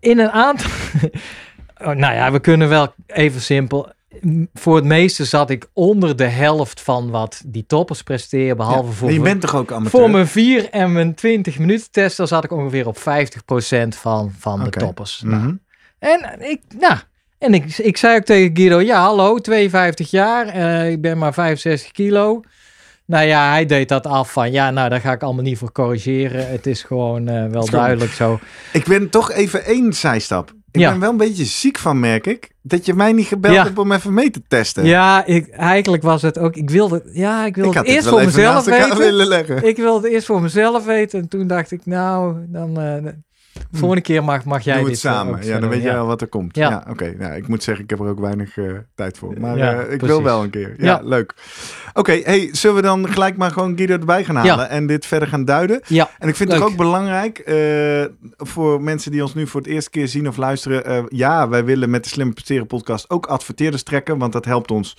in 0.00 0.18
een 0.18 0.30
aantal. 0.30 0.70
Oh, 1.80 1.86
nou 1.94 2.14
ja, 2.14 2.32
we 2.32 2.40
kunnen 2.40 2.68
wel 2.68 2.94
even 3.06 3.40
simpel. 3.40 3.92
Voor 4.54 4.76
het 4.76 4.84
meeste 4.84 5.24
zat 5.24 5.50
ik 5.50 5.66
onder 5.72 6.16
de 6.16 6.24
helft 6.24 6.80
van 6.80 7.10
wat 7.10 7.42
die 7.46 7.64
toppers 7.66 8.02
presteren. 8.02 8.56
Behalve 8.56 8.88
Ja. 8.88 8.94
voor, 8.94 9.12
je 9.12 9.20
bent 9.20 9.40
toch 9.40 9.54
ook 9.54 9.72
amateur? 9.72 9.90
voor 10.00 10.10
mijn 10.10 10.26
4 10.26 10.70
en 10.70 10.92
mijn 10.92 11.14
20 11.14 11.58
minuten 11.58 11.90
test. 11.90 12.16
Dan 12.16 12.26
zat 12.28 12.44
ik 12.44 12.52
ongeveer 12.52 12.86
op 12.86 12.98
50% 12.98 13.96
van, 13.96 14.32
van 14.38 14.64
de 14.64 14.70
toppers. 14.70 15.22
Nou, 15.24 15.42
Mhm. 15.42 15.54
en 15.98 16.50
ik, 16.50 16.60
nou, 16.78 16.96
en 17.38 17.54
ik, 17.54 17.78
ik 17.78 17.96
zei 17.96 18.16
ook 18.16 18.24
tegen 18.24 18.56
Guido, 18.56 18.80
ja 18.80 19.00
hallo, 19.00 19.38
52 19.38 20.10
jaar, 20.10 20.46
eh, 20.48 20.90
ik 20.90 21.00
ben 21.00 21.18
maar 21.18 21.34
65 21.34 21.92
kilo. 21.92 22.40
Nou 23.06 23.26
ja, 23.26 23.50
hij 23.50 23.66
deed 23.66 23.88
dat 23.88 24.06
af 24.06 24.32
van, 24.32 24.52
ja 24.52 24.70
nou, 24.70 24.88
daar 24.88 25.00
ga 25.00 25.12
ik 25.12 25.22
allemaal 25.22 25.42
niet 25.42 25.58
voor 25.58 25.72
corrigeren. 25.72 26.48
Het 26.50 26.66
is 26.66 26.82
gewoon 26.82 27.28
eh, 27.28 27.46
wel 27.46 27.70
duidelijk 27.70 28.12
zo. 28.12 28.38
Ik 28.72 28.84
ben 28.84 29.10
toch 29.10 29.32
even 29.32 29.64
één 29.64 29.92
zijstap. 29.92 30.52
Ik 30.76 30.82
Ja. 30.82 30.90
ben 30.90 31.00
wel 31.00 31.10
een 31.10 31.16
beetje 31.16 31.44
ziek 31.44 31.78
van, 31.78 32.00
merk 32.00 32.26
ik. 32.26 32.50
Dat 32.62 32.86
je 32.86 32.94
mij 32.94 33.12
niet 33.12 33.26
gebeld 33.26 33.54
Ja. 33.54 33.62
hebt 33.64 33.78
om 33.78 33.92
even 33.92 34.14
mee 34.14 34.30
te 34.30 34.42
testen. 34.48 34.84
Ja, 34.84 35.24
ik, 35.26 35.48
eigenlijk 35.48 36.02
was 36.02 36.22
het 36.22 36.38
ook, 36.38 36.56
ik 36.56 36.70
wilde, 36.70 37.02
ja, 37.12 37.46
ik 37.46 37.54
wilde 37.56 37.70
ik 37.70 37.76
het 37.76 37.86
eerst 37.86 38.08
voor 38.08 38.24
mezelf 38.24 38.64
weten. 38.64 38.98
willen 38.98 39.26
leggen. 39.26 39.64
Ik 39.68 39.76
wilde 39.76 40.04
het 40.04 40.12
eerst 40.14 40.26
voor 40.26 40.42
mezelf 40.42 40.84
weten 40.84 41.20
en 41.20 41.28
toen 41.28 41.46
dacht 41.46 41.70
ik, 41.70 41.86
nou, 41.86 42.36
dan, 42.48 42.80
eh, 42.80 43.12
volgende 43.72 44.02
keer 44.02 44.24
mag, 44.24 44.44
mag 44.44 44.62
jij 44.64 44.74
Doe 44.74 44.84
het 44.84 44.94
dit 44.94 45.04
eh, 45.04 45.12
samen. 45.12 45.46
Ja, 45.46 45.58
dan 45.58 45.68
weet 45.68 45.82
je 45.82 45.86
Ja. 45.88 45.94
wel 45.94 46.06
wat 46.06 46.20
er 46.20 46.26
komt. 46.26 46.56
Ja, 46.56 46.84
oké. 46.90 47.14
Nou, 47.18 47.34
ik 47.34 47.48
moet 47.48 47.62
zeggen, 47.62 47.84
ik 47.84 47.90
heb 47.90 47.98
er 48.00 48.06
ook 48.06 48.20
weinig 48.20 48.56
eh, 48.58 48.64
tijd 48.94 49.18
voor. 49.18 49.34
Maar 49.40 49.56
eh, 49.58 49.92
ik 49.92 50.00
wil 50.00 50.22
wel 50.22 50.42
een 50.42 50.50
keer. 50.50 50.74
Ja, 50.78 51.00
leuk. 51.04 51.34
Oké, 51.94 52.20
hey, 52.24 52.48
zullen 52.52 52.76
we 52.76 52.82
dan 52.82 53.08
gelijk 53.08 53.36
maar 53.36 53.50
gewoon 53.50 53.76
Guido 53.76 53.92
erbij 53.98 54.24
gaan 54.24 54.36
halen 54.36 54.68
en 54.68 54.86
dit 54.86 55.06
verder 55.06 55.28
gaan 55.28 55.44
duiden? 55.44 55.80
Ja, 55.86 56.10
En 56.18 56.28
ik 56.28 56.36
vind 56.36 56.52
het 56.52 56.62
ook 56.62 56.76
belangrijk 56.76 57.42
voor 58.36 58.82
mensen 58.82 59.10
die 59.10 59.22
ons 59.22 59.34
nu 59.34 59.46
voor 59.46 59.60
het 59.60 59.70
eerste 59.70 59.90
keer 59.90 60.08
zien 60.08 60.28
of 60.28 60.36
luisteren. 60.36 61.06
ja, 61.08 61.48
wij 61.48 61.64
willen 61.64 61.90
met 61.90 62.02
de 62.02 62.08
Slimme 62.08 62.32
Presteren 62.32 62.66
podcast 62.66 63.10
ook 63.10 63.26
adverteerders 63.26 63.82
trekken, 63.82 64.18
want 64.18 64.32
dat 64.32 64.44
helpt 64.44 64.70
ons 64.70 64.96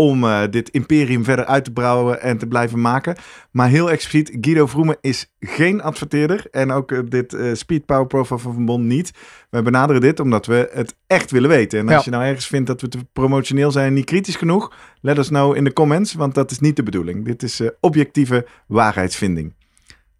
om 0.00 0.24
eh, 0.24 0.40
dit 0.50 0.68
imperium 0.68 1.24
verder 1.24 1.44
uit 1.44 1.64
te 1.64 1.72
brouwen 1.72 2.20
en 2.22 2.38
te 2.38 2.46
blijven 2.46 2.80
maken. 2.80 3.16
Maar 3.50 3.68
heel 3.68 3.90
expliciet, 3.90 4.36
Guido 4.40 4.66
Vroemen 4.66 4.96
is 5.00 5.26
geen 5.40 5.82
adverteerder 5.82 6.46
en 6.50 6.70
ook 6.72 7.10
dit 7.10 7.32
eh, 7.32 7.54
Speed 7.54 7.86
Power 7.86 8.06
Profile 8.06 8.38
van 8.38 8.52
Van 8.54 8.64
Bon 8.64 8.86
niet. 8.86 9.10
We 9.50 9.62
benaderen 9.62 10.00
dit 10.00 10.20
omdat 10.20 10.46
we 10.46 10.70
het 10.72 10.96
echt 11.06 11.30
willen 11.30 11.48
weten. 11.48 11.78
En 11.78 11.84
als 11.86 11.94
Ja. 11.94 12.00
je 12.04 12.10
nou 12.10 12.24
ergens 12.24 12.46
vindt 12.46 12.66
dat 12.66 12.80
we 12.80 12.88
te 12.88 12.98
promotioneel 13.12 13.70
zijn 13.70 13.86
en 13.86 13.94
niet 13.94 14.04
kritisch 14.04 14.36
genoeg, 14.36 14.72
let 15.00 15.18
us 15.18 15.28
know 15.28 15.56
in 15.56 15.64
de 15.64 15.72
comments, 15.72 16.12
want 16.14 16.34
dat 16.34 16.50
is 16.50 16.58
niet 16.58 16.76
de 16.76 16.82
bedoeling. 16.82 17.24
Dit 17.24 17.42
is 17.42 17.60
eh, 17.60 17.68
objectieve 17.80 18.46
waarheidsvinding. 18.66 19.54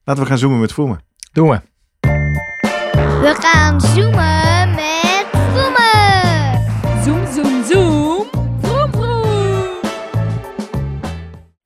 Laten 0.05 0.23
we 0.23 0.29
gaan 0.29 0.39
zoomen 0.39 0.61
met 0.61 0.73
Vroemen. 0.73 1.01
doen 1.33 1.49
we. 1.49 1.61
We 3.21 3.35
gaan 3.41 3.81
zoomen 3.81 4.71
met 4.75 5.00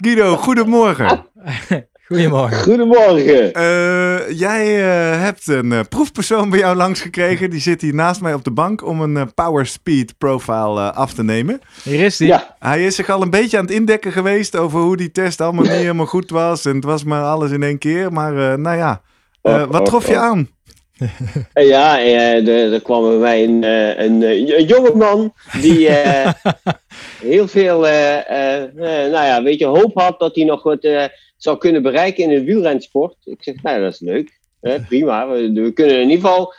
Guido, 0.05 0.37
goedemorgen. 0.37 1.27
Goedemorgen. 2.09 2.63
Goedemorgen. 2.63 3.53
Eh, 3.55 4.31
jij 4.39 4.85
eh, 4.85 5.21
hebt 5.21 5.47
een 5.49 5.73
eh, 5.73 5.81
proefpersoon 5.89 6.51
bij 6.51 6.59
jou 6.59 6.77
langs 6.77 7.01
gekregen. 7.01 7.51
Die 7.51 7.61
zit 7.61 7.81
hier 7.81 7.95
naast 7.95 8.21
mij 8.21 8.35
op 8.35 8.45
de 8.45 8.51
bank 8.51 8.85
om 8.87 9.01
een 9.01 9.35
Power 9.35 9.67
Speed 9.67 10.19
profile 10.19 10.81
eh, 10.81 10.97
af 10.97 11.13
te 11.13 11.25
nemen. 11.25 11.61
Hier 11.83 12.05
is 12.05 12.17
die. 12.17 12.27
Ja, 12.27 12.57
Hij 12.59 12.85
is 12.85 12.95
zich 12.95 13.09
al 13.09 13.23
een 13.23 13.31
beetje 13.31 13.59
aan 13.59 13.65
het 13.65 13.75
indekken 13.75 14.13
geweest 14.13 14.57
over 14.57 14.81
hoe 14.81 14.97
die 14.97 15.11
test 15.13 15.41
allemaal 15.41 15.63
niet 15.63 15.73
helemaal 15.73 16.07
goed 16.07 16.31
was. 16.31 16.65
En 16.65 16.75
het 16.75 16.85
was 16.85 17.05
maar 17.05 17.23
alles 17.23 17.51
in 17.51 17.63
één 17.63 17.79
keer. 17.79 18.13
Maar 18.13 18.53
eh, 18.53 18.59
nou 18.59 18.77
ja, 18.77 19.01
Eh, 19.43 19.53
Oh, 19.55 19.61
wat 19.71 19.81
oh, 19.81 19.87
trof 19.87 20.07
je 20.09 20.15
oh. 20.15 20.23
aan? 20.23 20.49
Ja, 21.55 22.01
eh, 22.01 22.49
er, 22.49 22.73
er 22.73 22.83
kwam 22.83 23.03
bij 23.09 23.19
mij 23.19 23.45
een, 23.45 23.65
eh, 23.65 24.05
een, 24.05 24.23
eh, 24.23 24.59
een 24.59 24.65
jonge 24.65 24.95
man 24.95 25.35
die 25.61 25.89
eh, 25.89 26.33
heel 27.33 27.49
veel, 27.49 27.87
eh, 27.87 28.31
eh, 28.31 28.63
eh, 28.63 29.11
nou 29.13 29.27
ja, 29.27 29.43
weet 29.43 29.59
je, 29.59 29.67
hoop 29.67 29.95
had 29.95 30.19
dat 30.19 30.35
hij 30.35 30.45
nog 30.45 30.63
wat 30.63 30.85
eh, 30.85 31.05
zou 31.37 31.59
kunnen 31.59 31.83
bereiken 31.83 32.25
in 32.25 32.29
de 32.29 32.45
wielrensport. 32.45 33.17
Ik 33.25 33.43
zeg, 33.43 33.63
nou, 33.63 33.81
dat 33.81 33.93
is 33.93 34.01
leuk. 34.01 34.39
Hè, 34.61 34.81
prima. 34.81 35.29
We, 35.29 35.53
we 35.53 35.73
kunnen 35.73 36.01
in 36.01 36.11
ieder 36.11 36.29
geval 36.29 36.55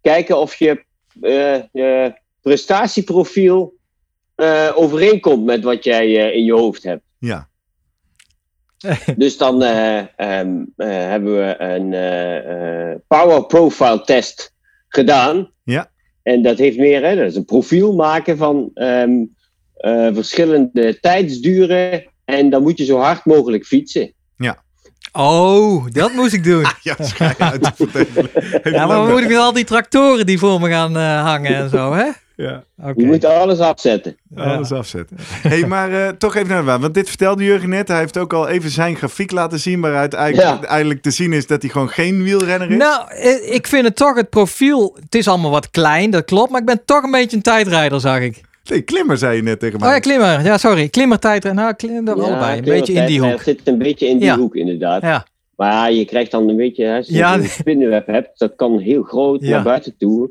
kijken 0.00 0.38
of 0.38 0.54
je 0.54 0.84
eh, 1.20 1.60
je 1.72 2.14
prestatieprofiel 2.42 3.74
eh, 4.34 4.72
overeenkomt 4.74 5.44
met 5.44 5.64
wat 5.64 5.84
jij 5.84 6.04
eh, 6.04 6.36
in 6.36 6.44
je 6.44 6.52
hoofd 6.52 6.82
hebt. 6.82 7.02
Ja, 7.18 7.48
Dus 9.16 9.36
dan 9.36 9.62
eh, 9.62 9.98
ehm, 9.98 10.64
eh, 10.76 10.88
hebben 10.88 11.36
we 11.36 11.54
een 11.58 11.92
eh, 11.92 12.96
Power 13.06 13.46
Profile 13.46 14.00
test 14.00 14.54
gedaan. 14.88 15.50
Ja. 15.64 15.90
En 16.22 16.42
dat 16.42 16.58
heeft 16.58 16.78
meer, 16.78 17.04
hè, 17.04 17.16
dat 17.16 17.26
is 17.26 17.36
een 17.36 17.44
profiel 17.44 17.94
maken 17.94 18.36
van 18.36 18.70
ehm, 18.74 19.24
eh, 19.76 20.08
verschillende 20.14 21.00
tijdsduren. 21.00 22.04
En 22.24 22.50
dan 22.50 22.62
moet 22.62 22.78
je 22.78 22.84
zo 22.84 22.98
hard 22.98 23.24
mogelijk 23.24 23.66
fietsen. 23.66 24.14
Oh, 25.12 25.86
dat 25.88 26.12
moest 26.12 26.32
ik 26.32 26.44
doen. 26.44 26.64
Ja, 26.82 26.96
schijn 26.98 27.34
uit 27.38 27.62
te 27.62 27.86
vertellen. 27.88 28.30
Ja, 28.62 28.86
maar 28.86 28.96
dan 28.96 29.10
moet 29.10 29.20
ik 29.20 29.28
met 29.28 29.36
al 29.36 29.52
die 29.52 29.64
tractoren 29.64 30.26
die 30.26 30.38
voor 30.38 30.60
me 30.60 30.68
gaan 30.68 30.94
hangen 30.96 31.54
en 31.54 31.70
zo, 31.70 31.92
hè? 31.92 32.10
Ja, 32.36 32.64
Oké. 32.82 32.92
Je 32.96 33.06
moet 33.06 33.24
alles 33.24 33.58
afzetten. 33.58 34.16
alles 34.34 34.72
afzetten. 34.72 35.16
hey, 35.42 35.66
maar 35.66 35.92
eh, 35.92 36.08
toch 36.08 36.34
even 36.34 36.48
naar 36.48 36.58
de 36.58 36.64
waan. 36.64 36.80
Want 36.80 36.94
dit 36.94 37.08
vertelde 37.08 37.44
Jurgen 37.44 37.68
net. 37.68 37.88
Hij 37.88 37.98
heeft 37.98 38.18
ook 38.18 38.32
al 38.32 38.48
even 38.48 38.70
zijn 38.70 38.96
grafiek 38.96 39.30
laten 39.30 39.58
zien. 39.60 39.80
Waaruit 39.80 40.14
eigenlijk, 40.14 40.62
Ja. 40.62 40.68
eigenlijk 40.68 41.02
te 41.02 41.10
zien 41.10 41.32
is 41.32 41.46
dat 41.46 41.62
hij 41.62 41.70
gewoon 41.70 41.88
geen 41.88 42.22
wielrenner 42.22 42.70
is. 42.70 42.76
Nou, 42.76 43.10
eh, 43.10 43.54
ik 43.54 43.66
vind 43.66 43.84
het 43.84 43.96
toch 43.96 44.16
het 44.16 44.30
profiel. 44.30 44.96
Het 45.00 45.14
is 45.14 45.28
allemaal 45.28 45.50
wat 45.50 45.70
klein, 45.70 46.10
dat 46.10 46.24
klopt. 46.24 46.50
Maar 46.50 46.60
ik 46.60 46.66
ben 46.66 46.84
toch 46.84 47.02
een 47.02 47.10
beetje 47.10 47.36
een 47.36 47.42
tijdrijder, 47.42 48.00
zag 48.00 48.20
ik. 48.20 48.40
Nee, 48.70 48.80
klimmer 48.82 49.18
zei 49.18 49.36
je 49.36 49.42
net 49.42 49.60
tegen 49.60 49.78
mij. 49.80 49.88
Oh 49.88 49.94
ja, 49.94 50.00
klimmer. 50.00 50.44
Ja, 50.44 50.58
sorry. 50.58 50.88
Klimmer, 50.88 51.18
tijdrijder. 51.18 51.62
Nou, 51.62 51.74
klim, 51.74 52.08
allebei. 52.08 52.58
Een 52.58 52.64
beetje 52.64 52.92
in 52.92 53.06
die 53.06 53.20
hoek. 53.20 53.42
zit 53.42 53.60
een 53.64 53.78
beetje 53.78 54.06
in 54.08 54.16
die 54.18 54.26
Ja. 54.26 54.36
hoek, 54.36 54.54
inderdaad. 54.54 55.02
Ja, 55.02 55.26
Maar 55.56 55.72
ja, 55.72 55.86
je 55.86 56.04
krijgt 56.04 56.30
dan 56.30 56.48
een 56.48 56.56
beetje, 56.56 56.84
hè, 56.84 56.96
als 56.96 57.06
je 57.06 57.14
Ja, 57.14 57.34
een 57.34 57.44
spinnenweb 57.48 58.06
hebt, 58.06 58.38
dat 58.38 58.52
kan 58.56 58.78
heel 58.78 59.02
groot 59.02 59.40
Ja. 59.42 59.50
naar 59.50 59.62
buiten 59.62 59.94
toe. 59.98 60.30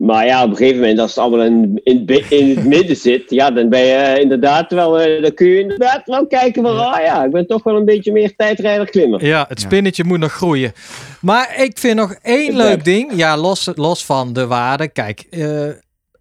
Maar 0.00 0.26
ja, 0.26 0.44
op 0.44 0.50
een 0.50 0.56
gegeven 0.56 0.80
moment, 0.80 0.98
als 0.98 1.10
het 1.14 1.18
allemaal 1.24 1.46
in, 1.46 1.80
in, 1.84 2.06
in 2.28 2.48
het 2.56 2.64
midden 2.74 2.96
zit, 2.96 3.30
ja, 3.30 3.50
dan 3.50 3.68
ben 3.68 3.80
je 3.80 3.92
eh, 3.92 4.20
inderdaad 4.22 4.72
wel, 4.72 5.00
eh, 5.00 5.22
dan 5.22 5.34
kun 5.34 5.46
je 5.48 5.60
inderdaad 5.60 6.02
wel 6.06 6.26
kijken 6.26 6.62
van, 6.62 6.78
ah 6.92 7.02
ja, 7.02 7.24
ik 7.24 7.30
ben 7.30 7.46
toch 7.46 7.62
wel 7.62 7.76
een 7.76 7.84
beetje 7.84 8.12
meer 8.12 8.36
tijdrijder 8.36 8.90
klimmer. 8.90 9.24
ja, 9.26 9.44
het 9.48 9.60
Ja. 9.60 9.66
spinnetje 9.66 10.04
moet 10.04 10.18
nog 10.18 10.32
groeien. 10.32 10.72
Maar 11.20 11.60
ik 11.62 11.78
vind 11.78 11.96
nog 11.96 12.12
één 12.22 12.56
leuk 12.56 12.84
ding. 12.84 13.12
Ja, 13.14 13.36
los, 13.36 13.68
los 13.74 14.04
van 14.04 14.32
de 14.32 14.46
waarde. 14.46 14.88
Kijk, 14.88 15.20
eh, 15.20 15.68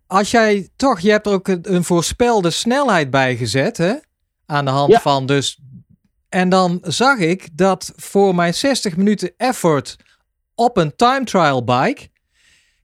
als 0.08 0.32
jij 0.32 0.70
toch, 0.76 1.00
je 1.00 1.12
hebt 1.12 1.26
er 1.26 1.34
ook 1.34 1.48
een, 1.48 1.60
een 1.62 1.84
voorspelde 1.84 2.50
snelheid 2.50 3.10
bij 3.10 3.36
gezet, 3.36 3.78
hè? 3.78 3.94
Aan 4.46 4.66
de 4.66 4.72
hand 4.72 4.92
Ja. 4.92 5.00
van 5.00 5.26
dus. 5.26 5.60
En 6.30 6.50
dan 6.50 6.80
zag 6.82 7.18
ik 7.18 7.48
dat 7.54 7.94
voor 7.96 8.36
mijn 8.36 8.54
60 8.54 8.98
minuten 8.98 9.32
effort 9.38 9.96
op 10.56 10.78
een 10.78 10.96
time 10.96 11.24
trial 11.24 11.64
bike. 11.64 12.08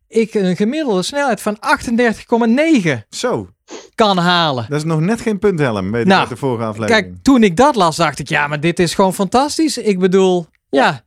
Ik 0.08 0.34
een 0.34 0.56
gemiddelde 0.56 1.04
snelheid 1.04 1.42
van 1.42 1.58
38,9 1.60 2.90
Zo, 3.10 3.50
kan 3.96 4.18
halen. 4.18 4.66
dat 4.70 4.78
is 4.78 4.84
nog 4.84 5.00
net 5.00 5.22
geen 5.22 5.40
punthelm. 5.40 5.92
Weet 5.92 6.02
ik 6.02 6.08
Nou, 6.08 6.20
uit 6.20 6.30
de 6.30 6.36
vorige 6.36 6.64
aflevering. 6.66 7.06
Kijk, 7.08 7.24
toen 7.24 7.44
ik 7.44 7.56
dat 7.58 7.76
las, 7.76 7.96
dacht 7.96 8.20
ik, 8.20 8.30
ja, 8.30 8.48
maar 8.48 8.60
dit 8.60 8.80
is 8.80 8.94
gewoon 8.94 9.14
fantastisch. 9.14 9.78
Ik 9.78 10.00
bedoel, 10.00 10.46
ja, 10.70 11.04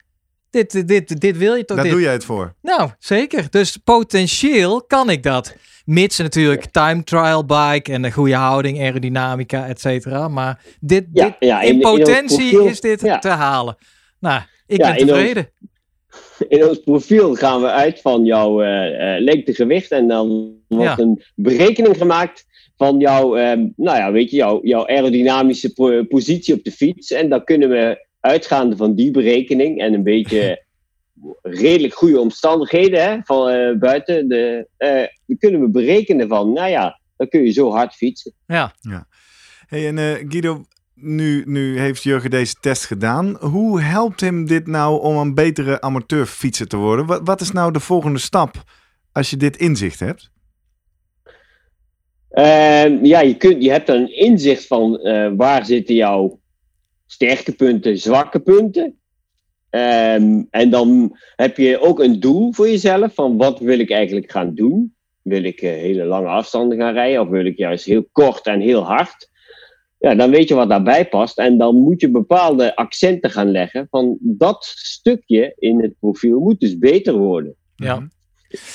dit, 0.51 0.89
dit, 0.89 1.21
dit 1.21 1.37
wil 1.37 1.55
je 1.55 1.65
toch? 1.65 1.77
Daar 1.77 1.85
dit, 1.87 1.95
doe 1.95 2.03
jij 2.03 2.13
het 2.13 2.25
voor. 2.25 2.55
Nou, 2.63 2.91
zeker. 2.99 3.47
Dus 3.51 3.77
potentieel 3.77 4.83
kan 4.83 5.11
ik 5.11 5.23
dat. 5.23 5.55
Mits 5.85 6.19
natuurlijk 6.19 6.65
time 6.65 7.05
trial 7.05 7.45
bike 7.45 7.93
en 7.93 8.05
een 8.05 8.13
goede 8.13 8.35
houding, 8.35 8.81
aerodynamica, 8.81 9.67
et 9.67 9.81
cetera. 9.81 10.29
Maar 10.29 10.61
dit, 10.81 11.07
Ja, 11.13 11.25
dit 11.25 11.35
ja, 11.39 11.61
in, 11.61 11.69
in- 11.69 11.81
in 11.81 11.87
ons 11.87 11.99
potentie 11.99 12.51
profiel, 12.51 12.67
is 12.67 12.81
dit 12.81 13.01
ja. 13.01 13.19
te 13.19 13.29
halen. 13.29 13.77
Nou, 14.21 14.41
ik 14.67 14.77
Ja, 14.79 14.87
ben 14.87 14.97
in 14.97 15.03
ons- 15.03 15.13
tevreden. 15.13 15.49
In 16.49 16.69
ons 16.69 16.79
profiel 16.79 17.35
gaan 17.35 17.61
we 17.61 17.71
uit 17.71 18.01
van 18.01 18.25
jouw 18.25 18.63
eh 18.63 19.15
eh, 19.17 19.23
lengtegewicht 19.23 19.91
en 19.91 20.09
dan 20.09 20.57
wordt 20.69 20.85
Ja. 20.85 20.99
een 20.99 21.23
berekening 21.35 21.97
gemaakt 21.97 22.47
van 22.77 22.99
jouw, 22.99 23.37
ehm, 23.37 23.67
nou 23.77 23.99
ja, 23.99 24.13
weet 24.13 24.31
je, 24.31 24.37
jouw, 24.37 24.61
jouw 24.63 24.87
aerodynamische 24.87 25.73
po- 25.73 26.05
positie 26.05 26.55
op 26.55 26.65
de 26.65 26.71
fiets. 26.73 27.11
En 27.11 27.29
dan 27.29 27.45
kunnen 27.45 27.69
we 27.69 28.07
uitgaande 28.21 28.77
van 28.77 28.95
die 28.95 29.11
berekening 29.11 29.81
en 29.81 29.95
een 29.95 30.03
beetje 30.03 30.65
redelijk 31.43 31.95
goede 31.95 32.21
omstandigheden 32.21 33.03
hè, 33.03 33.19
van 33.23 33.49
eh, 33.49 33.79
buiten, 33.79 34.29
de, 34.29 34.69
eh, 34.77 35.03
dan 35.27 35.39
kunnen 35.39 35.61
we 35.61 35.69
berekenen 35.69 36.29
van, 36.29 36.53
nou 36.53 36.71
ja, 36.71 37.01
dan 37.17 37.29
kun 37.29 37.45
je 37.45 37.51
zo 37.51 37.71
hard 37.71 37.95
fietsen. 37.95 38.33
Ja. 38.47 38.75
Hey, 39.67 39.87
en 39.87 39.99
eh, 39.99 40.15
Guido, 40.29 40.65
nu, 41.01 41.43
nu 41.47 41.79
heeft 41.79 42.03
Jurgen 42.03 42.31
deze 42.31 42.55
test 42.61 42.85
gedaan. 42.85 43.37
Hoe 43.41 43.81
helpt 43.81 44.21
hem 44.21 44.47
dit 44.47 44.67
nou 44.67 45.03
om 45.03 45.17
een 45.17 45.35
betere 45.35 45.81
amateurfietser 45.81 46.67
te 46.67 46.77
worden? 46.77 47.25
Wat, 47.25 47.41
is 47.41 47.53
nou 47.53 47.73
de 47.73 47.81
volgende 47.81 48.19
stap 48.19 48.63
als 49.13 49.31
je 49.31 49.37
dit 49.37 49.57
inzicht 49.57 50.01
hebt? 50.01 50.31
Ehm, 52.29 53.05
ja, 53.05 53.21
je, 53.21 53.37
kunt, 53.37 53.63
je 53.63 53.71
hebt 53.71 53.89
een 53.89 54.17
inzicht 54.17 54.67
van 54.67 54.99
eh, 54.99 55.31
waar 55.37 55.67
zitten 55.67 55.95
jouw 55.95 56.41
sterke 57.07 57.53
punten, 57.53 57.99
zwakke 57.99 58.41
punten. 58.41 58.99
Ehm, 59.71 60.43
en 60.51 60.71
dan 60.71 61.17
heb 61.37 61.57
je 61.57 61.81
ook 61.81 62.01
een 62.01 62.21
doel 62.21 62.53
voor 62.53 62.69
jezelf 62.69 63.15
van 63.15 63.37
wat 63.37 63.59
wil 63.59 63.79
ik 63.79 63.91
eigenlijk 63.91 64.31
gaan 64.31 64.55
doen. 64.55 64.95
Wil 65.23 65.45
ik 65.45 65.61
eh, 65.61 65.71
hele 65.71 66.05
lange 66.05 66.29
afstanden 66.29 66.79
gaan 66.79 66.93
rijden 66.93 67.21
of 67.21 67.29
wil 67.29 67.47
ik 67.47 67.57
juist 67.57 67.85
heel 67.85 68.09
kort 68.13 68.47
en 68.47 68.61
heel 68.61 68.83
hard? 68.83 69.29
Ja, 69.99 70.15
dan 70.15 70.31
weet 70.31 70.49
je 70.49 70.55
wat 70.55 70.69
daarbij 70.69 71.09
past. 71.09 71.39
En 71.39 71.59
dan 71.59 71.77
moet 71.77 72.01
je 72.01 72.11
bepaalde 72.11 72.77
accenten 72.77 73.31
gaan 73.31 73.51
leggen 73.51 73.87
van 73.91 74.17
dat 74.21 74.65
stukje 74.75 75.53
in 75.59 75.83
het 75.83 75.95
profiel 76.01 76.41
moet 76.41 76.61
dus 76.61 76.79
beter 76.79 77.15
worden. 77.15 77.55
Ja. 77.77 78.09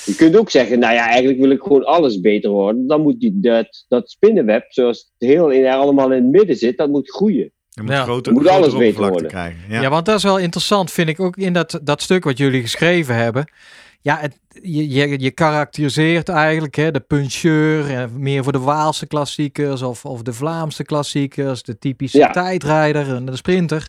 Je 0.04 0.14
kunt 0.16 0.36
ook 0.36 0.50
zeggen, 0.50 0.78
nou 0.78 0.94
ja, 0.94 1.08
eigenlijk 1.08 1.40
wil 1.40 1.50
ik 1.50 1.62
gewoon 1.62 1.84
alles 1.84 2.20
beter 2.20 2.50
worden. 2.50 2.86
Dan 2.86 3.00
moet 3.02 3.20
die, 3.20 3.40
dat, 3.40 3.84
dat 3.88 4.10
spinnenweb, 4.10 4.64
zoals 4.68 4.98
het 5.18 5.28
heel 5.28 5.50
in, 5.50 5.66
allemaal 5.66 6.12
in 6.12 6.22
het 6.22 6.32
midden 6.32 6.56
zit, 6.56 6.78
dat 6.78 6.88
moet 6.88 7.10
groeien. 7.10 7.52
Je 7.70 7.82
moet, 7.82 7.90
Ja. 7.90 8.02
groter, 8.02 8.32
Moet 8.32 8.48
alles 8.48 8.60
beter 8.60 8.76
oppervlakte 8.78 9.12
worden. 9.12 9.30
krijgen. 9.30 9.60
Ja. 9.68 9.80
Ja. 9.80 9.90
want 9.90 10.06
dat 10.06 10.16
is 10.16 10.22
wel 10.22 10.38
interessant, 10.38 10.90
vind 10.90 11.08
ik 11.08 11.20
ook 11.20 11.36
in 11.36 11.52
dat, 11.52 11.80
dat 11.82 12.02
stuk 12.02 12.24
wat 12.24 12.38
jullie 12.38 12.60
geschreven 12.60 13.16
hebben. 13.16 13.44
Ja, 14.04 14.18
het, 14.20 14.40
je, 14.62 14.88
je, 14.88 15.20
je 15.20 15.30
karakteriseert 15.30 16.28
eigenlijk 16.28 16.74
hè, 16.74 16.90
de 16.90 17.00
puncheur, 17.00 17.90
eh, 17.90 18.04
meer 18.16 18.42
voor 18.42 18.52
de 18.52 18.58
Waalse 18.58 19.06
klassiekers 19.06 19.82
of, 19.82 20.04
of 20.04 20.22
de 20.22 20.32
Vlaamse 20.32 20.84
klassiekers, 20.84 21.62
de 21.62 21.78
typische 21.78 22.18
Ja. 22.18 22.30
tijdrijder 22.30 23.14
en 23.14 23.24
de 23.24 23.36
sprinter. 23.36 23.86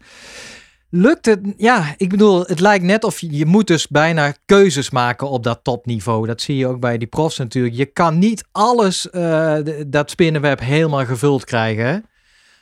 Lukt 0.89 1.25
het? 1.25 1.39
Ja, 1.57 1.93
ik 1.97 2.09
bedoel, 2.09 2.41
het 2.41 2.59
lijkt 2.59 2.83
net 2.83 3.03
of 3.03 3.19
je, 3.19 3.37
je 3.37 3.45
moet 3.45 3.67
dus 3.67 3.87
bijna 3.87 4.33
keuzes 4.45 4.89
maken 4.89 5.29
op 5.29 5.43
dat 5.43 5.59
topniveau. 5.63 6.27
Dat 6.27 6.41
zie 6.41 6.57
je 6.57 6.67
ook 6.67 6.79
bij 6.79 6.97
die 6.97 7.07
profs 7.07 7.37
natuurlijk. 7.37 7.75
Je 7.75 7.85
kan 7.85 8.19
niet 8.19 8.43
alles, 8.51 9.09
eh, 9.09 9.57
dat 9.87 10.09
spinnenweb 10.09 10.59
helemaal 10.59 11.05
gevuld 11.05 11.43
krijgen. 11.45 11.85
Hè? 11.85 11.97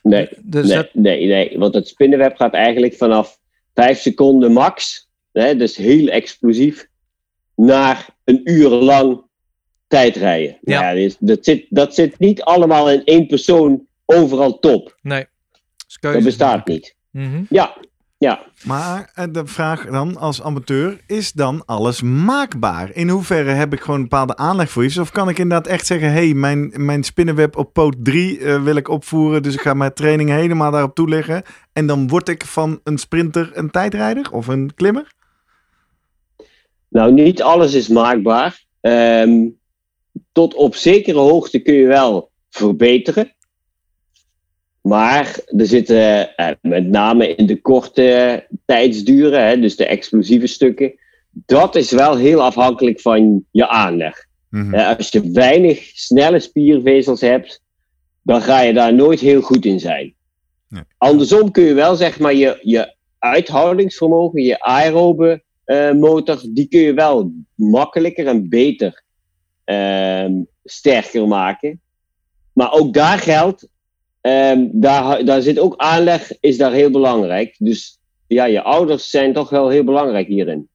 Nee, 0.02 0.30
Dus 0.42 0.68
nee, 0.68 0.76
dat, 0.76 0.90
nee, 0.94 1.28
nee. 1.28 1.58
Want 1.58 1.74
het 1.74 1.88
spinnenweb 1.88 2.36
gaat 2.36 2.54
eigenlijk 2.54 2.94
vanaf 2.94 3.40
5 3.74 4.00
seconden 4.00 4.52
max, 4.52 5.10
hè, 5.32 5.56
dus 5.56 5.76
heel 5.76 6.08
explosief, 6.08 6.88
naar 7.56 8.10
een 8.24 8.42
uur 8.44 8.70
lang 8.70 9.22
tijdrijden. 9.88 10.58
Ja. 10.62 10.82
Nou 10.82 10.98
ja, 10.98 11.04
dus 11.04 11.16
dat, 11.20 11.46
zit, 11.46 11.66
dat 11.70 11.96
zit 11.96 12.20
niet 12.20 12.42
allemaal 12.42 12.92
in 12.92 13.04
één 13.04 13.28
persoon 13.28 13.88
overal 14.06 14.60
top. 14.60 14.98
nee. 15.02 15.26
Dat 16.00 16.24
bestaat 16.24 16.56
maken. 16.56 16.74
niet. 16.74 16.96
Mhm. 17.12 17.44
Ja, 17.50 17.78
ja. 18.18 18.46
Maar 18.64 19.12
eh, 19.14 19.26
de 19.32 19.46
vraag 19.46 19.86
dan 19.86 20.18
als 20.18 20.42
amateur, 20.42 21.00
is 21.08 21.32
dan 21.32 21.66
alles 21.66 22.02
maakbaar? 22.02 22.90
In 22.94 23.10
hoeverre 23.10 23.50
heb 23.50 23.74
ik 23.74 23.80
gewoon 23.80 23.96
een 23.96 24.02
bepaalde 24.02 24.38
aanleg 24.38 24.70
voor 24.70 24.84
iets? 24.84 24.98
Of 24.98 25.12
kan 25.12 25.30
ik 25.30 25.38
inderdaad 25.38 25.68
echt 25.68 25.86
zeggen, 25.86 26.12
hey, 26.12 26.34
mijn, 26.34 26.74
mijn 26.76 27.04
spinnenweb 27.04 27.58
op 27.58 27.74
poot 27.74 27.96
3 28.00 28.40
eh, 28.40 28.64
wil 28.64 28.76
ik 28.76 28.88
opvoeren. 28.88 29.44
Dus 29.44 29.54
ik 29.54 29.62
ga 29.62 29.74
mijn 29.74 29.94
training 29.94 30.30
helemaal 30.30 30.72
daarop 30.72 30.96
toeleggen. 30.96 31.44
En 31.74 31.88
dan 31.88 32.08
word 32.08 32.30
ik 32.30 32.46
van 32.46 32.80
een 32.84 32.98
sprinter 32.98 33.52
een 33.54 33.72
tijdrijder 33.72 34.32
of 34.32 34.48
een 34.48 34.74
klimmer? 34.76 35.12
Nou, 36.94 37.14
niet 37.14 37.42
alles 37.42 37.74
is 37.74 37.88
maakbaar. 37.88 38.66
Ehm, 38.82 39.50
tot 40.32 40.54
op 40.54 40.76
zekere 40.76 41.20
hoogte 41.20 41.60
kun 41.60 41.74
je 41.74 41.88
wel 41.88 42.32
verbeteren. 42.50 43.36
Maar 44.82 45.40
er 45.46 45.66
zitten 45.66 46.36
eh, 46.36 46.50
met 46.62 46.88
name 46.88 47.36
in 47.36 47.46
de 47.46 47.62
korte 47.62 48.48
tijdsduren, 48.66 49.48
hè, 49.48 49.60
dus 49.60 49.76
de 49.76 49.86
explosieve 49.86 50.48
stukken, 50.48 50.94
dat 51.30 51.76
is 51.76 51.92
wel 51.92 52.16
heel 52.16 52.44
afhankelijk 52.44 53.02
van 53.02 53.46
je 53.52 53.68
aanleg. 53.68 54.26
Mhm. 54.50 54.74
Eh, 54.74 54.98
als 54.98 55.10
je 55.10 55.32
weinig 55.32 55.92
snelle 55.94 56.40
spiervezels 56.40 57.22
hebt, 57.22 57.62
dan 58.22 58.42
ga 58.42 58.62
je 58.62 58.74
daar 58.74 58.94
nooit 58.94 59.20
heel 59.20 59.42
goed 59.42 59.66
in 59.66 59.80
zijn. 59.80 60.14
Nee. 60.70 60.84
Andersom 60.98 61.52
kun 61.52 61.64
je 61.64 61.74
wel 61.74 61.96
zeg 61.96 62.20
maar 62.20 62.34
je, 62.34 62.60
je 62.62 62.96
uithoudingsvermogen, 63.20 64.42
je 64.42 64.60
aerobe 64.60 65.43
motor, 66.00 66.42
die 66.50 66.68
kun 66.68 66.80
je 66.80 66.94
wel 66.94 67.32
makkelijker 67.56 68.28
en 68.28 68.50
beter 68.50 69.04
ehm, 69.64 70.32
sterker 70.64 71.28
maken. 71.28 71.82
Maar 72.54 72.72
ook 72.72 72.94
daar 72.94 73.20
geldt, 73.20 73.68
ehm, 74.22 74.68
daar, 74.72 75.26
daar 75.26 75.42
zit 75.42 75.60
ook 75.60 75.78
aanleg, 75.78 76.32
is 76.40 76.58
daar 76.58 76.72
heel 76.72 76.92
belangrijk. 76.92 77.56
Dus 77.58 78.00
ja, 78.28 78.46
je 78.46 78.62
ouders 78.62 79.10
zijn 79.10 79.34
toch 79.34 79.50
wel 79.50 79.70
heel 79.70 79.84
belangrijk 79.84 80.28
hierin. 80.28 80.68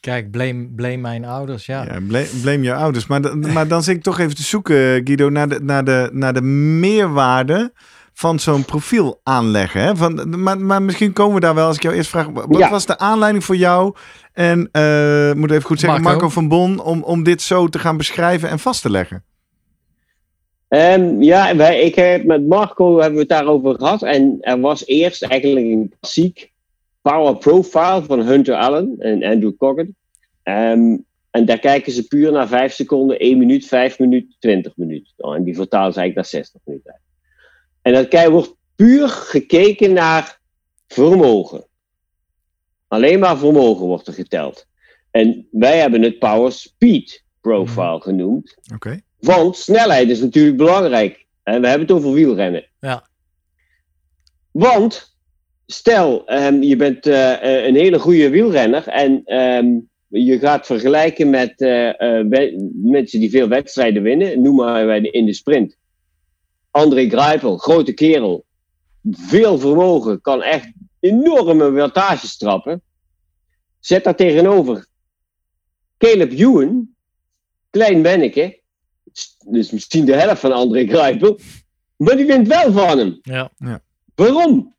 Kijk, 0.00 0.30
blame, 0.30 0.68
blame 0.74 0.96
mijn 0.96 1.24
ouders, 1.24 1.66
ja. 1.66 1.84
Ja, 1.84 2.00
blame, 2.06 2.28
blame 2.42 2.62
je 2.62 2.74
ouders. 2.74 3.06
Maar, 3.06 3.38
maar 3.38 3.68
dan 3.68 3.82
zit 3.82 3.96
ik 3.96 4.02
toch 4.02 4.18
even 4.18 4.34
te 4.34 4.42
zoeken, 4.42 5.06
Guido, 5.06 5.30
naar 5.30 5.48
de, 5.48 5.60
naar 5.62 5.84
de, 5.84 6.10
naar 6.12 6.34
de 6.34 6.42
meerwaarde 6.42 7.72
van 8.14 8.38
zo'n 8.38 8.64
profiel 8.64 9.20
aanleggen. 9.22 9.80
Hè? 9.80 9.96
Van, 9.96 10.42
maar, 10.42 10.58
maar 10.58 10.82
misschien 10.82 11.12
komen 11.12 11.34
we 11.34 11.40
daar 11.40 11.54
wel 11.54 11.66
als 11.66 11.76
ik 11.76 11.82
jou 11.82 11.94
eerst 11.94 12.10
vraag. 12.10 12.26
Wat 12.32 12.58
Ja. 12.58 12.70
was 12.70 12.86
de 12.86 12.98
aanleiding 12.98 13.44
voor 13.44 13.56
jou 13.56 13.94
en 14.32 14.68
eh, 14.72 15.28
ik 15.28 15.36
moet 15.36 15.50
even 15.50 15.62
goed 15.62 15.80
zeggen, 15.80 16.02
Marco. 16.02 16.18
Marco, 16.18 16.32
van 16.34 16.48
Bon, 16.48 16.80
om, 16.80 17.02
om 17.02 17.22
dit 17.22 17.42
zo 17.42 17.68
te 17.68 17.78
gaan 17.78 17.96
beschrijven 17.96 18.48
en 18.48 18.58
vast 18.58 18.82
te 18.82 18.90
leggen? 18.90 19.24
Ehm, 20.68 21.22
ja, 21.22 21.56
wij, 21.56 21.80
ik 21.80 21.94
heb 21.94 22.24
met 22.24 22.46
Marco 22.48 22.92
hebben 22.94 23.14
we 23.14 23.20
het 23.20 23.28
daarover 23.28 23.74
gehad. 23.74 24.02
En 24.02 24.38
er 24.40 24.60
was 24.60 24.86
eerst 24.86 25.22
eigenlijk 25.22 25.66
een 25.66 25.92
klassiek 26.00 26.52
power 27.02 27.36
profile 27.36 28.02
van 28.06 28.20
Hunter 28.20 28.54
Allen 28.54 28.94
en 28.98 29.24
Andrew 29.24 29.56
Coggin. 29.58 29.96
Ehm, 30.42 30.96
en 31.30 31.44
daar 31.44 31.58
kijken 31.58 31.92
ze 31.92 32.06
puur 32.06 32.32
naar 32.32 32.48
5 32.48 32.72
seconden, 32.72 33.16
1 33.18 33.38
minuut, 33.38 33.66
5 33.66 33.98
minuten, 33.98 34.34
20 34.38 34.72
minuten. 34.76 35.12
Oh, 35.16 35.34
en 35.34 35.44
die 35.44 35.54
vertalen 35.54 35.92
ze 35.92 35.98
eigenlijk 36.00 36.32
naar 36.32 36.42
60 36.42 36.60
minuten. 36.64 36.73
En 37.84 37.92
dat 37.92 38.28
wordt 38.28 38.54
puur 38.76 39.08
gekeken 39.08 39.92
naar 39.92 40.40
vermogen. 40.88 41.66
Alleen 42.88 43.18
maar 43.18 43.38
vermogen 43.38 43.86
wordt 43.86 44.06
er 44.06 44.12
geteld. 44.12 44.66
En 45.10 45.48
wij 45.50 45.78
hebben 45.78 46.02
het 46.02 46.18
power 46.18 46.52
speed 46.52 47.24
profile 47.40 48.00
genoemd. 48.00 48.56
Oké. 48.74 49.00
Want 49.18 49.56
snelheid 49.56 50.10
is 50.10 50.20
natuurlijk 50.20 50.56
belangrijk. 50.56 51.26
En 51.42 51.60
we 51.60 51.68
hebben 51.68 51.86
het 51.86 51.96
over 51.96 52.12
wielrennen. 52.12 52.66
Ja. 52.80 53.06
Want 54.50 55.16
stel, 55.66 56.26
ehm, 56.26 56.62
je 56.62 56.76
bent 56.76 57.06
eh, 57.06 57.32
eh, 57.32 57.66
een 57.66 57.74
hele 57.74 57.98
goede 57.98 58.28
wielrenner 58.28 58.88
en 58.88 59.22
ehm, 59.24 59.78
je 60.08 60.38
gaat 60.38 60.66
vergelijken 60.66 61.30
met 61.30 61.60
eh, 61.60 62.20
mensen 62.82 63.20
die 63.20 63.30
veel 63.30 63.48
wedstrijden 63.48 64.02
winnen. 64.02 64.42
Noem 64.42 64.54
maar 64.54 64.96
in 64.96 65.26
de 65.26 65.32
sprint. 65.32 65.76
André 66.74 67.08
Greipel, 67.08 67.56
grote 67.56 67.92
kerel. 67.92 68.44
Veel 69.10 69.58
vermogen, 69.58 70.20
kan 70.20 70.42
echt 70.42 70.72
enorme 71.00 71.70
wattages 71.70 72.36
trappen. 72.36 72.82
Zet 73.80 74.04
daar 74.04 74.16
tegenover 74.16 74.86
Caleb 75.98 76.32
Ewan, 76.32 76.94
klein 77.70 78.00
manneke, 78.00 78.60
dus 79.46 79.70
misschien 79.70 80.04
de 80.04 80.14
helft 80.14 80.40
van 80.40 80.52
André 80.52 80.86
Greipel. 80.86 81.38
Maar 81.96 82.16
die 82.16 82.26
wint 82.26 82.48
wel 82.48 82.72
van 82.72 82.98
hem. 82.98 83.18
Ja. 83.22 83.52
Waarom? 84.14 84.74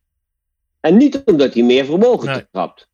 En 0.80 0.98
niet 0.98 1.22
omdat 1.26 1.54
hij 1.54 1.64
meer 1.64 1.86
vermogen 1.86 2.28
Nee. 2.30 2.48
trapt. 2.52 2.88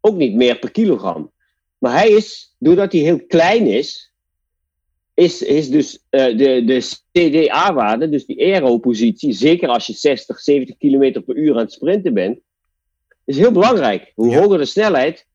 Ook 0.00 0.16
niet 0.16 0.34
meer 0.34 0.58
per 0.58 0.70
kilogram. 0.70 1.32
Maar 1.78 1.92
hij 1.92 2.10
is, 2.10 2.54
doordat 2.58 2.92
hij 2.92 3.00
heel 3.00 3.26
klein 3.26 3.66
is, 3.66 4.13
is, 5.14 5.42
is 5.42 5.70
dus 5.70 6.04
eh, 6.10 6.36
de, 6.36 6.64
de 6.64 6.96
CDA-waarde, 7.12 8.08
dus 8.08 8.26
die 8.26 8.40
aero-positie, 8.40 9.32
zeker 9.32 9.68
als 9.68 9.86
je 9.86 9.92
60, 9.92 10.40
70 10.40 10.76
km 10.76 11.22
per 11.22 11.36
uur 11.36 11.52
aan 11.52 11.58
het 11.58 11.72
sprinten 11.72 12.14
bent, 12.14 12.38
is 13.24 13.38
heel 13.38 13.52
belangrijk. 13.52 14.12
Hoe 14.14 14.30
Ja. 14.30 14.40
hoger 14.40 14.58
de 14.58 14.64
snelheid, 14.64 15.26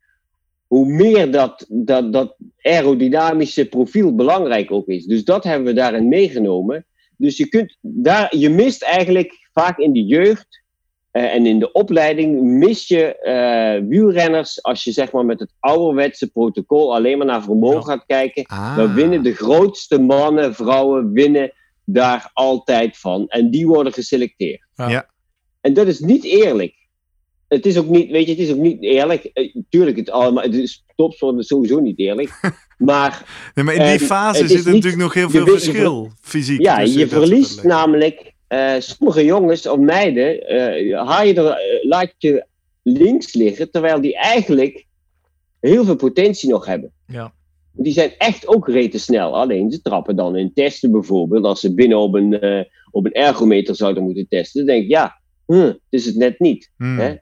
hoe 0.67 0.85
meer 0.85 1.31
dat, 1.31 1.65
dat, 1.69 2.13
dat 2.13 2.35
aerodynamische 2.61 3.65
profiel 3.65 4.15
belangrijk 4.15 4.71
ook 4.71 4.87
is. 4.87 5.05
Dus 5.05 5.23
dat 5.23 5.43
hebben 5.43 5.67
we 5.67 5.73
daarin 5.73 6.07
meegenomen. 6.07 6.85
Dus 7.17 7.37
je, 7.37 7.47
kunt 7.47 7.77
daar, 7.81 8.37
je 8.37 8.49
mist 8.49 8.83
eigenlijk 8.83 9.49
vaak 9.53 9.77
in 9.77 9.93
de 9.93 10.03
jeugd 10.03 10.63
eh, 11.11 11.33
en 11.33 11.45
in 11.45 11.59
de 11.59 11.71
opleiding 11.71 12.41
mis 12.41 12.87
je 12.87 13.15
eh, 13.19 13.87
wielrenners 13.87 14.63
als 14.63 14.83
je 14.83 14.91
zeg 14.91 15.11
maar 15.11 15.25
met 15.25 15.39
het 15.39 15.53
ouderwetse 15.59 16.31
protocol 16.31 16.95
alleen 16.95 17.17
maar 17.17 17.27
naar 17.27 17.43
vermogen 17.43 17.79
Ja. 17.79 17.85
gaat 17.85 18.03
kijken. 18.07 18.45
Ah. 18.45 18.75
Dan 18.77 18.93
winnen 18.93 19.23
de 19.23 19.33
grootste 19.33 19.99
mannen, 19.99 20.55
vrouwen, 20.55 21.11
winnen 21.11 21.51
daar 21.85 22.29
altijd 22.33 22.97
van. 22.97 23.27
En 23.27 23.51
die 23.51 23.67
worden 23.67 23.93
geselecteerd. 23.93 24.67
Ja. 24.75 24.89
Ja. 24.89 25.09
En 25.61 25.73
dat 25.73 25.87
is 25.87 25.99
niet 25.99 26.23
eerlijk. 26.23 26.73
Het 27.47 27.65
is 27.65 27.77
ook 27.77 27.87
niet, 27.87 28.11
weet 28.11 28.25
je, 28.25 28.31
het 28.31 28.39
is 28.41 28.51
ook 28.51 28.57
niet 28.57 28.81
eerlijk. 28.83 29.23
Eh, 29.23 29.55
tuurlijk, 29.69 29.97
het 29.97 30.09
allemaal, 30.09 30.43
het 30.43 30.53
is 30.55 30.83
topsport 30.95 31.37
is 31.39 31.47
sowieso 31.47 31.79
niet 31.79 31.99
eerlijk. 31.99 32.39
maar 32.77 33.23
Nee, 33.55 33.65
maar 33.65 33.73
in 33.73 33.81
die 33.81 33.91
En 33.91 33.99
fase 33.99 34.47
zit 34.47 34.49
er 34.49 34.55
niet- 34.55 34.65
natuurlijk 34.65 35.01
nog 35.01 35.13
heel 35.13 35.29
veel 35.29 35.45
verschil 35.47 36.11
fysiek. 36.21 36.61
ja, 36.61 36.79
je 36.79 37.07
verliest 37.07 37.63
namelijk 37.63 38.33
eh, 38.49 38.75
sommige 38.79 39.25
jongens 39.25 39.67
of 39.67 39.77
meiden, 39.77 40.47
eh, 40.47 41.07
haal 41.07 41.25
je 41.25 41.33
er, 41.33 41.47
eh, 41.47 41.85
laat 41.85 42.13
je 42.17 42.45
links 42.83 43.33
liggen, 43.33 43.71
terwijl 43.71 44.01
die 44.01 44.15
eigenlijk 44.15 44.85
heel 45.59 45.85
veel 45.85 45.95
potentie 45.95 46.49
nog 46.49 46.65
hebben. 46.65 46.91
Ja. 47.07 47.33
Die 47.71 47.93
zijn 47.93 48.11
echt 48.17 48.47
ook 48.47 48.67
rete 48.67 48.99
snel. 48.99 49.35
Alleen 49.35 49.71
ze 49.71 49.81
trappen 49.81 50.15
dan 50.15 50.35
in 50.35 50.53
testen 50.53 50.91
bijvoorbeeld. 50.91 51.45
Als 51.45 51.59
ze 51.59 51.73
binnen 51.73 51.97
op 51.97 52.13
een, 52.13 52.65
op 52.91 53.05
een 53.05 53.13
ergometer 53.13 53.75
zouden 53.75 54.03
moeten 54.03 54.27
testen. 54.27 54.65
Dan 54.65 54.75
denk 54.75 54.83
ik, 54.83 54.89
ja, 54.89 55.19
hm, 55.45 55.55
het 55.55 55.77
is 55.89 56.05
het 56.05 56.15
net 56.15 56.39
niet. 56.39 56.71
Hmm. 56.77 56.99
Hè? 56.99 57.15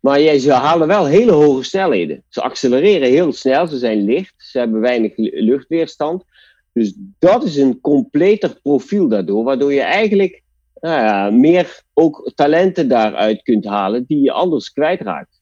Maar 0.00 0.22
jij, 0.22 0.38
ze 0.38 0.52
halen 0.52 0.88
wel 0.88 1.06
hele 1.06 1.32
hoge 1.32 1.62
snelheden. 1.62 2.24
Ze 2.28 2.42
accelereren 2.42 3.08
heel 3.08 3.32
snel, 3.32 3.66
ze 3.66 3.78
zijn 3.78 4.04
licht, 4.04 4.34
ze 4.36 4.58
hebben 4.58 4.80
weinig 4.80 5.16
lu- 5.16 5.44
luchtweerstand. 5.44 6.24
Dus 6.72 6.94
dat 7.18 7.44
is 7.44 7.56
een 7.56 7.80
completer 7.80 8.58
profiel 8.62 9.08
daardoor, 9.08 9.44
waardoor 9.44 9.72
je 9.72 9.82
eigenlijk 9.82 10.42
nou 10.80 11.02
ja, 11.04 11.30
meer 11.30 11.82
ook 11.94 12.32
talenten 12.34 12.88
daaruit 12.88 13.42
kunt 13.42 13.64
halen 13.64 14.04
die 14.06 14.22
je 14.22 14.32
anders 14.32 14.72
kwijtraakt. 14.72 15.38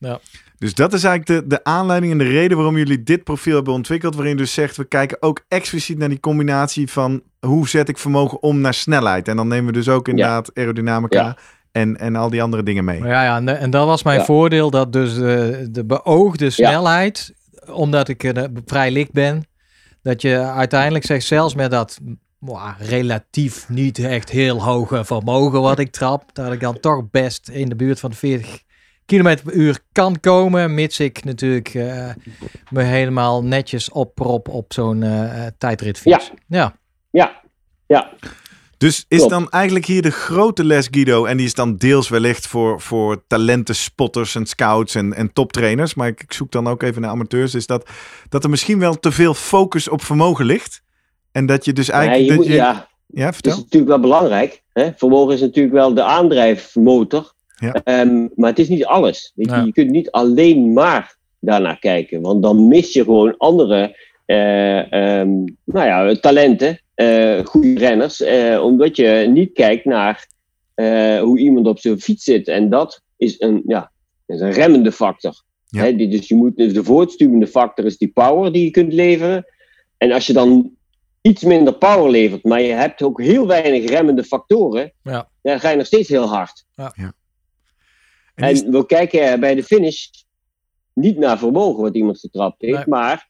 Dus 0.58 0.74
dat 0.74 0.92
is 0.92 1.04
eigenlijk 1.04 1.42
de, 1.42 1.48
de 1.56 1.64
aanleiding 1.64 2.12
en 2.12 2.18
de 2.18 2.24
reden 2.24 2.56
waarom 2.56 2.76
jullie 2.76 3.02
dit 3.02 3.24
profiel 3.24 3.54
hebben 3.54 3.74
ontwikkeld. 3.74 4.14
Waarin 4.14 4.32
je 4.32 4.38
dus 4.38 4.52
zegt, 4.52 4.76
we 4.76 4.84
kijken 4.84 5.16
ook 5.22 5.44
expliciet 5.48 5.98
naar 5.98 6.08
die 6.08 6.20
combinatie 6.20 6.90
van 6.90 7.22
hoe 7.40 7.68
zet 7.68 7.88
ik 7.88 7.98
vermogen 7.98 8.42
om 8.42 8.60
naar 8.60 8.74
snelheid. 8.74 9.28
En 9.28 9.36
dan 9.36 9.48
nemen 9.48 9.66
we 9.66 9.72
dus 9.72 9.88
ook 9.88 10.08
inderdaad 10.08 10.50
aerodynamica 10.54 11.22
Ja. 11.22 11.36
en, 11.72 11.96
en 11.96 12.16
al 12.16 12.30
die 12.30 12.42
andere 12.42 12.62
dingen 12.62 12.84
mee. 12.84 13.02
Ja, 13.02 13.22
ja 13.24 13.36
en, 13.36 13.48
en 13.58 13.70
dat 13.70 13.86
was 13.86 14.02
mijn 14.02 14.18
Ja. 14.18 14.24
voordeel, 14.24 14.70
dat 14.70 14.92
dus 14.92 15.14
de, 15.14 15.68
de 15.70 15.84
beoogde 15.84 16.50
snelheid, 16.50 17.34
omdat 17.72 18.08
ik 18.08 18.24
eh, 18.24 18.44
vrij 18.64 18.90
licht 18.90 19.12
ben, 19.12 19.46
dat 20.02 20.22
je 20.22 20.38
uiteindelijk 20.38 21.04
zegt, 21.04 21.26
zelfs 21.26 21.54
met 21.54 21.70
dat 21.70 21.98
relatief 22.78 23.68
niet 23.68 23.98
echt 23.98 24.30
heel 24.30 24.62
hoge 24.62 25.04
vermogen 25.04 25.61
wat 25.61 25.78
ik 25.78 25.90
trap, 25.90 26.34
dat 26.34 26.52
ik 26.52 26.61
dan 26.61 26.80
toch 26.80 27.11
best 27.11 27.48
in 27.48 27.68
de 27.68 27.74
buurt 27.74 28.00
van 28.00 28.11
de 28.11 28.16
40 28.16 28.62
kilometer 29.08 29.44
per 29.44 29.54
uur 29.54 29.78
kan 29.92 30.20
komen, 30.20 30.74
mits 30.74 31.00
ik 31.00 31.24
natuurlijk 31.24 31.74
eh, 31.74 32.08
me 32.70 32.82
helemaal 32.82 33.44
netjes 33.44 33.90
opprop 33.90 34.48
op 34.48 34.72
zo'n 34.72 35.02
eh, 35.02 35.46
eh, 35.46 35.52
tijdritfiets. 35.58 36.30
Ja. 36.46 36.76
Ja, 37.11 37.40
ja, 37.87 38.11
Dus 38.78 39.04
is 39.08 39.16
Klopt. 39.16 39.30
dan 39.32 39.50
eigenlijk 39.50 39.84
hier 39.86 40.02
de 40.02 40.10
grote 40.10 40.64
les, 40.64 40.88
Guido, 40.90 41.24
en 41.24 41.36
die 41.36 41.46
is 41.46 41.54
dan 41.54 41.76
deels 41.76 42.08
wellicht 42.08 42.46
voor, 42.46 42.80
voor 42.80 43.22
talentenspotters 43.26 44.34
en 44.34 44.46
scouts 44.46 44.94
en, 44.94 45.12
en 45.14 45.32
toptrainers, 45.32 45.94
maar 45.94 46.08
ik, 46.08 46.22
ik 46.22 46.32
zoek 46.32 46.50
dan 46.52 46.68
ook 46.68 46.82
even 46.82 47.00
naar 47.02 47.10
amateurs, 47.10 47.54
is 47.54 47.66
dat, 47.66 47.90
dat 48.28 48.44
er 48.44 48.50
misschien 48.50 48.78
wel 48.78 48.98
te 48.98 49.12
veel 49.12 49.34
focus 49.34 49.88
op 49.88 50.02
vermogen 50.02 50.44
ligt. 50.44 50.82
En 51.32 51.46
dat 51.46 51.64
je 51.64 51.72
dus 51.72 51.86
Ja, 51.86 51.92
eigenlijk... 51.92 52.22
je 52.22 52.28
dat 52.28 52.36
moet, 52.36 52.46
je, 52.46 52.52
ja, 52.54 52.88
ja, 53.06 53.26
Het 53.26 53.28
is 53.28 53.34
vertel. 53.34 53.56
natuurlijk 53.56 53.90
wel 53.90 54.00
belangrijk. 54.00 54.62
Hè? 54.72 54.90
Vermogen 54.96 55.34
is 55.34 55.40
natuurlijk 55.40 55.74
wel 55.74 55.94
de 55.94 56.02
aandrijfmotor. 56.02 57.32
Ja. 57.56 57.72
Ehm, 57.72 58.26
maar 58.34 58.50
het 58.50 58.58
is 58.58 58.68
niet 58.68 58.84
alles. 58.84 59.32
Weet 59.34 59.50
je? 59.50 59.54
Ja. 59.56 59.62
je 59.62 59.72
kunt 59.72 59.90
niet 59.90 60.10
alleen 60.10 60.72
maar 60.72 61.16
daarnaar 61.40 61.78
kijken. 61.78 62.20
Want 62.20 62.42
dan 62.42 62.68
mis 62.68 62.92
je 62.92 63.04
gewoon 63.04 63.34
andere 63.36 63.96
eh, 64.26 64.92
ehm, 64.92 65.30
nou 65.64 65.86
ja, 65.86 66.14
talenten, 66.14 66.80
eh 66.98 67.44
goede 67.44 67.78
renners. 67.78 68.20
eh, 68.20 68.61
omdat 68.64 68.96
je 68.96 69.26
niet 69.32 69.52
kijkt 69.52 69.84
naar 69.84 70.26
eh, 70.74 71.20
hoe 71.20 71.38
iemand 71.38 71.66
op 71.66 71.78
zijn 71.78 72.00
fiets 72.00 72.24
zit. 72.24 72.48
En 72.48 72.68
dat 72.70 73.02
is 73.16 73.40
een, 73.40 73.62
ja, 73.66 73.92
is 74.26 74.40
een 74.40 74.50
remmende 74.52 74.92
factor. 74.92 75.42
Ja. 75.66 75.82
Hè? 75.82 75.96
Die, 75.96 76.08
dus 76.08 76.28
je 76.28 76.34
moet, 76.34 76.56
dus 76.56 76.72
de 76.72 76.84
voortstuwende 76.84 77.46
factor 77.46 77.84
is 77.84 77.98
die 77.98 78.08
power 78.08 78.52
die 78.52 78.64
je 78.64 78.70
kunt 78.70 78.92
leveren. 78.92 79.44
En 79.96 80.12
als 80.12 80.26
je 80.26 80.32
dan 80.32 80.70
iets 81.22 81.42
minder 81.42 81.74
power 81.74 82.11
levert, 82.11 82.44
maar 82.44 82.62
je 82.62 82.72
hebt 82.72 83.02
ook 83.02 83.20
heel 83.22 83.46
weinig 83.46 83.88
remmende 83.90 84.24
factoren, 84.24 84.92
Ja. 85.02 85.28
dan 85.42 85.61
ga 85.61 85.70
je 85.70 85.76
nog 85.76 85.87
steeds 85.87 86.08
heel 86.08 86.26
hard. 86.28 86.64
En 86.74 86.92
die- 88.54 88.64
En 88.64 88.70
we 88.70 88.87
kijken 88.87 89.40
bij 89.40 89.54
de 89.54 89.62
finish 89.64 90.06
niet 90.94 91.18
naar 91.18 91.38
vermogen 91.38 91.82
wat 91.82 91.94
iemand 91.96 92.18
getrapt 92.20 92.61
heeft, 92.62 92.76
Nee. 92.76 92.87
maar 92.87 93.28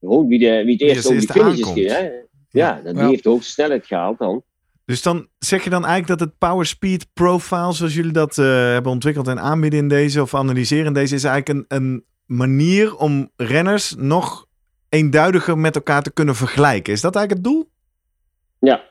gewoon 0.00 0.26
wie, 0.26 0.38
de, 0.38 0.62
wie 0.64 0.72
het 0.72 0.80
Wie 0.82 0.88
eerst 0.88 1.06
over 1.06 1.20
die 1.20 1.42
eerste 1.44 1.64
finish 1.64 1.84
is. 1.86 1.92
Hè? 1.92 2.08
Ja, 2.50 2.80
die 2.84 2.94
Ja. 2.94 3.08
heeft 3.08 3.22
de 3.22 3.28
hoogste 3.28 3.50
snelheid 3.52 3.86
gehaald 3.86 4.18
dan. 4.18 4.42
Dus 4.84 5.02
dan 5.02 5.28
zeg 5.38 5.64
je 5.64 5.70
dan 5.70 5.84
eigenlijk 5.84 6.18
dat 6.20 6.28
het 6.28 6.38
Power 6.38 6.66
Speed 6.66 7.06
Profile, 7.12 7.72
zoals 7.72 7.94
jullie 7.94 8.12
dat 8.12 8.38
eh, 8.38 8.44
hebben 8.44 8.92
ontwikkeld 8.92 9.28
en 9.28 9.40
aanbieden 9.40 9.78
in 9.78 9.88
deze 9.88 10.22
of 10.22 10.34
analyseren 10.34 10.86
in 10.86 10.92
deze, 10.92 11.14
is 11.14 11.24
eigenlijk 11.24 11.70
een, 11.70 11.78
een 11.78 12.04
manier 12.26 12.96
om 12.96 13.30
renners 13.36 13.94
nog 13.98 14.46
eenduidiger 14.88 15.58
met 15.58 15.74
elkaar 15.74 16.02
te 16.02 16.12
kunnen 16.12 16.34
vergelijken. 16.34 16.92
Is 16.92 17.00
dat 17.00 17.16
eigenlijk 17.16 17.46
het 17.46 17.54
doel? 17.54 17.70
Ja, 18.58 18.82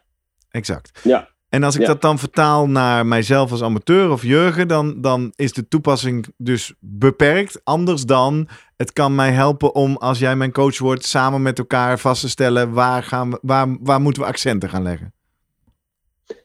Exact. 0.50 1.00
ja. 1.04 1.30
En 1.50 1.64
als 1.64 1.76
ik 1.76 1.82
Ja. 1.82 1.88
dat 1.88 2.02
dan 2.02 2.20
vertaal 2.20 2.68
naar 2.70 3.06
mijzelf 3.06 3.52
als 3.52 3.62
amateur 3.62 4.12
of 4.12 4.22
Jurgen, 4.24 4.68
dan, 4.68 5.02
dan 5.02 5.34
is 5.36 5.54
de 5.54 5.68
toepassing 5.68 6.26
dus 6.38 6.74
beperkt. 6.80 7.62
Anders 7.64 8.06
dan, 8.06 8.48
het 8.78 8.94
kan 8.94 9.16
mij 9.16 9.32
helpen 9.32 9.76
om, 9.76 9.96
als 9.96 10.20
jij 10.20 10.36
mijn 10.36 10.52
coach 10.52 10.78
wordt, 10.78 11.06
samen 11.06 11.42
met 11.42 11.60
elkaar 11.60 12.00
vast 12.00 12.22
te 12.22 12.30
stellen 12.30 12.72
waar, 12.72 13.04
gaan 13.04 13.32
we, 13.32 13.40
waar, 13.42 13.78
waar 13.80 14.02
moeten 14.02 14.22
we 14.22 14.28
accenten 14.28 14.70
gaan 14.70 14.84
leggen. 14.84 15.14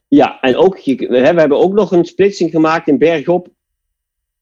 Ja, 0.09 0.41
en 0.41 0.57
ook, 0.57 0.79
je, 0.79 1.09
we 1.09 1.19
hebben 1.19 1.59
ook 1.59 1.73
nog 1.73 1.93
een 1.93 2.05
splitsing 2.05 2.51
gemaakt 2.51 2.89
in 2.89 2.99
bergop 2.99 3.49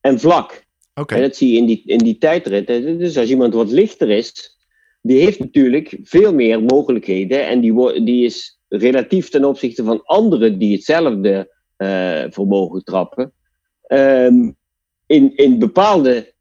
en 0.01 0.21
vlak. 0.21 0.65
Oké. 0.95 1.15
En 1.15 1.21
dat 1.21 1.37
zie 1.37 1.53
je 1.53 1.59
in 1.59 1.67
die, 1.67 1.83
in 1.87 1.99
die 1.99 2.19
tijdrit. 2.19 2.69
hè. 2.69 2.97
Dus 2.97 3.17
als 3.17 3.31
iemand 3.31 3.55
wat 3.55 3.71
lichter 3.71 4.11
is, 4.11 4.59
die 5.03 5.21
heeft 5.21 5.39
natuurlijk 5.39 5.99
veel 6.03 6.35
meer 6.35 6.63
mogelijkheden. 6.63 7.47
En 7.47 7.61
die, 7.61 8.03
die 8.05 8.25
is 8.25 8.61
relatief 8.69 9.29
ten 9.29 9.45
opzichte 9.45 9.85
van 9.85 10.03
anderen 10.05 10.59
die 10.59 10.73
hetzelfde 10.73 11.59
eh 11.77 12.25
vermogen 12.29 12.85
trappen. 12.85 13.33
ehm, 13.83 14.51
in, 15.07 15.37
in 15.37 15.59
bepaalde 15.59 16.35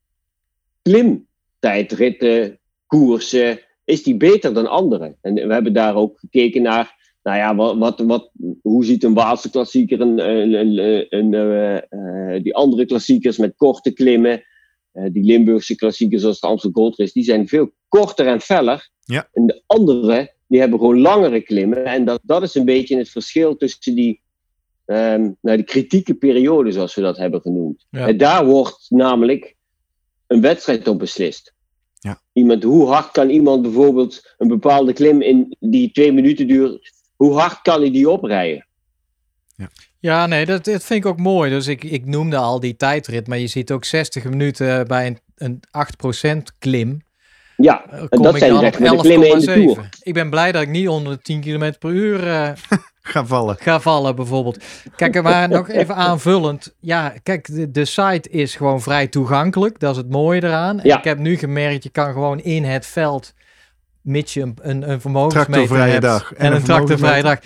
klimtijdritten, 1.59 2.59
koersen, 2.85 3.59
is 3.83 4.03
die 4.03 4.17
beter 4.17 4.53
dan 4.53 4.67
anderen. 4.69 5.17
En 5.21 5.33
we 5.33 5.53
hebben 5.53 5.73
daar 5.73 5.95
ook 5.95 6.19
gekeken 6.19 6.61
naar, 6.61 6.97
nou 7.23 7.37
ja, 7.37 7.55
wat, 7.55 7.77
wat, 7.77 7.99
wat, 7.99 8.31
hoe 8.61 8.85
ziet 8.85 9.03
een 9.03 9.13
Waalse 9.13 9.49
klassieker, 9.49 10.01
een, 10.01 10.29
een, 10.29 10.53
een, 10.53 11.05
een, 11.09 11.33
eh, 11.33 11.75
eh, 12.35 12.43
die 12.43 12.55
andere 12.55 12.85
klassiekers 12.85 13.37
met 13.37 13.55
korte 13.55 13.91
klimmen. 13.91 14.43
Eh, 14.91 15.05
die 15.11 15.23
Limburgse 15.23 15.75
klassiekers 15.75 16.21
zoals 16.21 16.39
de 16.39 16.47
Amstel 16.47 16.71
Gold 16.71 16.97
Race, 16.97 17.13
die 17.13 17.23
zijn 17.23 17.47
veel 17.47 17.71
korter 17.87 18.27
en 18.27 18.41
feller. 18.41 18.89
Ja. 18.99 19.29
En 19.33 19.45
de 19.45 19.63
andere, 19.65 20.33
die 20.47 20.59
hebben 20.59 20.79
gewoon 20.79 20.99
langere 20.99 21.41
klimmen. 21.41 21.85
En 21.85 22.05
dat, 22.05 22.19
dat 22.23 22.43
is 22.43 22.55
een 22.55 22.65
beetje 22.65 22.97
het 22.97 23.09
verschil 23.09 23.55
tussen 23.55 23.95
die, 23.95 24.21
ehm, 24.85 25.31
nou, 25.41 25.57
die 25.57 25.65
kritieke 25.65 26.13
periode, 26.13 26.71
zoals 26.71 26.95
we 26.95 27.01
dat 27.01 27.17
hebben 27.17 27.41
genoemd. 27.41 27.85
Ja. 27.89 28.07
En 28.07 28.17
daar 28.17 28.45
wordt 28.45 28.85
namelijk 28.89 29.57
een 30.29 30.41
wedstrijd 30.41 30.87
op 30.87 30.99
beslist. 30.99 31.53
Ja. 31.99 32.21
Iemand, 32.33 32.63
hoe 32.63 32.87
hard 32.87 33.11
kan 33.11 33.29
iemand 33.29 33.61
bijvoorbeeld 33.61 34.33
een 34.37 34.47
bepaalde 34.47 34.93
klim 34.93 35.21
in 35.21 35.55
die 35.59 35.91
twee 35.91 36.11
minuten 36.11 36.47
duurt, 36.47 36.91
hoe 37.15 37.33
hard 37.33 37.61
kan 37.61 37.81
hij 37.81 37.91
die 37.91 38.09
oprijden? 38.09 38.67
Ja, 39.99 40.25
nee, 40.25 40.45
dat, 40.45 40.65
dat 40.65 40.83
vind 40.83 41.05
ik 41.05 41.11
ook 41.11 41.19
mooi. 41.19 41.49
Dus 41.49 41.67
ik, 41.67 41.83
ik 41.83 42.05
noemde 42.05 42.37
al 42.37 42.59
die 42.59 42.75
tijdrit, 42.75 43.27
maar 43.27 43.37
je 43.37 43.47
ziet 43.47 43.71
ook 43.71 43.85
60 43.85 44.23
minuten 44.23 44.87
bij 44.87 45.07
een, 45.07 45.19
een 45.35 45.59
8% 46.31 46.57
klim. 46.59 47.01
Ja, 47.57 47.85
eh, 47.89 47.99
en 47.99 48.09
Kom 48.09 48.21
dat 48.21 48.33
ik 48.33 48.39
zijn 48.39 48.53
dan 48.53 48.65
op 48.65 48.71
de 48.71 48.97
klimmen 48.97 49.29
in 49.29 49.39
de 49.39 49.45
11,7. 49.45 49.53
Tour. 49.53 49.89
Ik 50.01 50.13
ben 50.13 50.29
blij 50.29 50.51
dat 50.51 50.61
ik 50.61 50.69
niet 50.69 50.87
onder 50.87 51.13
de 51.13 51.21
10 51.21 51.41
km 51.41 51.73
per 51.79 51.89
uur 51.89 52.27
eh, 52.27 52.51
Ga 53.09 53.25
vallen. 53.25 53.55
ga 53.59 53.79
vallen, 53.79 54.15
bijvoorbeeld. 54.15 54.57
Kijk, 54.95 55.21
maar 55.21 55.49
nog 55.49 55.69
even 55.69 55.95
aanvullend. 55.95 56.75
Ja, 56.79 57.13
kijk, 57.23 57.45
de, 57.55 57.71
de 57.71 57.85
site 57.85 58.29
is 58.29 58.55
gewoon 58.55 58.81
vrij 58.81 59.07
toegankelijk. 59.07 59.79
Dat 59.79 59.91
is 59.91 59.97
het 59.97 60.09
mooie 60.09 60.43
eraan. 60.43 60.79
En 60.79 60.85
Ja. 60.87 60.97
ik 60.97 61.03
heb 61.03 61.17
nu 61.17 61.37
gemerkt, 61.37 61.83
je 61.83 61.89
kan 61.89 62.13
gewoon 62.13 62.39
in 62.39 62.63
het 62.63 62.85
veld, 62.85 63.33
mits 64.01 64.33
je 64.33 64.41
een, 64.41 64.57
een, 64.61 64.89
een 64.89 65.01
vermogensmeter 65.01 65.51
Tractorvrije 65.53 65.91
hebt 65.91 66.03
dag 66.03 66.33
en 66.33 66.45
en, 66.45 66.53
een 66.55 66.63
tractorvrije 66.63 67.23
dag, 67.23 67.39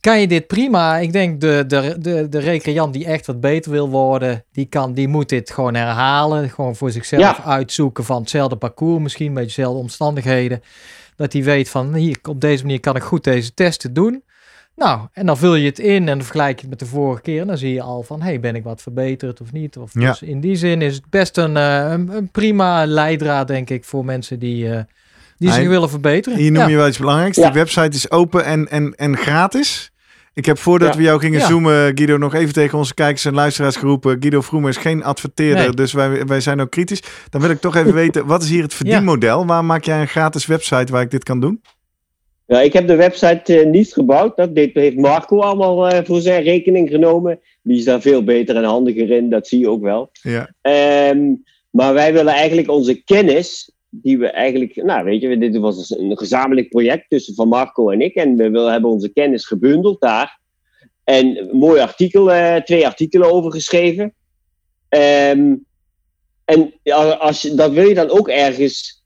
kan 0.00 0.20
je 0.20 0.26
dit 0.28 0.46
prima. 0.46 0.96
Ik 0.98 1.12
denk 1.12 1.40
de, 1.40 1.64
de, 1.66 1.96
de, 1.98 2.28
de 2.28 2.38
recreant 2.38 2.92
die 2.92 3.04
echt 3.06 3.26
wat 3.26 3.40
beter 3.40 3.70
wil 3.70 3.88
worden, 3.88 4.44
die, 4.52 4.66
kan, 4.66 4.92
die 4.92 5.08
moet 5.08 5.28
dit 5.28 5.50
gewoon 5.50 5.74
herhalen. 5.74 6.50
Gewoon 6.50 6.76
voor 6.76 6.90
zichzelf 6.90 7.22
Ja. 7.22 7.44
uitzoeken 7.44 8.04
van 8.04 8.20
hetzelfde 8.20 8.56
parcours, 8.56 9.02
misschien 9.02 9.32
met 9.32 9.44
dezelfde 9.44 9.78
omstandigheden. 9.78 10.62
Dat 11.16 11.32
hij 11.32 11.42
weet 11.44 11.68
van, 11.68 11.94
hier, 11.94 12.18
op 12.28 12.40
deze 12.40 12.62
manier 12.64 12.80
kan 12.80 12.96
ik 12.96 13.02
goed 13.02 13.24
deze 13.24 13.54
testen 13.54 13.92
doen. 13.92 14.22
Nou, 14.78 15.00
en 15.12 15.26
dan 15.26 15.36
vul 15.38 15.54
je 15.54 15.66
het 15.66 15.78
in 15.78 15.96
en 15.96 16.06
dan 16.06 16.22
vergelijk 16.22 16.54
je 16.54 16.60
het 16.60 16.70
met 16.70 16.78
de 16.78 16.86
vorige 16.86 17.22
keer. 17.22 17.40
En 17.40 17.46
dan 17.46 17.58
zie 17.58 17.72
je 17.72 17.82
al 17.82 18.02
van, 18.02 18.22
hey, 18.22 18.40
ben 18.40 18.54
ik 18.54 18.64
wat 18.64 18.82
verbeterd 18.82 19.40
of 19.40 19.52
niet? 19.52 19.76
Of, 19.76 19.90
Ja. 19.94 20.08
Dus 20.08 20.22
in 20.22 20.40
die 20.40 20.56
zin 20.56 20.82
is 20.82 20.94
het 20.94 21.10
best 21.10 21.36
een, 21.36 21.56
eh, 21.56 21.90
een, 21.90 22.08
een 22.16 22.30
prima 22.30 22.86
leidraad, 22.86 23.46
denk 23.48 23.70
ik, 23.70 23.84
voor 23.84 24.04
mensen 24.04 24.38
die, 24.38 24.70
eh, 24.70 24.80
die 25.36 25.52
zich 25.52 25.68
willen 25.68 25.90
verbeteren. 25.90 26.38
Hier 26.38 26.52
noem 26.52 26.62
Ja. 26.62 26.68
je 26.68 26.76
wel 26.76 26.88
iets 26.88 26.98
belangrijks. 26.98 27.36
Ja. 27.36 27.48
De 27.48 27.54
website 27.58 27.96
is 27.96 28.10
open 28.10 28.44
en, 28.44 28.68
en, 28.70 28.94
en 28.96 29.16
gratis. 29.16 29.90
Ik 30.34 30.46
heb 30.46 30.58
voordat 30.58 30.92
Ja. 30.92 30.96
we 30.98 31.02
jou 31.02 31.20
gingen 31.20 31.40
Ja. 31.40 31.46
zoomen, 31.46 31.92
Guido, 31.94 32.16
nog 32.16 32.34
even 32.34 32.52
tegen 32.54 32.78
onze 32.78 32.94
kijkers 32.94 33.24
en 33.24 33.34
luisteraars 33.34 33.76
geroepen. 33.76 34.16
Guido 34.20 34.40
Vroemer 34.40 34.70
is 34.70 34.76
geen 34.76 35.04
adverteerder, 35.04 35.62
Nee. 35.64 35.70
dus 35.74 35.92
wij, 35.92 36.26
wij 36.26 36.40
zijn 36.40 36.60
ook 36.60 36.70
kritisch. 36.70 37.02
Dan 37.30 37.40
wil 37.40 37.50
ik 37.50 37.60
toch 37.60 37.76
even 37.76 37.94
weten, 38.04 38.26
wat 38.26 38.42
is 38.42 38.48
hier 38.48 38.62
het 38.62 38.74
verdienmodel? 38.74 39.46
Waar 39.46 39.64
maak 39.64 39.84
jij 39.84 40.00
een 40.00 40.08
gratis 40.08 40.46
website 40.46 40.92
waar 40.92 41.02
ik 41.02 41.10
dit 41.10 41.24
kan 41.24 41.40
doen? 41.40 41.62
Ja, 42.48 42.60
ik 42.60 42.72
heb 42.72 42.86
de 42.86 42.96
website 42.96 43.60
eh, 43.60 43.66
niet 43.66 43.92
gebouwd. 43.92 44.36
Dat 44.36 44.54
deed, 44.54 44.74
heeft 44.74 44.96
Marco 44.96 45.40
allemaal 45.40 45.88
eh, 45.88 46.04
voor 46.04 46.20
zijn 46.20 46.42
rekening 46.42 46.90
genomen. 46.90 47.40
Die 47.62 47.78
is 47.78 47.84
daar 47.84 48.00
veel 48.00 48.24
beter 48.24 48.56
en 48.56 48.64
handiger 48.64 49.10
in, 49.10 49.30
dat 49.30 49.48
zie 49.48 49.58
je 49.58 49.68
ook 49.68 49.82
wel. 49.82 50.10
Ja, 50.22 50.54
Ehm, 50.60 51.34
maar 51.70 51.94
wij 51.94 52.12
willen 52.12 52.32
eigenlijk 52.32 52.70
onze 52.70 53.04
kennis, 53.04 53.72
die 53.88 54.18
we 54.18 54.26
eigenlijk, 54.26 54.76
nou 54.76 55.04
weet 55.04 55.20
je, 55.20 55.38
dit 55.38 55.56
was 55.56 55.76
dus 55.76 55.98
een 55.98 56.18
gezamenlijk 56.18 56.68
project 56.68 57.04
tussen 57.08 57.34
Van 57.34 57.48
Marco 57.48 57.90
en 57.90 58.00
ik. 58.00 58.14
En 58.14 58.36
we 58.36 58.50
willen, 58.50 58.72
hebben 58.72 58.90
onze 58.90 59.12
kennis 59.12 59.46
gebundeld 59.46 60.00
daar. 60.00 60.40
En 61.04 61.36
een 61.36 61.56
mooi 61.56 61.80
artikel, 61.80 62.32
eh, 62.32 62.56
twee 62.56 62.86
artikelen 62.86 63.32
over 63.32 63.52
geschreven. 63.52 64.14
Ehm, 64.88 65.54
en 66.44 66.72
als 67.18 67.42
je, 67.42 67.54
dat 67.54 67.72
wil 67.72 67.88
je 67.88 67.94
dan 67.94 68.10
ook 68.10 68.28
ergens 68.28 69.04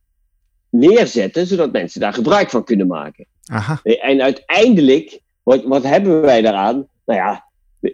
neerzetten, 0.70 1.46
zodat 1.46 1.72
mensen 1.72 2.00
daar 2.00 2.12
gebruik 2.12 2.50
van 2.50 2.64
kunnen 2.64 2.87
maken. 2.87 3.26
Aha. 3.46 3.81
En 3.85 4.22
uiteindelijk, 4.22 5.20
wat, 5.42 5.62
wat 5.64 5.83
hebben 5.83 6.20
wij 6.20 6.42
daaraan? 6.42 6.87
Nou 7.07 7.18
ja, 7.20 7.44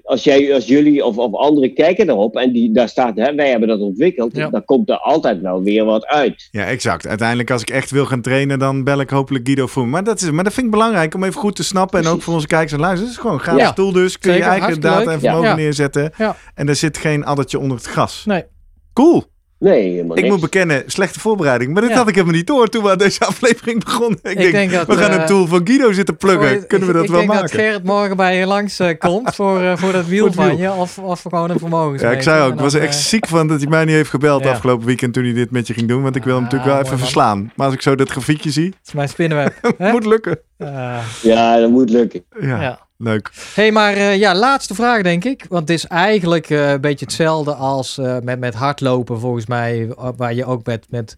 als, 0.03 0.25
jij, 0.25 0.55
als 0.55 0.67
jullie 0.67 1.05
of, 1.05 1.17
of 1.19 1.35
anderen 1.35 1.75
kijken 1.75 2.09
erop 2.09 2.37
en 2.37 2.53
die, 2.53 2.73
daar 2.73 2.89
staat, 2.89 3.17
hè, 3.17 3.35
wij 3.35 3.51
hebben 3.51 3.69
dat 3.69 3.81
ontwikkeld, 3.81 4.37
Ja. 4.37 4.49
dan 4.51 4.65
komt 4.65 4.89
er 4.89 4.99
altijd 4.99 5.41
wel 5.41 5.63
weer 5.63 5.85
wat 5.85 6.07
uit. 6.07 6.49
Ja, 6.51 6.65
exact. 6.65 7.07
Uiteindelijk, 7.07 7.51
als 7.51 7.63
ik 7.63 7.71
echt 7.71 7.91
wil 7.91 8.07
gaan 8.07 8.21
trainen, 8.21 8.59
dan 8.59 8.85
bel 8.85 9.01
ik 9.01 9.11
hopelijk 9.11 9.47
Guido 9.47 9.67
Vroemer. 9.67 9.93
Maar 9.93 10.05
dat, 10.05 10.21
is, 10.21 10.31
maar 10.31 10.45
dat 10.45 10.53
vind 10.53 10.67
ik 10.67 10.73
belangrijk 10.73 11.15
om 11.15 11.25
even 11.25 11.41
goed 11.41 11.57
te 11.57 11.65
snappen. 11.65 12.01
En 12.01 12.07
ook 12.07 12.23
voor 12.23 12.35
onze 12.35 12.47
kijkers 12.47 12.73
en 12.73 12.79
luisteraars. 12.81 13.11
Het 13.11 13.19
is 13.19 13.23
gewoon 13.23 13.37
een 13.37 13.45
gratis 13.45 13.63
Ja. 13.63 13.73
tool 13.73 13.93
dus. 13.93 14.19
Kun 14.19 14.35
je 14.35 14.43
eigen 14.43 14.81
data 14.81 15.11
en 15.13 15.21
vermogen 15.21 15.49
Ja. 15.49 15.55
neerzetten. 15.55 16.13
Ja. 16.19 16.37
En 16.55 16.69
er 16.69 16.77
zit 16.77 16.99
geen 16.99 17.25
addertje 17.25 17.59
onder 17.59 17.77
het 17.77 17.87
gras. 17.87 18.25
Nee. 18.27 18.45
Cool. 18.93 19.25
Nee, 19.59 19.90
helemaal 19.90 20.16
Ik 20.16 20.23
niks. 20.23 20.35
moet 20.35 20.42
bekennen, 20.42 20.83
slechte 20.87 21.21
voorbereiding. 21.21 21.73
Maar 21.73 21.83
dat 21.83 21.90
Ja. 21.90 21.97
had 21.97 22.09
ik 22.09 22.14
helemaal 22.14 22.37
niet 22.37 22.47
door 22.47 22.68
toen 22.68 22.83
we 22.83 22.90
aan 22.90 22.99
deze 22.99 23.25
aflevering 23.33 23.85
begonnen. 23.85 24.18
Ik, 24.23 24.31
Ik 24.31 24.38
denk, 24.38 24.53
denk 24.53 24.71
dat, 24.73 24.87
we 24.87 24.97
gaan 24.97 25.11
eh, 25.11 25.21
een 25.21 25.27
tool 25.27 25.47
van 25.47 25.61
Guido 25.64 25.92
zitten 25.92 26.16
pluggen. 26.16 26.49
Voor- 26.59 26.66
Kunnen 26.66 26.87
we 26.88 26.92
dat 26.94 27.03
ik 27.03 27.09
wel 27.11 27.18
denk 27.18 27.33
maken? 27.33 27.47
dat 27.49 27.61
Gerrit 27.61 27.85
morgen 27.85 28.16
bij 28.16 28.37
je 28.38 28.47
langs 28.47 28.79
eh, 28.79 28.99
komt 28.99 29.35
voor, 29.38 29.61
eh, 29.62 29.77
voor 29.77 29.92
dat 29.92 30.07
wiel 30.07 30.33
van 30.33 30.57
je. 30.57 30.73
Of, 30.73 30.99
of 30.99 31.23
gewoon 31.23 31.51
een 31.51 31.59
vermogensmeter. 31.59 32.11
ja, 32.11 32.16
ik 32.16 32.23
zei 32.23 32.47
ook, 32.47 32.53
ik 32.53 32.61
was 32.61 32.75
er 32.75 32.81
echt 32.81 32.94
eh, 32.94 33.01
ziek 33.01 33.27
van 33.27 33.47
dat 33.49 33.61
hij 33.61 33.68
mij 33.71 33.85
niet 33.85 33.94
heeft 33.94 34.11
gebeld 34.11 34.42
Ja. 34.44 34.51
afgelopen 34.51 34.87
weekend 34.87 35.14
toen 35.14 35.25
hij 35.25 35.33
dit 35.33 35.51
met 35.51 35.66
je 35.66 35.75
ging 35.75 35.88
doen. 35.88 36.03
Want 36.03 36.16
ik 36.16 36.25
wil 36.25 36.35
hem 36.35 36.42
natuurlijk 36.42 36.71
wel 36.71 36.79
even 36.79 36.90
man. 36.90 36.99
verslaan. 36.99 37.53
Maar 37.57 37.66
als 37.66 37.75
ik 37.75 37.83
zo 37.83 37.94
dat 37.94 38.11
grafiekje 38.11 38.51
zie, 38.51 38.66
Het 38.66 38.87
is 38.87 38.92
mijn 38.92 39.09
spinnenweb. 39.09 39.75
moet 39.92 40.07
lukken. 40.07 40.38
Eh, 40.57 40.99
Ja, 41.23 41.59
dat 41.61 41.71
moet 41.71 41.90
lukken. 41.90 42.25
Ja, 42.40 42.62
ja. 42.62 42.87
Leuk. 42.99 43.31
hey, 43.55 43.73
maar 43.73 43.93
eh, 43.93 44.17
ja, 44.17 44.35
laatste 44.35 44.75
vraag 44.75 45.03
denk 45.03 45.25
ik. 45.25 45.47
Want 45.49 45.69
het 45.69 45.79
is 45.79 45.87
eigenlijk 45.87 46.51
eh, 46.51 46.71
een 46.71 46.81
beetje 46.81 47.05
hetzelfde 47.05 47.55
als 47.55 47.99
eh, 47.99 48.17
met, 48.23 48.39
met 48.39 48.55
hardlopen 48.55 49.21
volgens 49.21 49.47
mij. 49.47 49.93
Waar 50.17 50.35
je 50.35 50.45
ook 50.45 50.67
met, 50.67 50.87
met 50.91 51.15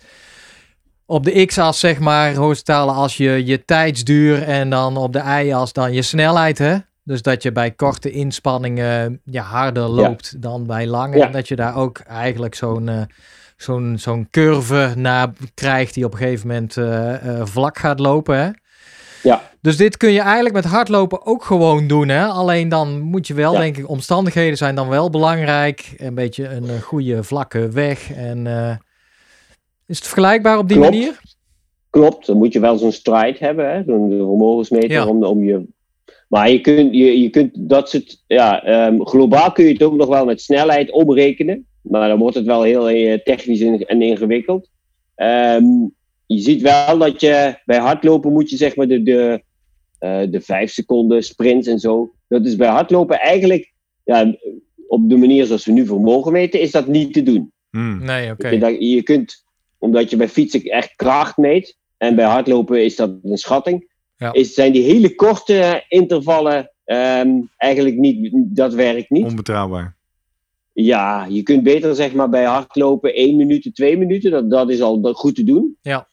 op 1.07 1.25
de 1.25 1.45
x-as 1.45 1.81
zeg 1.81 1.99
maar 1.99 2.35
horizontale 2.35 2.93
als 2.93 3.17
je 3.17 3.47
je 3.47 3.65
tijdsduur 3.65 4.43
en 4.43 4.71
dan 4.71 4.97
op 4.97 5.13
de 5.13 5.43
y-as 5.43 5.73
dan 5.73 5.93
je 5.93 6.03
snelheid 6.03 6.59
hè. 6.59 6.77
Dus 7.05 7.23
dat 7.23 7.43
je 7.43 7.53
bij 7.53 7.71
korte 7.71 8.11
inspanningen 8.11 9.21
ja, 9.25 9.43
harder 9.43 9.89
loopt 9.89 10.43
dan 10.43 10.67
bij 10.67 10.87
lange. 10.87 11.17
Ja. 11.17 11.27
En 11.27 11.33
dat 11.33 11.49
je 11.49 11.57
daar 11.57 11.77
ook 11.77 11.99
eigenlijk 11.99 12.55
zo'n 12.55 13.09
zo'n 13.63 13.99
zo'n 13.99 14.29
curve 14.31 14.93
naar 14.97 15.33
krijgt 15.55 15.95
die 15.95 16.05
op 16.05 16.13
een 16.13 16.19
gegeven 16.19 16.49
moment 16.49 16.77
eh, 16.77 17.41
eh, 17.41 17.47
vlak 17.47 17.79
gaat 17.79 18.01
lopen 18.01 18.39
hè. 18.39 18.51
Dus 19.61 19.77
dit 19.77 19.97
kun 19.97 20.11
je 20.13 20.21
eigenlijk 20.21 20.55
met 20.55 20.65
hardlopen 20.65 21.27
ook 21.27 21.45
gewoon 21.45 21.87
doen. 21.87 22.09
Hè? 22.09 22.25
Alleen 22.27 22.69
dan 22.69 23.01
moet 23.01 23.27
je 23.27 23.35
wel, 23.35 23.53
Ja. 23.53 23.59
denk 23.61 23.77
ik, 23.77 23.89
omstandigheden 23.89 24.57
zijn 24.57 24.75
dan 24.75 24.89
wel 24.89 25.11
belangrijk. 25.11 25.93
Een 25.97 26.15
beetje 26.15 26.49
een 26.49 26.69
eh, 26.69 26.81
goede 26.83 27.23
vlakke 27.25 27.69
weg. 27.69 28.13
En 28.13 28.47
eh, 28.47 28.77
is 29.87 29.97
het 29.97 30.07
vergelijkbaar 30.07 30.59
op 30.59 30.69
die 30.69 30.77
Klopt. 30.77 30.93
manier? 30.93 31.21
Klopt, 31.91 32.27
dan 32.27 32.37
moet 32.37 32.53
je 32.53 32.61
wel 32.61 32.79
zo'n 32.79 32.93
stride 32.93 33.37
hebben, 33.39 33.71
hè? 33.73 33.83
zo'n 33.87 34.09
vermogensmeter 34.11 34.91
Ja. 34.91 35.07
om, 35.07 35.25
om 35.25 35.45
je... 35.45 35.63
Maar 36.29 36.51
je 36.51 36.61
kunt, 36.61 36.95
je, 36.95 37.21
je 37.21 37.31
kunt 37.31 37.51
dat 37.55 37.91
soort... 37.91 38.23
Ja, 38.27 38.63
ehm, 38.65 39.01
globaal 39.01 39.53
kun 39.53 39.65
je 39.65 39.73
het 39.73 39.83
ook 39.83 39.95
nog 39.97 40.09
wel 40.09 40.25
met 40.25 40.41
snelheid 40.41 40.91
omrekenen. 40.91 41.67
Maar 41.83 42.09
dan 42.09 42.19
wordt 42.19 42.37
het 42.37 42.47
wel 42.47 42.63
heel 42.63 42.89
eh, 42.89 43.19
technisch 43.19 43.61
in- 43.61 43.87
en 43.87 44.03
ingewikkeld. 44.03 44.69
Ehm, 45.15 45.65
je 46.27 46.39
ziet 46.39 46.63
wel 46.63 46.99
dat 46.99 47.21
je 47.21 47.55
bij 47.65 47.79
hardlopen 47.79 48.33
moet 48.33 48.51
je 48.51 48.57
zeg 48.57 48.77
maar 48.77 48.89
de, 48.89 49.03
de, 49.03 49.43
de 50.31 50.41
vijf 50.41 50.71
seconden 50.71 51.23
sprints 51.23 51.67
en 51.67 51.79
zo. 51.79 52.13
Dat 52.29 52.47
is 52.47 52.57
bij 52.57 52.69
hardlopen 52.69 53.19
eigenlijk... 53.21 53.73
Ja, 54.05 54.35
op 54.89 55.09
de 55.09 55.17
manier 55.17 55.47
zoals 55.47 55.65
we 55.65 55.73
nu 55.73 55.87
vermogen 55.87 56.33
meten, 56.33 56.61
is 56.61 56.71
dat 56.71 56.87
niet 56.87 57.13
te 57.13 57.23
doen. 57.23 57.53
Hmm. 57.71 58.05
Nee, 58.05 58.31
oké. 58.31 58.49
Je, 58.49 58.59
dat- 58.59 58.77
je 58.79 59.03
kunt, 59.03 59.45
omdat 59.79 60.11
je 60.11 60.17
bij 60.17 60.29
fietsen 60.29 60.63
echt 60.63 60.97
kracht 60.97 61.37
meet, 61.37 61.77
en 61.97 62.15
bij 62.15 62.25
hardlopen 62.25 62.85
is 62.85 62.97
dat 62.97 63.11
een 63.23 63.37
schatting, 63.39 63.91
Ja. 64.17 64.33
is, 64.33 64.55
zijn 64.55 64.73
die 64.73 64.83
hele 64.83 65.15
korte 65.15 65.85
intervallen 65.89 66.73
ehm, 66.85 67.31
eigenlijk 67.57 67.97
niet, 67.97 68.31
dat 68.33 68.75
werkt 68.75 69.11
niet. 69.11 69.25
Onbetrouwbaar. 69.25 69.97
Ja, 70.73 71.27
je 71.29 71.43
kunt 71.43 71.63
beter 71.63 71.95
zeg 71.95 72.13
maar 72.13 72.29
bij 72.29 72.45
hardlopen 72.45 73.15
1 73.15 73.37
minuut, 73.37 73.71
2 73.75 73.97
minuten, 73.99 74.31
dat, 74.31 74.51
dat 74.51 74.71
is 74.71 74.81
al 74.81 75.13
goed 75.13 75.35
te 75.35 75.45
doen. 75.45 75.77
Ja. 75.83 76.09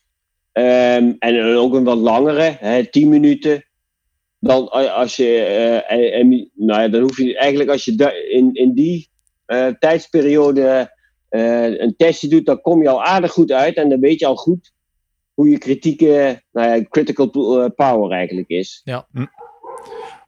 Ehm, 0.52 1.14
en 1.20 1.56
ook 1.56 1.74
een 1.74 1.84
wat 1.84 1.98
langere, 1.98 2.56
hè, 2.60 2.86
10 2.90 3.10
minuten. 3.10 3.66
Dan 4.40 4.70
a- 4.74 4.88
als 4.94 5.16
je, 5.16 5.26
eh, 5.40 5.92
en, 5.98 6.12
en- 6.14 6.52
nou 6.54 6.82
ja, 6.82 6.88
dan 6.88 7.02
hoef 7.02 7.18
je 7.18 7.38
eigenlijk 7.38 7.70
als 7.70 7.86
je 7.86 8.26
in, 8.30 8.54
in 8.54 8.74
die 8.74 9.10
eh, 9.46 9.68
tijdsperiode 9.80 10.92
eh, 11.30 11.80
een 11.80 11.96
testje 11.98 12.28
doet, 12.28 12.46
dan 12.46 12.62
kom 12.62 12.82
je 12.82 12.90
al 12.90 13.04
aardig 13.04 13.32
goed 13.32 13.52
uit 13.52 13.76
en 13.76 13.90
dan 13.90 14.00
weet 14.00 14.20
je 14.20 14.26
al 14.26 14.36
goed 14.36 14.72
hoe 15.34 15.50
je 15.50 15.58
kritieke, 15.58 16.42
nou 16.52 16.76
ja, 16.76 16.84
critical 16.90 17.30
po- 17.30 17.62
eh, 17.62 17.70
power 17.76 18.12
eigenlijk 18.12 18.48
is. 18.50 18.82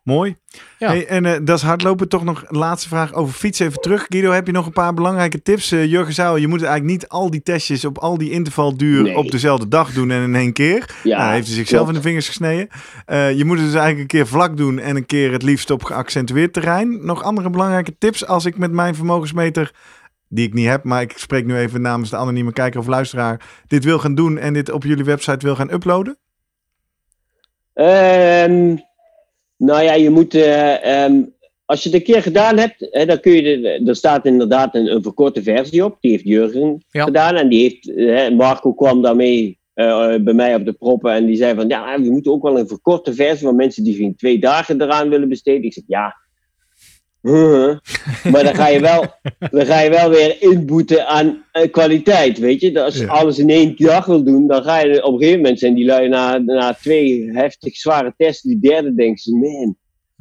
Mooi. 0.04 0.36
Ja. 0.78 0.88
Hey, 0.88 1.08
en 1.08 1.26
eh, 1.26 1.40
dat 1.44 1.58
is 1.58 1.64
hardlopen. 1.64 2.10
Toch 2.10 2.24
nog 2.24 2.44
een 2.48 2.58
laatste 2.58 2.88
vraag 2.88 3.14
over 3.14 3.34
fietsen. 3.34 3.66
Even 3.68 3.82
terug. 3.82 4.06
Guido, 4.10 4.32
heb 4.32 4.46
je 4.46 4.52
nog 4.52 4.66
een 4.66 4.72
paar 4.72 4.94
belangrijke 4.94 5.42
tips? 5.42 5.72
Eh, 5.72 5.86
Jurgen 5.86 6.26
al, 6.26 6.36
je 6.36 6.48
moet 6.48 6.62
eigenlijk 6.64 6.92
niet 6.92 7.08
al 7.08 7.30
die 7.30 7.42
testjes 7.44 7.86
op 7.86 7.98
al 7.98 8.18
die 8.18 8.32
intervalduur 8.32 9.02
Nee. 9.04 9.18
op 9.18 9.32
dezelfde 9.32 9.68
dag 9.68 9.92
doen 9.94 10.12
en 10.12 10.22
in 10.24 10.36
één 10.36 10.54
keer. 10.54 10.96
Ja, 11.04 11.18
nou, 11.18 11.34
heeft 11.34 11.48
hij 11.48 11.56
zichzelf 11.56 11.82
klopt. 11.82 11.96
in 11.96 12.02
de 12.02 12.08
vingers 12.08 12.28
gesneden. 12.28 12.68
Eh, 13.06 13.38
je 13.38 13.46
moet 13.46 13.58
het 13.58 13.66
dus 13.66 13.76
eigenlijk 13.76 14.02
een 14.02 14.20
keer 14.20 14.28
vlak 14.28 14.58
doen 14.58 14.80
en 14.80 14.96
een 14.96 15.06
keer 15.06 15.32
het 15.32 15.44
liefst 15.44 15.72
op 15.72 15.84
geaccentueerd 15.84 16.54
terrein. 16.54 17.06
Nog 17.06 17.24
andere 17.24 17.50
belangrijke 17.50 17.98
tips 17.98 18.26
als 18.26 18.46
ik 18.46 18.58
met 18.58 18.72
mijn 18.72 18.96
vermogensmeter, 18.96 19.72
die 20.28 20.48
ik 20.48 20.54
niet 20.54 20.68
heb, 20.68 20.84
maar 20.84 21.02
ik 21.02 21.14
spreek 21.16 21.46
nu 21.46 21.58
even 21.58 21.82
namens 21.82 22.10
de 22.10 22.18
anonieme 22.18 22.54
kijker 22.54 22.80
of 22.80 22.88
luisteraar, 22.88 23.42
dit 23.68 23.84
wil 23.84 24.00
gaan 24.00 24.16
doen 24.16 24.38
en 24.38 24.54
dit 24.54 24.72
op 24.72 24.84
jullie 24.84 25.04
website 25.04 25.46
wil 25.46 25.56
gaan 25.56 25.72
uploaden? 25.74 26.18
Ehm, 27.74 28.76
nou 29.60 29.84
ja, 29.84 29.94
je 29.94 30.10
moet. 30.10 30.34
eh, 30.36 31.04
ehm, 31.04 31.22
als 31.66 31.84
je 31.84 31.90
het 31.90 31.98
een 31.98 32.04
keer 32.14 32.22
gedaan 32.22 32.58
hebt, 32.58 32.88
hè, 32.92 33.06
dan 33.06 33.20
kun 33.20 33.32
je. 33.32 33.42
De, 33.62 33.82
er 33.86 33.96
staat 33.96 34.26
inderdaad 34.26 34.76
een, 34.76 34.92
een 34.92 35.04
verkorte 35.04 35.44
versie 35.44 35.86
op. 35.86 35.98
Die 36.02 36.12
heeft 36.12 36.24
Jurgen 36.24 36.84
Ja. 36.90 37.04
gedaan. 37.04 37.36
En 37.36 37.50
die 37.50 37.62
heeft. 37.62 37.90
eh, 37.96 38.30
Marco 38.38 38.74
kwam 38.74 39.02
daarmee 39.02 39.58
eh, 39.74 40.16
bij 40.22 40.34
mij 40.34 40.56
op 40.56 40.66
de 40.66 40.74
proppen. 40.74 41.14
En 41.14 41.26
die 41.26 41.36
zei 41.36 41.56
van. 41.56 41.68
Ja, 41.68 42.02
we 42.02 42.10
moeten 42.12 42.32
ook 42.32 42.44
wel 42.44 42.60
een 42.60 42.68
verkorte 42.68 43.14
versie. 43.14 43.46
van 43.48 43.56
mensen 43.56 43.84
die 43.84 43.96
geen 43.96 44.16
twee 44.16 44.40
dagen 44.40 44.82
eraan 44.82 45.10
willen 45.10 45.30
besteden. 45.30 45.64
Ik 45.64 45.74
zeg 45.74 45.84
ja. 45.88 46.16
Maar 47.22 48.44
dan 48.44 48.56
ga 48.56 48.68
je 48.68 48.80
wel, 48.80 49.06
dan 49.52 49.66
ga 49.66 49.80
je 49.80 49.90
wel 49.90 50.10
weer 50.10 50.42
inboeten 50.42 51.08
aan 51.08 51.44
eh, 51.52 51.72
kwaliteit, 51.72 52.38
weet 52.40 52.62
je. 52.62 52.84
Als 52.84 52.96
je 52.98 53.04
Ja. 53.04 53.10
alles 53.12 53.40
in 53.40 53.50
één 53.50 53.76
dag 53.78 54.06
wil 54.06 54.24
doen, 54.24 54.48
dan 54.48 54.64
ga 54.64 54.80
je 54.80 55.04
op 55.04 55.14
een 55.14 55.20
gegeven 55.20 55.42
moment 55.42 55.60
zijn 55.60 55.74
die 55.74 55.86
lui 55.86 56.08
na, 56.10 56.38
na 56.38 56.74
twee 56.74 57.32
heftig 57.32 57.76
zware 57.76 58.14
testen, 58.18 58.50
die 58.50 58.60
derde 58.72 58.94
denken 58.96 59.18
ze, 59.18 59.32
man, 59.36 59.76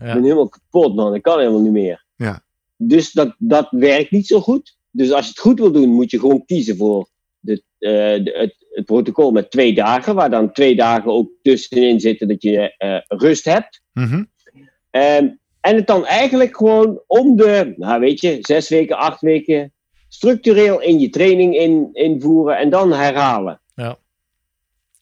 ik 0.09 0.15
ben 0.15 0.23
helemaal 0.23 0.49
kapot 0.49 0.95
man, 0.95 1.15
ik 1.15 1.23
kan 1.23 1.39
helemaal 1.39 1.61
niet 1.61 1.73
meer. 1.73 2.05
Ja. 2.17 2.43
Dus 2.77 3.13
dat, 3.13 3.35
dat 3.39 3.69
werkt 3.71 4.11
niet 4.11 4.27
zo 4.27 4.41
goed. 4.41 4.77
Dus 4.91 5.13
als 5.13 5.25
je 5.25 5.31
het 5.31 5.41
goed 5.41 5.59
wil 5.59 5.73
doen, 5.73 5.89
moet 5.89 6.11
je 6.11 6.19
gewoon 6.19 6.45
kiezen 6.45 6.77
voor 6.77 7.09
de, 7.41 7.63
eh, 7.79 7.91
de- 8.25 8.35
het, 8.39 8.57
het 8.71 8.85
protocol 8.85 9.31
met 9.31 9.51
twee 9.51 9.75
dagen, 9.75 10.15
waar 10.15 10.31
dan 10.31 10.53
twee 10.53 10.77
dagen 10.77 11.13
ook 11.13 11.31
tussenin 11.43 12.01
zitten 12.01 12.29
dat 12.29 12.43
je 12.43 12.75
eh, 12.77 12.97
rust 13.09 13.45
hebt. 13.45 13.83
Mhm. 13.93 14.25
Ehm, 14.91 15.29
en 15.69 15.77
het 15.77 15.87
dan 15.87 16.07
eigenlijk 16.07 16.57
gewoon 16.57 17.03
om 17.07 17.37
de, 17.37 17.75
nou 17.77 18.01
weet 18.01 18.21
je, 18.21 18.39
zes 18.41 18.69
weken, 18.69 18.99
acht 18.99 19.21
weken 19.21 19.73
structureel 20.09 20.81
in 20.81 20.99
je 21.01 21.11
training 21.11 21.57
in, 21.57 21.89
invoeren 21.93 22.59
en 22.59 22.71
dan 22.71 22.93
herhalen. 22.93 23.61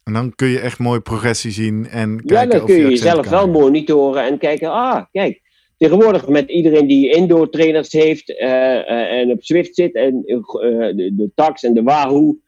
En 0.05 0.12
dan 0.12 0.35
kun 0.35 0.48
je 0.48 0.61
echt 0.61 0.79
mooi 0.79 1.00
progressie 1.00 1.50
zien 1.50 1.88
en 1.88 2.11
Ja, 2.24 2.35
kijken 2.35 2.50
dan 2.50 2.61
of 2.61 2.66
kun 2.66 2.76
je 2.76 2.85
accent 2.85 3.02
jezelf 3.02 3.26
kan 3.26 3.31
wel 3.31 3.48
monitoren 3.48 4.24
en 4.24 4.38
kijken, 4.38 4.70
ah, 4.70 5.05
kijk, 5.12 5.42
tegenwoordig 5.76 6.29
met 6.29 6.50
iedereen 6.50 6.87
die 6.87 7.14
indoor 7.14 7.50
trainers 7.50 7.92
heeft 7.92 8.38
eh, 8.38 8.76
eh, 8.79 9.20
en 9.20 9.31
op 9.31 9.42
Swift 9.44 9.74
zit 9.74 9.94
en 9.94 10.22
eh, 10.24 10.40
de, 10.96 11.12
de 11.16 11.31
tax 11.35 11.62
en 11.62 11.74
de 11.74 11.83
Wahoo, 11.83 12.38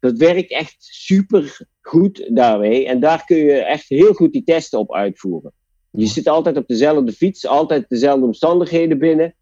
dat 0.00 0.16
werkt 0.16 0.50
echt 0.50 0.76
super 0.78 1.66
goed 1.80 2.28
daarmee. 2.28 2.86
En 2.86 3.00
daar 3.00 3.24
kun 3.24 3.36
je 3.36 3.52
echt 3.52 3.88
heel 3.88 4.12
goed 4.12 4.32
die 4.32 4.44
testen 4.44 4.78
op 4.78 4.94
uitvoeren. 4.94 5.52
Je 5.96 6.06
zit 6.06 6.28
altijd 6.28 6.56
op 6.56 6.66
dezelfde 6.66 7.12
fiets, 7.12 7.46
altijd 7.46 7.84
dezelfde 7.88 8.24
omstandigheden 8.26 8.98
binnen. 8.98 9.34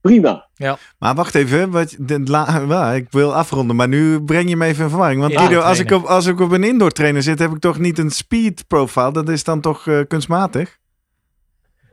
Prima. 0.00 0.48
Maar 0.98 1.14
wacht 1.14 1.34
even, 1.34 1.70
wat, 1.70 1.96
de, 1.98 2.20
la, 2.20 2.92
ik 2.92 3.06
wil 3.10 3.34
afronden, 3.34 3.76
maar 3.76 3.88
nu 3.88 4.20
breng 4.22 4.48
je 4.48 4.56
me 4.56 4.64
even 4.64 4.84
in 4.84 4.90
verwarring. 4.90 5.20
Want 5.20 5.32
Ja, 5.32 5.40
Guido, 5.40 5.60
als 5.60 5.78
ik, 5.78 5.90
op, 5.90 6.04
als 6.04 6.26
ik 6.26 6.40
op 6.40 6.50
een 6.50 6.64
indoor 6.64 6.90
trainer 6.90 7.22
zit, 7.22 7.38
heb 7.38 7.50
ik 7.50 7.58
toch 7.58 7.78
niet 7.78 7.98
een 7.98 8.10
speed 8.10 8.66
profile? 8.66 9.12
Dat 9.12 9.28
is 9.28 9.44
dan 9.44 9.60
toch 9.60 9.86
eh, 9.86 10.00
kunstmatig? 10.08 10.78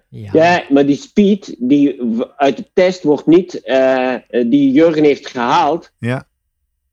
Ja. 0.09 0.29
Ja, 0.33 0.63
maar 0.69 0.85
die 0.85 0.95
speed 0.95 1.55
die 1.59 2.01
uit 2.37 2.57
de 2.57 2.65
test 2.73 3.03
wordt 3.03 3.25
niet, 3.27 3.61
eh, 3.63 4.13
eh, 4.13 4.19
die 4.49 4.71
Jurgen 4.71 5.03
heeft 5.03 5.27
gehaald, 5.27 5.91
Ja. 5.99 6.27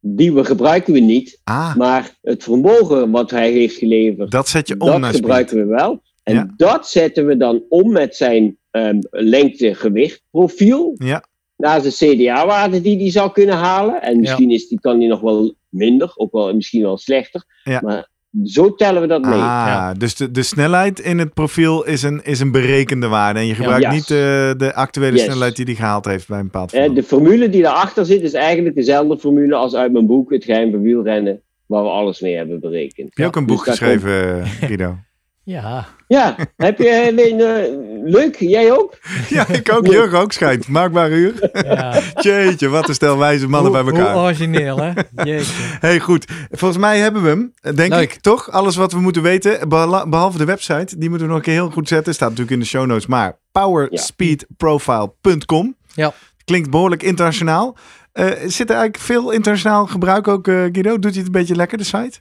die 0.01 0.33
we 0.33 0.45
gebruiken 0.45 0.93
we 0.93 1.01
niet. 1.01 1.41
Ah, 1.45 1.75
Maar 1.77 2.17
het 2.23 2.43
vermogen 2.45 3.11
wat 3.11 3.31
hij 3.31 3.51
heeft 3.53 3.77
geleverd, 3.77 4.31
dat 4.31 4.49
zet 4.49 4.69
je 4.69 4.75
om 4.79 4.87
dat 4.87 4.99
naar 5.01 5.15
gebruiken 5.15 5.51
speed. 5.57 5.65
we 5.69 5.75
wel. 5.75 6.03
En 6.23 6.35
Ja. 6.35 6.53
dat 6.57 6.89
zetten 6.89 7.27
we 7.27 7.37
dan 7.37 7.63
om 7.69 7.93
met 7.93 8.17
zijn 8.17 8.59
ehm 8.71 8.99
lengte-gewicht 9.11 10.23
profiel. 10.31 10.93
Ja. 10.95 11.25
Naar 11.57 11.83
de 11.83 11.91
CDA-waarde 11.93 12.81
die 12.81 12.99
hij 12.99 13.11
zou 13.11 13.33
kunnen 13.33 13.55
halen. 13.57 14.03
En 14.03 14.21
misschien 14.21 14.51
is 14.51 14.69
die, 14.69 14.81
kan 14.81 14.99
die 14.99 15.09
nog 15.09 15.21
wel 15.21 15.55
minder, 15.69 16.13
ook 16.17 16.33
wel 16.33 16.55
misschien 16.55 16.83
wel 16.83 16.99
slechter. 16.99 17.45
Ja. 17.65 17.81
Maar 17.85 18.09
zo 18.45 18.75
tellen 18.75 19.01
we 19.01 19.07
dat 19.09 19.23
mee. 19.23 19.33
Ah, 19.33 19.39
Ja. 19.39 19.93
dus 19.95 20.15
de, 20.15 20.31
de 20.31 20.43
snelheid 20.43 21.01
in 21.01 21.19
het 21.19 21.35
profiel 21.35 21.85
is 21.87 22.03
een, 22.03 22.25
is 22.25 22.41
een 22.41 22.51
berekende 22.51 23.07
waarde. 23.09 23.39
En 23.39 23.47
je 23.47 23.55
gebruikt 23.55 23.85
Yes. 23.85 23.93
niet 23.95 24.11
eh, 24.11 24.17
de 24.57 24.71
actuele 24.75 25.17
Yes. 25.17 25.25
snelheid 25.25 25.57
die 25.57 25.65
hij 25.65 25.75
gehaald 25.75 26.05
heeft 26.05 26.29
bij 26.29 26.39
een 26.39 26.45
bepaald 26.45 26.73
Eh, 26.73 26.95
de 26.95 27.03
formule 27.03 27.49
die 27.49 27.63
daarachter 27.63 28.05
zit 28.07 28.23
is 28.23 28.33
eigenlijk 28.33 28.75
dezelfde 28.75 29.19
formule 29.19 29.55
als 29.55 29.75
uit 29.75 29.93
mijn 29.93 30.07
boek 30.07 30.31
Het 30.33 30.45
Geheim 30.45 30.71
van 30.71 30.83
Wielrennen. 30.83 31.41
Waar 31.67 31.83
we 31.83 31.89
alles 31.89 32.21
mee 32.21 32.37
hebben 32.37 32.61
berekend. 32.61 33.09
Heb 33.09 33.17
je 33.19 33.27
ook 33.27 33.37
een 33.37 33.47
boek 33.47 33.65
Dus 33.65 33.79
geschreven, 33.79 34.47
Guido? 34.47 34.97
Ja. 35.51 35.87
Ja, 36.07 36.37
heb 36.57 36.79
je 36.79 37.09
alleen, 37.11 37.41
eh, 37.41 37.63
leuk? 38.05 38.37
Jij 38.39 38.73
ook? 38.73 38.99
ja, 39.29 39.49
ik 39.49 39.73
ook. 39.73 39.87
Jurgen 39.87 40.19
ook 40.19 40.33
schijnt. 40.33 40.69
Maakbaar 40.69 41.11
uur. 41.11 41.51
ja. 41.53 42.01
Jeetje, 42.23 42.69
wat 42.69 42.89
een 42.89 42.95
stel 42.95 43.19
wijze 43.19 43.49
mannen 43.49 43.73
bij 43.73 43.85
elkaar. 43.85 44.13
Hoe 44.13 44.23
origineel, 44.23 44.79
hè? 44.79 44.93
Jeetje. 45.31 45.53
Hey, 45.81 46.01
goed. 46.01 46.27
Volgens 46.51 46.81
mij 46.81 46.99
hebben 46.99 47.23
we 47.23 47.29
hem, 47.29 47.53
denk 47.75 47.93
Leuk. 47.93 48.13
ik, 48.13 48.21
toch? 48.21 48.51
Alles 48.51 48.77
wat 48.77 48.93
we 48.93 49.01
moeten 49.01 49.23
weten, 49.23 49.69
behalve 50.09 50.39
de 50.39 50.45
website. 50.45 50.99
Die 50.99 51.09
moeten 51.09 51.27
we 51.27 51.33
nog 51.33 51.43
een 51.43 51.49
keer 51.49 51.55
heel 51.55 51.71
goed 51.71 51.89
zetten. 51.89 52.15
Staat 52.15 52.29
natuurlijk 52.29 52.57
in 52.57 52.63
de 52.63 52.69
show 52.69 52.87
notes. 52.87 53.07
Maar 53.07 53.39
powerspeedprofile.com. 53.53 55.77
Ja. 55.95 56.13
Klinkt 56.45 56.71
behoorlijk 56.71 57.03
internationaal. 57.03 57.77
Eh, 58.13 58.27
zit 58.27 58.71
er 58.71 58.77
eigenlijk 58.77 58.99
veel 58.99 59.31
internationaal 59.31 59.87
gebruik 59.87 60.29
ook, 60.29 60.49
eh, 60.49 60.55
Guido? 60.55 60.99
Doet 60.99 61.03
hij 61.03 61.13
het 61.13 61.27
een 61.27 61.33
beetje 61.33 61.57
lekker, 61.57 61.79
de 61.79 61.85
site? 61.85 62.21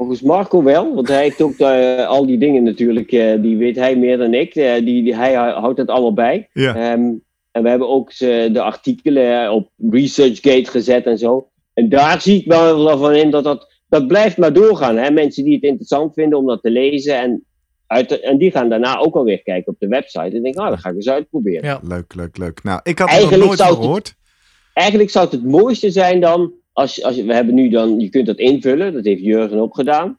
Volgens 0.00 0.20
Marco 0.22 0.62
wel, 0.62 0.94
want 0.94 1.08
hij 1.08 1.22
heeft 1.22 1.40
ook 1.42 1.58
eh, 1.58 2.06
al 2.06 2.26
die 2.26 2.38
dingen 2.38 2.62
natuurlijk, 2.62 3.12
eh, 3.12 3.42
die 3.42 3.56
weet 3.56 3.76
hij 3.76 3.96
meer 3.96 4.18
dan 4.18 4.34
ik. 4.34 4.54
Eh, 4.54 4.74
die, 4.74 5.02
die, 5.02 5.14
hij 5.16 5.34
houdt 5.34 5.78
het 5.78 5.88
allemaal 5.88 6.12
bij. 6.14 6.48
Ja. 6.52 6.74
Ehm, 6.74 7.12
en 7.50 7.62
we 7.62 7.68
hebben 7.68 7.88
ook 7.88 8.12
ze- 8.12 8.48
de 8.52 8.62
artikelen 8.62 9.52
op 9.52 9.68
ResearchGate 9.90 10.70
gezet 10.70 11.06
en 11.06 11.18
zo. 11.18 11.48
En 11.74 11.88
daar 11.88 12.20
zie 12.20 12.40
ik 12.40 12.46
wel 12.46 12.98
van 12.98 13.14
in 13.14 13.30
dat 13.30 13.44
dat, 13.44 13.72
dat 13.88 14.06
blijft 14.06 14.36
maar 14.36 14.52
doorgaan. 14.52 14.96
Hè? 14.96 15.10
Mensen 15.10 15.44
die 15.44 15.54
het 15.54 15.62
interessant 15.62 16.14
vinden 16.14 16.38
om 16.38 16.46
dat 16.46 16.62
te 16.62 16.70
lezen. 16.70 17.18
En, 17.20 17.44
uit 17.86 18.08
de- 18.08 18.20
en 18.20 18.38
die 18.38 18.50
gaan 18.50 18.68
daarna 18.68 18.98
ook 18.98 19.14
alweer 19.16 19.42
kijken 19.42 19.72
op 19.72 19.78
de 19.80 19.88
website. 19.88 20.36
En 20.36 20.42
denken, 20.42 20.62
ah, 20.62 20.70
dat 20.70 20.80
ga 20.80 20.88
ik 20.88 20.94
eens 20.94 21.08
uitproberen. 21.08 21.64
Ja. 21.64 21.80
Leuk, 21.82 22.14
leuk, 22.14 22.38
leuk. 22.38 22.62
Nou, 22.62 22.80
ik 22.82 22.98
had 22.98 23.10
er 23.12 23.20
nog 23.20 23.30
nooit 23.36 23.58
zou 23.58 23.70
het- 23.70 23.78
gehoord. 23.80 24.14
Eigenlijk 24.74 25.10
zou 25.10 25.24
het 25.24 25.34
het 25.34 25.44
mooiste 25.50 25.90
zijn 25.90 26.20
dan, 26.20 26.52
als, 26.72 27.02
als 27.02 27.16
je- 27.16 27.24
we 27.24 27.34
hebben 27.34 27.54
nu 27.54 27.68
dan, 27.68 28.00
je 28.00 28.08
kunt 28.08 28.26
dat 28.26 28.36
invullen, 28.38 28.92
dat 28.92 29.04
heeft 29.04 29.22
Jurgen 29.22 29.58
ook 29.58 29.74
gedaan. 29.74 30.18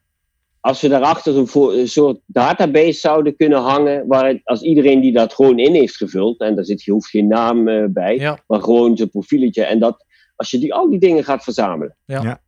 Als 0.59 0.81
we 0.81 0.87
daarachter 0.87 1.37
een, 1.37 1.47
voor- 1.47 1.73
een 1.73 1.87
soort 1.87 2.19
database 2.25 2.99
zouden 2.99 3.35
kunnen 3.35 3.59
hangen, 3.61 4.07
waar 4.07 4.27
het- 4.27 4.41
als 4.43 4.61
iedereen 4.61 5.01
die 5.01 5.11
dat 5.13 5.33
gewoon 5.33 5.59
in 5.59 5.73
heeft 5.73 5.95
gevuld, 5.95 6.39
en 6.39 6.55
daar 6.55 6.65
zit, 6.65 6.83
je 6.83 6.91
hoeft 6.91 7.09
geen 7.09 7.27
naam 7.27 7.67
eh, 7.67 7.85
bij, 7.89 8.15
Ja. 8.15 8.39
maar 8.47 8.61
gewoon 8.61 8.97
zijn 8.97 9.09
profieletje, 9.09 9.63
en 9.63 9.79
dat, 9.79 10.05
als 10.35 10.51
je 10.51 10.59
die, 10.59 10.73
al 10.73 10.89
die 10.89 10.99
dingen 10.99 11.23
gaat 11.23 11.43
verzamelen. 11.43 11.95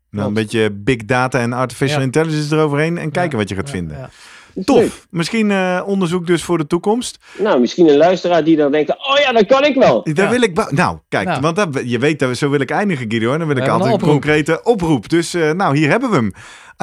Nou, 0.09 0.27
een 0.27 0.33
beetje 0.33 0.71
big 0.71 1.05
data 1.05 1.39
en 1.39 1.53
artificial 1.53 1.99
Ja. 1.99 2.05
intelligence 2.05 2.55
eroverheen 2.55 2.97
en 2.97 3.11
kijken 3.11 3.31
Ja. 3.31 3.37
wat 3.37 3.49
je 3.49 3.55
gaat 3.55 3.67
Ja, 3.67 3.73
vinden. 3.73 4.09
Leuk. 4.53 4.65
Tof. 4.65 5.07
Misschien 5.09 5.51
eh, 5.51 5.81
onderzoek 5.85 6.27
dus 6.27 6.43
voor 6.43 6.57
de 6.57 6.67
toekomst. 6.67 7.17
Nou, 7.37 7.59
misschien 7.59 7.89
een 7.89 7.97
luisteraar 7.97 8.43
die 8.43 8.55
dan 8.57 8.71
denkt, 8.71 8.89
oh 8.89 9.17
ja, 9.19 9.31
dat 9.31 9.45
kan 9.45 9.63
ik 9.65 9.75
wel. 9.75 10.03
Daar 10.03 10.25
Ja. 10.25 10.31
wil 10.31 10.41
ik... 10.41 10.71
Nou, 10.71 10.97
kijk, 11.09 11.27
Ja. 11.27 11.39
want 11.39 11.55
dat, 11.55 11.67
je 11.85 11.99
weet, 11.99 12.19
dat, 12.19 12.37
zo 12.37 12.49
wil 12.49 12.59
ik 12.59 12.69
eindigen, 12.71 13.05
Guido. 13.11 13.31
En 13.33 13.39
dan 13.39 13.47
wil 13.47 13.57
ik 13.57 13.67
altijd 13.67 13.87
een 13.89 13.93
oproep. 13.93 14.09
concrete 14.09 14.59
oproep. 14.63 15.09
Dus 15.09 15.33
eh, 15.33 15.51
nou, 15.51 15.77
hier 15.77 15.89
hebben 15.89 16.09
we 16.09 16.15
hem. 16.15 16.31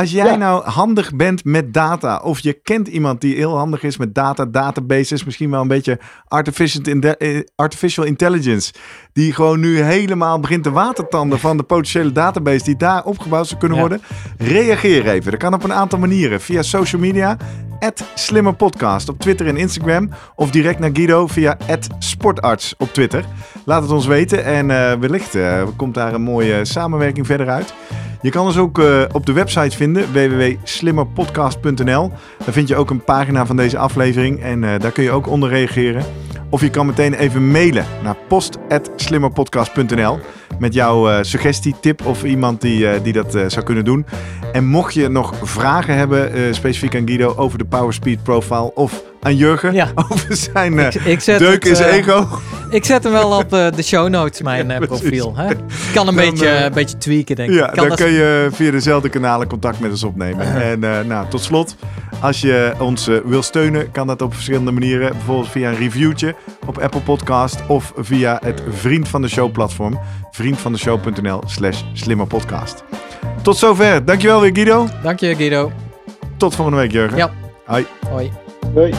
Als 0.00 0.10
jij 0.10 0.26
Ja. 0.26 0.36
nou 0.36 0.64
handig 0.64 1.14
bent 1.14 1.44
met 1.44 1.74
data, 1.74 2.20
of 2.24 2.38
je 2.40 2.52
kent 2.52 2.88
iemand 2.88 3.20
die 3.20 3.34
heel 3.36 3.56
handig 3.56 3.82
is 3.82 3.96
met 3.96 4.14
data, 4.14 4.44
databases, 4.44 5.24
misschien 5.24 5.50
wel 5.50 5.60
een 5.60 5.68
beetje 5.68 5.98
artificial, 7.56 8.04
eh, 8.04 8.10
intelligence, 8.10 8.72
die 9.12 9.32
gewoon 9.32 9.60
nu 9.60 9.80
helemaal 9.80 10.40
begint 10.40 10.62
te 10.62 10.70
watertanden 10.70 11.38
van 11.38 11.56
de 11.56 11.62
potentiële 11.62 12.12
database 12.12 12.64
die 12.64 12.76
daar 12.76 13.04
opgebouwd 13.04 13.46
zou 13.46 13.60
kunnen 13.60 13.78
Ja. 13.78 13.88
worden, 13.88 14.02
reageer 14.38 15.08
even. 15.08 15.30
Dat 15.30 15.40
kan 15.40 15.54
op 15.54 15.64
een 15.64 15.72
aantal 15.72 15.98
manieren. 15.98 16.40
Via 16.40 16.62
social 16.62 17.00
media, 17.00 17.36
@slimmerpodcast 18.14 19.08
op 19.08 19.18
Twitter 19.18 19.46
en 19.46 19.56
Instagram. 19.56 20.10
Of 20.34 20.50
direct 20.50 20.78
naar 20.78 20.90
Guido 20.92 21.26
via 21.26 21.56
@sportarts 21.98 22.74
op 22.78 22.92
Twitter. 22.92 23.24
Laat 23.64 23.82
het 23.82 23.90
ons 23.90 24.06
weten 24.06 24.44
en 24.44 24.70
eh, 24.70 24.98
wellicht 24.98 25.34
eh, 25.34 25.62
komt 25.76 25.94
daar 25.94 26.14
een 26.14 26.22
mooie 26.22 26.64
samenwerking 26.64 27.26
verder 27.26 27.48
uit. 27.48 27.74
Je 28.22 28.30
kan 28.30 28.44
ons 28.46 28.56
ook 28.56 28.80
op 29.12 29.26
de 29.26 29.32
website 29.32 29.76
vinden, 29.76 29.89
www.slimmerpodcast.nl. 29.92 32.12
Daar 32.44 32.52
vind 32.52 32.68
je 32.68 32.76
ook 32.76 32.90
een 32.90 33.04
pagina 33.04 33.46
van 33.46 33.56
deze 33.56 33.78
aflevering 33.78 34.42
en 34.42 34.64
eh, 34.64 34.80
daar 34.80 34.90
kun 34.90 35.02
je 35.02 35.10
ook 35.10 35.26
onder 35.26 35.48
reageren. 35.48 36.04
Of 36.50 36.60
je 36.60 36.70
kan 36.70 36.86
meteen 36.86 37.14
even 37.14 37.50
mailen 37.50 37.86
naar 38.02 38.16
post.slimmerpodcast.nl 38.28 40.18
met 40.58 40.74
jouw 40.74 41.08
eh, 41.08 41.18
suggestie, 41.22 41.74
tip 41.80 42.06
of 42.06 42.24
iemand 42.24 42.60
die, 42.60 42.88
eh, 42.88 43.02
die 43.02 43.12
dat 43.12 43.38
zou 43.46 43.62
kunnen 43.62 43.84
doen. 43.84 44.06
En 44.52 44.66
mocht 44.66 44.94
je 44.94 45.08
nog 45.08 45.34
vragen 45.42 45.96
hebben, 45.96 46.54
specifiek 46.54 46.96
aan 46.96 47.08
Guido, 47.08 47.34
over 47.36 47.58
de 47.58 47.64
Power 47.64 47.92
Speed 47.92 48.22
Profile 48.22 48.74
of 48.74 49.02
aan 49.22 49.36
Jurgen 49.36 49.72
Ja. 49.72 49.88
over 50.10 50.36
zijn 50.36 50.78
eh, 50.78 50.86
Ik, 50.86 50.94
ik 50.94 51.20
zet 51.20 51.38
deuk 51.38 51.64
in 51.64 51.76
zijn 51.76 51.88
eh, 51.90 51.96
ego. 51.96 52.26
Ik 52.70 52.84
zet 52.84 53.02
hem 53.02 53.12
wel 53.12 53.38
op 53.38 53.52
eh, 53.52 53.66
de 53.76 53.82
show 53.82 54.08
notes, 54.08 54.42
mijn 54.42 54.70
eh, 54.70 54.78
profiel. 54.86 55.36
Hè? 55.36 55.50
Ik 55.50 55.58
kan 55.94 56.08
een 56.08 56.14
Dan, 56.14 56.24
beetje, 56.24 56.48
eh, 56.48 56.64
een 56.64 56.72
beetje 56.72 56.98
tweaken, 56.98 57.36
denk 57.36 57.50
ik. 57.50 57.56
Ja, 57.56 57.66
Kan 57.66 57.74
dan 57.74 57.88
dat- 57.88 57.98
kun 57.98 58.10
je 58.10 58.48
via 58.52 58.70
dezelfde 58.70 59.08
kanalen 59.08 59.46
contact 59.48 59.80
met 59.80 59.90
ons 59.90 60.02
opnemen. 60.04 60.62
En 60.62 60.84
eh, 60.84 61.00
nou, 61.06 61.28
tot 61.28 61.42
slot, 61.42 61.76
als 62.20 62.40
je 62.40 62.72
ons 62.78 63.08
eh, 63.08 63.16
wil 63.24 63.42
steunen, 63.42 63.90
kan 63.90 64.06
dat 64.06 64.22
op 64.22 64.32
verschillende 64.34 64.70
manieren. 64.72 65.10
Bijvoorbeeld 65.12 65.48
via 65.48 65.68
een 65.70 65.76
reviewtje 65.76 66.34
op 66.66 66.78
Apple 66.78 67.00
Podcast 67.00 67.58
of 67.66 67.92
via 67.96 68.38
het 68.44 68.62
Vriend 68.70 69.08
van 69.08 69.22
de 69.22 69.28
Show 69.28 69.52
platform. 69.52 69.98
Vriendvandeshow.nl 70.30 71.42
slash 71.46 71.82
slimmerpodcast. 71.92 72.84
Tot 73.42 73.56
zover. 73.56 74.04
Dankjewel 74.04 74.40
weer 74.40 74.50
Guido. 74.54 74.88
Dank 75.02 75.20
je, 75.20 75.34
Guido. 75.36 75.72
Tot 76.36 76.54
volgende 76.54 76.80
week 76.80 76.92
Jurgen. 76.92 77.16
Ja. 77.16 77.30
Hoi. 77.66 77.86
Hoi. 78.10 78.30
Hoi. 78.74 78.92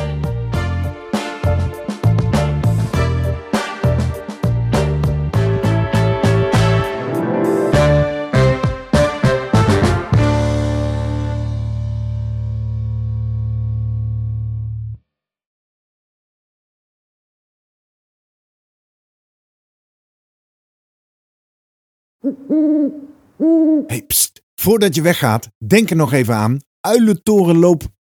Hey, 23.87 24.03
pst. 24.07 24.41
Voordat 24.55 24.95
je 24.95 25.01
weggaat, 25.01 25.49
denk 25.57 25.89
er 25.89 25.95
nog 25.95 26.13
even 26.13 26.35
aan 26.35 26.59
uilentorenloop.nl. 26.81 28.00